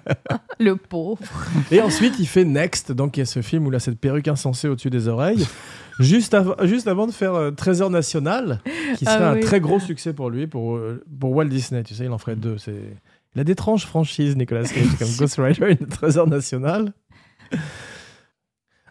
Le 0.60 0.76
pauvre. 0.76 1.22
Et 1.72 1.82
ensuite, 1.82 2.16
il 2.20 2.28
fait 2.28 2.46
Next, 2.46 2.92
donc 2.92 3.18
il 3.18 3.22
y 3.22 3.24
a 3.24 3.26
ce 3.26 3.42
film 3.42 3.66
où 3.66 3.72
il 3.72 3.76
a 3.76 3.80
cette 3.80 4.00
perruque 4.00 4.28
insensée 4.28 4.68
au-dessus 4.68 4.90
des 4.90 5.08
oreilles, 5.08 5.46
juste, 6.00 6.34
av- 6.34 6.56
juste 6.68 6.88
avant 6.88 7.08
de 7.08 7.12
faire 7.12 7.34
euh, 7.34 7.52
Trésor 7.52 7.90
National, 7.90 8.62
qui 8.98 9.06
Ah 9.08 9.14
serait 9.16 9.24
un 9.26 9.34
oui. 9.36 9.40
très 9.42 9.60
gros 9.60 9.80
succès 9.80 10.14
pour 10.14 10.30
lui, 10.30 10.48
pour, 10.48 10.76
euh, 10.76 11.04
pour 11.20 11.32
Walt 11.32 11.46
Disney. 11.46 11.84
Tu 11.84 11.96
sais, 11.96 12.06
il 12.06 12.12
en 12.12 12.18
ferait 12.18 12.36
deux. 12.36 12.58
Il 13.36 13.40
a 13.42 13.44
d'étranges 13.44 13.86
franchises, 13.86 14.36
Nicolas 14.38 14.64
Cage, 14.64 14.98
comme 15.00 15.08
Ghost 15.18 15.36
Rider 15.40 15.72
et 15.72 15.78
Trésor 15.88 16.28
National. 16.28 16.94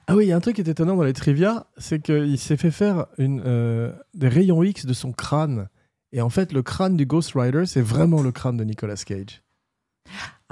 Ah 0.07 0.17
oui, 0.17 0.25
il 0.25 0.29
y 0.29 0.33
a 0.33 0.37
un 0.37 0.41
truc 0.41 0.57
qui 0.57 0.63
est 0.63 0.69
étonnant 0.69 0.97
dans 0.97 1.05
les 1.05 1.13
trivia, 1.13 1.67
c'est 1.77 2.01
qu'il 2.03 2.37
s'est 2.39 2.57
fait 2.57 2.73
faire 2.73 3.07
une, 3.19 3.43
euh, 3.47 3.93
des 4.15 4.29
rayons 4.29 4.63
X 4.65 4.85
de 4.87 4.93
son 4.93 5.13
crâne. 5.13 5.69
Et 6.13 6.21
en 6.21 6.31
fait, 6.31 6.53
le 6.53 6.63
crâne 6.63 6.97
du 6.97 7.07
Ghost 7.07 7.33
Rider, 7.35 7.67
c'est 7.67 7.81
vraiment 7.83 8.23
le 8.23 8.33
crâne 8.33 8.57
de 8.57 8.65
Nicolas 8.65 8.97
Cage. 8.97 9.43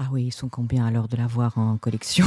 Ah 0.00 0.06
oui, 0.12 0.26
ils 0.26 0.32
sont 0.32 0.48
combien 0.48 0.86
alors 0.86 1.08
de 1.08 1.16
l'avoir 1.16 1.58
en 1.58 1.76
collection? 1.78 2.24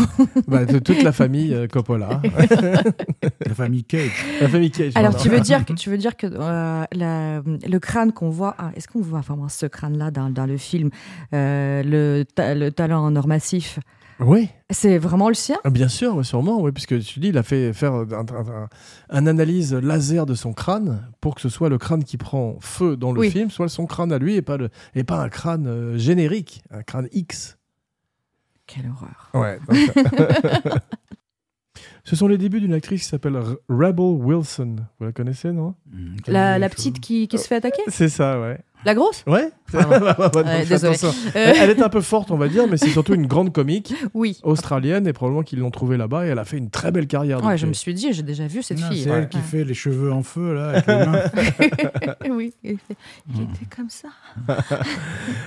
Bah, 0.49 0.65
de 0.65 0.77
toute 0.79 1.01
la 1.03 1.13
famille 1.13 1.53
euh, 1.53 1.67
Coppola. 1.67 2.21
La 3.45 3.53
famille 3.55 3.85
Cage. 3.85 4.11
la 4.41 4.49
famille 4.49 4.71
Cage. 4.71 4.91
Alors 4.95 5.15
tu 5.15 5.29
veux 5.29 5.39
dire 5.39 5.63
que 5.65 5.71
tu 5.73 5.89
veux 5.89 5.97
dire 5.97 6.17
que 6.17 6.27
euh, 6.27 6.83
la- 6.91 7.39
le 7.41 7.77
crâne 7.79 8.11
qu'on 8.11 8.29
voit, 8.29 8.55
ah, 8.57 8.71
est-ce 8.75 8.87
qu'on 8.89 9.01
voit 9.01 9.21
vraiment 9.21 9.47
ce 9.47 9.65
crâne-là 9.65 10.11
dans, 10.11 10.29
dans 10.29 10.45
le 10.45 10.57
film, 10.57 10.89
Euh, 11.33 11.81
le, 11.83 12.23
ta- 12.25 12.55
le 12.55 12.71
talent 12.71 13.03
en 13.05 13.15
or 13.15 13.27
massif, 13.27 13.79
Oui, 14.23 14.49
c'est 14.69 14.99
vraiment 14.99 15.29
le 15.29 15.33
sien? 15.33 15.57
Ah, 15.63 15.69
bien 15.71 15.87
sûr, 15.87 16.23
sûrement, 16.25 16.61
oui, 16.61 16.71
puisque 16.71 16.99
tu 17.01 17.19
dis, 17.19 17.29
il 17.29 17.37
a 17.39 17.43
fait 17.43 17.73
faire 17.73 17.93
un, 17.93 18.07
un- 18.11 18.25
un- 18.27 18.69
un 19.09 19.27
analyse 19.27 19.73
laser 19.73 20.25
de 20.27 20.35
son 20.35 20.53
crâne 20.53 21.07
pour 21.21 21.33
que 21.35 21.41
ce 21.41 21.49
soit 21.49 21.69
le 21.69 21.77
crâne 21.79 22.03
qui 22.03 22.17
prend 22.17 22.57
feu 22.59 22.95
dans 22.95 23.11
le 23.13 23.19
Oui. 23.21 23.31
film, 23.31 23.49
soit 23.49 23.67
son 23.67 23.87
crâne 23.87 24.11
à 24.13 24.19
lui 24.19 24.35
et 24.35 24.41
pas, 24.43 24.57
le, 24.57 24.69
et 24.93 25.03
pas 25.03 25.19
un 25.21 25.29
crâne 25.29 25.65
euh, 25.67 25.97
générique, 25.97 26.61
un 26.69 26.83
crâne 26.83 27.07
X. 27.11 27.57
Quelle 28.67 28.85
horreur. 28.89 29.31
Ouais. 29.33 29.59
Ce 32.03 32.15
sont 32.15 32.27
les 32.27 32.37
débuts 32.37 32.59
d'une 32.59 32.73
actrice 32.73 33.03
qui 33.03 33.07
s'appelle 33.09 33.37
Rebel 33.69 34.05
Wilson. 34.23 34.77
Vous 34.99 35.05
la 35.05 35.11
connaissez, 35.11 35.51
non? 35.51 35.75
Hmm, 35.91 36.15
La, 36.27 36.67
petite 36.69 36.99
qui, 36.99 37.27
qui 37.27 37.37
se 37.37 37.47
fait 37.47 37.55
attaquer? 37.57 37.83
C'est 37.87 38.09
ça, 38.09 38.39
ouais. 38.41 38.59
La 38.85 38.95
grosse? 38.95 39.23
Ouais 39.27 39.51
désolé. 39.73 40.73
attention. 40.73 41.07
Euh, 41.35 41.53
Elle, 41.61 41.69
est 41.69 41.81
un 41.81 41.87
peu 41.87 42.01
forte, 42.01 42.29
on 42.31 42.35
va 42.35 42.49
dire, 42.49 42.67
mais 42.67 42.75
c'est 42.75 42.89
surtout 42.89 43.13
une 43.13 43.25
grande 43.25 43.53
comique 43.53 43.93
Oui. 44.13 44.37
australienne 44.43 45.07
et 45.07 45.13
probablement 45.13 45.43
qu'ils 45.43 45.59
l'ont 45.59 45.71
trouvée 45.71 45.95
là-bas 45.95 46.25
et 46.25 46.29
elle 46.29 46.39
a 46.39 46.43
fait 46.43 46.57
une 46.57 46.69
très 46.69 46.91
belle 46.91 47.07
carrière. 47.07 47.41
Ouais, 47.41 47.57
je 47.57 47.65
me 47.67 47.71
suis 47.73 47.93
dit, 47.93 48.11
j'ai 48.11 48.23
déjà 48.23 48.47
vu 48.47 48.61
cette 48.63 48.81
Non, 48.81 48.89
fille. 48.89 49.03
C'est 49.03 49.09
elle 49.09 49.29
qui 49.29 49.37
Ouais. 49.37 49.43
fait 49.43 49.63
les 49.63 49.73
cheveux 49.73 50.11
en 50.11 50.23
feu 50.23 50.53
là 50.55 50.69
avec 50.71 50.87
les 50.87 51.05
mains. 51.05 51.21
oui, 52.35 52.53
il, 52.63 52.77
fait- 52.79 52.97
il 53.33 53.43
était 53.43 53.65
comme 53.73 53.89
ça. 53.89 54.09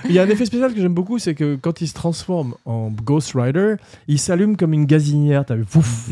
Il 0.05 0.11
y 0.13 0.17
a 0.19 0.23
un 0.23 0.29
effet 0.29 0.45
spécial 0.45 0.73
que 0.73 0.81
j'aime 0.81 0.93
beaucoup, 0.95 1.19
c'est 1.19 1.35
que 1.35 1.55
quand 1.55 1.81
il 1.81 1.87
se 1.87 1.93
transforme 1.93 2.55
en 2.65 2.89
Ghost 2.89 3.33
Rider, 3.35 3.75
il 4.07 4.17
s'allume 4.17 4.57
comme 4.57 4.73
une 4.73 4.85
gazinière. 4.85 5.45
T'as 5.45 5.55
vu 5.55 5.65
Pouf. 5.65 6.09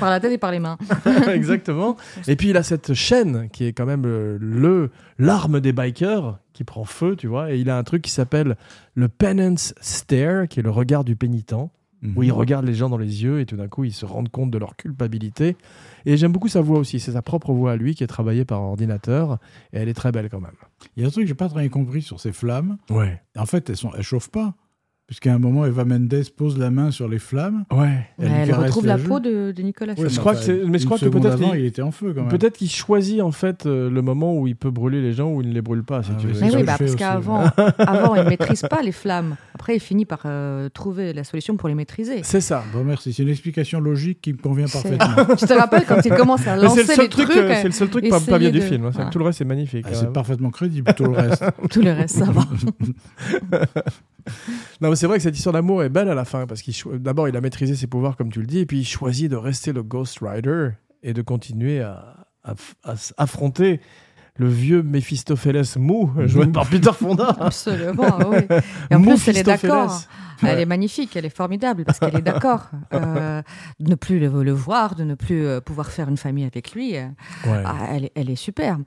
Par 0.00 0.10
la 0.10 0.20
tête 0.20 0.32
et 0.32 0.38
par 0.38 0.50
les 0.50 0.58
mains. 0.58 0.76
Exactement. 1.32 1.96
Et 2.28 2.36
puis 2.36 2.50
il 2.50 2.56
a 2.58 2.62
cette 2.62 2.92
chaîne 2.94 3.48
qui 3.52 3.64
est 3.64 3.72
quand 3.72 3.86
même 3.86 4.04
euh, 4.06 4.36
le 4.40 4.90
l'arme 5.18 5.51
des 5.60 5.72
bikers 5.72 6.38
qui 6.52 6.64
prend 6.64 6.84
feu, 6.84 7.16
tu 7.16 7.26
vois. 7.26 7.52
Et 7.52 7.58
il 7.58 7.70
a 7.70 7.78
un 7.78 7.82
truc 7.84 8.02
qui 8.02 8.10
s'appelle 8.10 8.56
le 8.94 9.08
penance 9.08 9.74
stare, 9.80 10.48
qui 10.48 10.60
est 10.60 10.62
le 10.62 10.70
regard 10.70 11.04
du 11.04 11.16
pénitent, 11.16 11.54
où 12.16 12.22
il 12.22 12.32
regarde 12.32 12.64
les 12.64 12.74
gens 12.74 12.88
dans 12.88 12.98
les 12.98 13.22
yeux 13.22 13.40
et 13.40 13.46
tout 13.46 13.56
d'un 13.56 13.68
coup 13.68 13.84
ils 13.84 13.92
se 13.92 14.04
rendent 14.04 14.28
compte 14.28 14.50
de 14.50 14.58
leur 14.58 14.76
culpabilité. 14.76 15.56
Et 16.04 16.16
j'aime 16.16 16.32
beaucoup 16.32 16.48
sa 16.48 16.60
voix 16.60 16.78
aussi. 16.78 16.98
C'est 16.98 17.12
sa 17.12 17.22
propre 17.22 17.52
voix 17.52 17.72
à 17.72 17.76
lui 17.76 17.94
qui 17.94 18.02
est 18.02 18.08
travaillée 18.08 18.44
par 18.44 18.60
ordinateur 18.60 19.38
et 19.72 19.78
elle 19.78 19.88
est 19.88 19.94
très 19.94 20.10
belle 20.10 20.28
quand 20.28 20.40
même. 20.40 20.56
Il 20.96 21.02
y 21.02 21.04
a 21.04 21.08
un 21.08 21.10
truc 21.10 21.24
que 21.24 21.28
j'ai 21.28 21.34
pas 21.34 21.48
très 21.48 21.60
bien 21.60 21.68
compris 21.68 22.02
sur 22.02 22.18
ces 22.18 22.32
flammes. 22.32 22.78
Ouais. 22.90 23.22
En 23.36 23.46
fait, 23.46 23.70
elles 23.70 23.76
sont, 23.76 23.92
elles 23.96 24.02
chauffent 24.02 24.30
pas. 24.30 24.54
Puisqu'à 25.12 25.34
un 25.34 25.38
moment, 25.38 25.66
Eva 25.66 25.84
Mendes 25.84 26.24
pose 26.38 26.56
la 26.58 26.70
main 26.70 26.90
sur 26.90 27.06
les 27.06 27.18
flammes. 27.18 27.66
Ouais. 27.70 28.06
Elle 28.18 28.50
retrouve 28.54 28.86
la 28.86 28.96
peau 28.96 29.20
de, 29.20 29.52
de 29.54 29.62
Nicolas 29.62 29.92
Ouais, 29.92 30.04
Cage. 30.04 30.12
je 30.14 30.20
crois 30.20 30.34
que 30.34 30.40
c'est- 30.40 30.62
mais 30.66 30.78
je 30.78 30.86
crois 30.86 30.98
que 30.98 31.04
peut-être 31.04 31.38
il 31.54 31.66
était 31.66 31.82
en 31.82 31.90
feu 31.90 32.14
quand 32.14 32.22
même. 32.22 32.30
Peut-être 32.30 32.56
qu'il 32.56 32.70
choisit 32.70 33.20
en 33.20 33.30
fait 33.30 33.66
euh, 33.66 33.90
le 33.90 34.00
moment 34.00 34.34
où 34.38 34.46
il 34.46 34.56
peut 34.56 34.70
brûler 34.70 35.02
les 35.02 35.12
gens 35.12 35.30
ou 35.30 35.42
il 35.42 35.50
ne 35.50 35.52
les 35.52 35.60
brûle 35.60 35.82
pas, 35.84 36.02
si 36.02 36.12
Ah 36.14 36.18
tu 36.18 36.28
veux. 36.28 36.40
Mais 36.40 36.56
oui, 36.56 36.62
bah, 36.62 36.76
parce 36.78 36.96
qu'avant, 36.96 37.44
avant, 37.78 38.14
il 38.14 38.24
ne 38.24 38.28
maîtrise 38.30 38.62
pas 38.62 38.80
les 38.80 38.90
flammes. 38.90 39.36
Après, 39.54 39.76
il 39.76 39.80
finit 39.80 40.06
par 40.06 40.20
euh, 40.24 40.70
trouver 40.70 41.12
la 41.12 41.24
solution 41.24 41.58
pour 41.58 41.68
les 41.68 41.74
maîtriser. 41.74 42.20
C'est 42.22 42.40
ça. 42.40 42.64
Bon, 42.72 42.82
merci. 42.82 43.12
C'est 43.12 43.22
une 43.22 43.28
explication 43.28 43.80
logique 43.80 44.22
qui 44.22 44.32
me 44.32 44.38
convient 44.38 44.64
parfaitement. 44.66 45.36
Je 45.38 45.44
te 45.44 45.52
rappelle 45.52 45.84
quand 45.86 46.00
il 46.06 46.14
commence 46.14 46.46
à 46.46 46.56
lancer 46.56 46.80
le 46.80 46.86
seul 46.86 47.00
les 47.02 47.08
truc, 47.10 47.26
trucs, 47.28 47.36
euh, 47.36 47.54
c'est 47.60 47.64
le 47.64 47.72
seul 47.72 47.90
truc 47.90 48.08
pas, 48.08 48.38
bien 48.38 48.50
du 48.50 48.62
film. 48.62 48.86
hein. 48.86 49.10
Tout 49.12 49.18
le 49.18 49.26
reste 49.26 49.36
c'est 49.40 49.44
magnifique. 49.44 49.84
Ah, 49.90 49.92
c'est 49.92 50.10
parfaitement 50.10 50.48
crédible, 50.48 50.90
tout 50.96 51.04
le 51.04 51.10
reste. 51.10 51.44
tout 51.70 51.82
le 51.82 51.92
reste, 51.92 52.16
ça 52.16 52.24
va. 52.24 52.40
Non, 54.80 54.90
mais 54.90 54.96
c'est 55.02 55.08
vrai 55.08 55.16
que 55.16 55.24
cette 55.24 55.36
histoire 55.36 55.52
d'amour 55.52 55.82
est 55.82 55.88
belle 55.88 56.08
à 56.08 56.14
la 56.14 56.24
fin 56.24 56.46
parce 56.46 56.62
qu'il 56.62 56.76
d'abord 57.00 57.28
il 57.28 57.36
a 57.36 57.40
maîtrisé 57.40 57.74
ses 57.74 57.88
pouvoirs 57.88 58.16
comme 58.16 58.30
tu 58.30 58.38
le 58.38 58.46
dis 58.46 58.60
et 58.60 58.66
puis 58.66 58.78
il 58.78 58.84
choisit 58.84 59.28
de 59.28 59.34
rester 59.34 59.72
le 59.72 59.82
Ghost 59.82 60.20
Rider 60.22 60.68
et 61.02 61.12
de 61.12 61.22
continuer 61.22 61.80
à, 61.80 62.28
affronter 63.18 63.80
le 64.36 64.46
vieux 64.46 64.84
Mephistopheles 64.84 65.64
mou 65.76 66.12
joué 66.26 66.46
par 66.46 66.68
Peter 66.68 66.92
Fonda. 66.92 67.36
Absolument, 67.40 68.16
oui. 68.30 68.42
Et 68.92 68.94
en 68.94 69.02
plus, 69.02 69.26
elle 69.26 69.38
est 69.38 69.42
d'accord. 69.42 69.86
Mephistopheles. 69.86 70.48
Elle 70.48 70.60
est 70.60 70.66
magnifique, 70.66 71.16
elle 71.16 71.24
est 71.24 71.36
formidable 71.36 71.84
parce 71.84 71.98
qu'elle 71.98 72.16
est 72.16 72.22
d'accord 72.22 72.70
euh, 72.94 73.42
de 73.80 73.90
ne 73.90 73.96
plus 73.96 74.20
le, 74.20 74.44
le 74.44 74.52
voir, 74.52 74.94
de 74.94 75.02
ne 75.02 75.16
plus 75.16 75.44
euh, 75.44 75.60
pouvoir 75.60 75.90
faire 75.90 76.08
une 76.08 76.16
famille 76.16 76.44
avec 76.44 76.74
lui. 76.74 76.96
euh, 76.96 77.08
Ouais. 77.44 77.62
ah, 77.66 77.96
elle 78.14 78.30
est 78.30 78.36
superbe. 78.36 78.84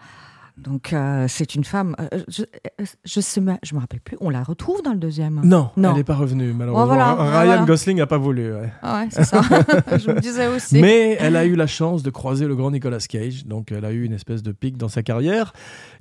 Donc 0.58 0.94
euh, 0.94 1.26
c'est 1.28 1.54
une 1.56 1.66
femme. 1.66 1.96
euh, 2.00 2.24
je, 2.30 2.44
euh, 2.44 2.86
je 3.04 3.20
sais, 3.20 3.42
me- 3.42 3.58
je 3.62 3.76
me 3.76 3.80
rappelle 3.82 4.00
plus. 4.00 4.16
On 4.22 4.30
la 4.30 4.42
retrouve 4.42 4.82
dans 4.84 4.92
le 4.94 4.98
deuxième. 4.98 5.42
Non, 5.44 5.70
Non. 5.76 5.90
elle 5.92 5.98
n'est 5.98 6.04
pas 6.06 6.16
revenue, 6.16 6.54
malheureusement. 6.54 6.84
Oh, 6.84 6.88
voilà, 6.88 7.14
Ryan 7.16 7.46
voilà. 7.46 7.66
Gosling 7.66 7.98
n'a 7.98 8.08
pas 8.08 8.18
voulu. 8.18 8.54
ouais. 8.54 8.72
Ah 8.82 9.02
ouais, 9.02 9.08
c'est 9.12 9.26
ça. 9.26 9.42
je 9.98 10.12
me 10.12 10.20
disais 10.22 10.48
aussi. 10.48 10.80
Mais 10.82 11.18
elle 11.20 11.36
a 11.36 11.46
eu 11.46 11.56
la 11.56 11.68
chance 11.68 12.04
de 12.04 12.10
croiser 12.10 12.48
le 12.48 12.56
grand 12.56 12.72
Nicolas 12.72 13.00
Cage, 13.00 13.46
donc 13.46 13.72
elle 13.72 13.84
a 13.84 13.92
eu 13.92 14.04
une 14.06 14.14
espèce 14.14 14.44
de 14.44 14.52
pic 14.54 14.78
dans 14.78 14.88
sa 14.88 15.04
carrière. 15.04 15.52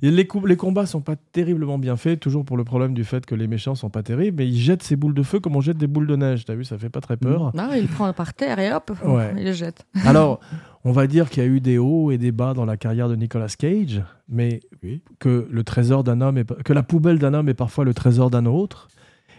Et 0.01 0.09
les, 0.09 0.27
les 0.45 0.55
combats 0.57 0.85
sont 0.85 1.01
pas 1.01 1.15
terriblement 1.33 1.77
bien 1.77 1.97
faits, 1.97 2.19
toujours 2.21 2.45
pour 2.45 2.55
le 2.55 2.63
problème 2.63 2.93
du 2.93 3.03
fait 3.03 3.25
que 3.25 3.35
les 3.35 3.47
méchants 3.47 3.75
sont 3.75 3.89
pas 3.89 4.03
terribles, 4.03 4.37
mais 4.37 4.47
ils 4.47 4.57
jettent 4.59 4.83
ces 4.83 4.95
boules 4.95 5.13
de 5.13 5.23
feu 5.23 5.39
comme 5.41 5.55
on 5.57 5.61
jette 5.61 5.77
des 5.77 5.87
boules 5.87 6.07
de 6.07 6.15
neige. 6.15 6.45
T'as 6.45 6.55
vu, 6.55 6.63
ça 6.63 6.77
fait 6.77 6.89
pas 6.89 7.01
très 7.01 7.17
peur. 7.17 7.51
Ah 7.57 7.69
ouais, 7.71 7.81
il 7.81 7.87
prend 7.87 8.11
par 8.13 8.33
terre 8.33 8.57
et 8.59 8.71
hop, 8.73 8.91
Ouais. 9.03 9.33
il 9.37 9.43
le 9.43 9.51
jette. 9.53 9.85
Alors, 10.05 10.39
on 10.85 10.91
va 10.93 11.07
dire 11.07 11.29
qu'il 11.29 11.43
y 11.43 11.45
a 11.45 11.49
eu 11.49 11.59
des 11.59 11.77
hauts 11.77 12.11
et 12.11 12.17
des 12.17 12.31
bas 12.31 12.53
dans 12.53 12.63
la 12.65 12.77
carrière 12.77 13.09
de 13.09 13.15
Nicolas 13.15 13.47
Cage, 13.57 14.01
mais 14.29 14.61
Oui. 14.83 15.01
que 15.19 15.47
le 15.51 15.63
trésor 15.63 16.03
d'un 16.05 16.21
homme 16.21 16.37
est, 16.37 16.63
que 16.63 16.71
la 16.73 16.83
poubelle 16.83 17.19
d'un 17.19 17.33
homme 17.33 17.49
est 17.49 17.53
parfois 17.55 17.83
le 17.83 17.93
trésor 17.93 18.29
d'un 18.29 18.45
autre. 18.45 18.87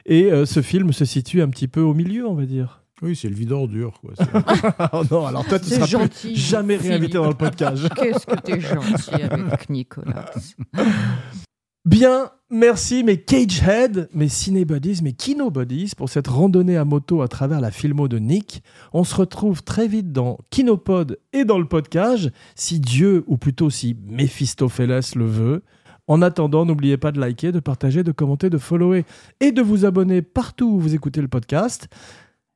Et 0.05 0.31
euh, 0.33 0.45
ce 0.45 0.61
film 0.63 0.93
se 0.93 1.05
situe 1.05 1.41
un 1.43 1.49
petit 1.49 1.69
peu 1.69 1.81
au 1.81 1.95
milieu, 1.95 2.27
on 2.27 2.35
va 2.35 2.45
dire. 2.47 2.83
Oui, 3.03 3.15
c'est 3.15 3.29
le 3.29 3.35
vide 3.35 3.53
ordure. 3.53 4.01
Quoi. 4.01 4.13
C'est- 4.17 4.25
oh 4.93 5.03
non, 5.11 5.27
alors 5.27 5.45
toi, 5.47 5.59
tu 5.59 5.67
seras 5.67 5.81
plus 5.87 5.91
gentil, 5.91 6.35
jamais 6.37 6.77
Philippe. 6.79 6.91
réinvité 6.93 7.19
dans 7.19 7.29
le 7.29 7.35
podcast. 7.35 7.89
Qu'est-ce 7.95 8.27
que 8.27 8.37
t'es 8.41 8.61
gentil 8.61 9.23
avec 9.23 9.69
Nicolas. 9.71 10.31
Bien, 11.87 12.33
merci 12.51 13.05
mes 13.05 13.17
Cagehead, 13.17 14.09
mes 14.13 14.29
Cinebodies, 14.29 15.03
mes 15.05 15.13
Kinobodies 15.13 15.93
pour 15.97 16.09
cette 16.09 16.27
randonnée 16.27 16.77
à 16.77 16.85
moto 16.85 17.23
à 17.23 17.29
travers 17.29 17.61
la 17.61 17.71
filmo 17.71 18.09
de 18.09 18.19
Nick. 18.19 18.65
On 18.93 19.05
se 19.05 19.15
retrouve 19.15 19.63
très 19.63 19.87
vite 19.87 20.11
dans 20.11 20.37
Kinopod 20.51 21.21
et 21.33 21.45
dans 21.45 21.61
le 21.61 21.65
podcast, 21.65 22.29
si 22.57 22.81
Dieu, 22.81 23.23
ou 23.29 23.37
plutôt 23.37 23.71
si 23.71 23.97
Mephistopheles 24.05 25.01
le 25.15 25.27
veut. 25.27 25.63
En 26.09 26.23
attendant, 26.23 26.67
n'oubliez 26.67 26.97
pas 26.97 27.13
de 27.13 27.21
liker, 27.21 27.53
de 27.53 27.61
partager, 27.61 28.03
de 28.03 28.11
commenter, 28.11 28.51
de 28.51 28.59
follower 28.59 29.05
et 29.39 29.53
de 29.53 29.63
vous 29.63 29.85
abonner 29.85 30.23
partout 30.23 30.67
où 30.67 30.81
vous 30.81 30.97
écoutez 30.97 31.21
le 31.21 31.29
podcast. 31.29 31.87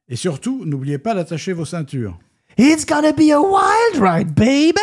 Et 0.08 0.16
surtout, 0.16 0.64
n'oubliez 0.64 0.98
pas 0.98 1.14
d'attacher 1.14 1.52
vos 1.52 1.64
ceintures. 1.64 2.18
It's 2.58 2.84
gonna 2.84 3.12
be 3.12 3.30
a 3.30 3.40
wild 3.40 4.02
ride, 4.02 4.34
babe! 4.34 4.80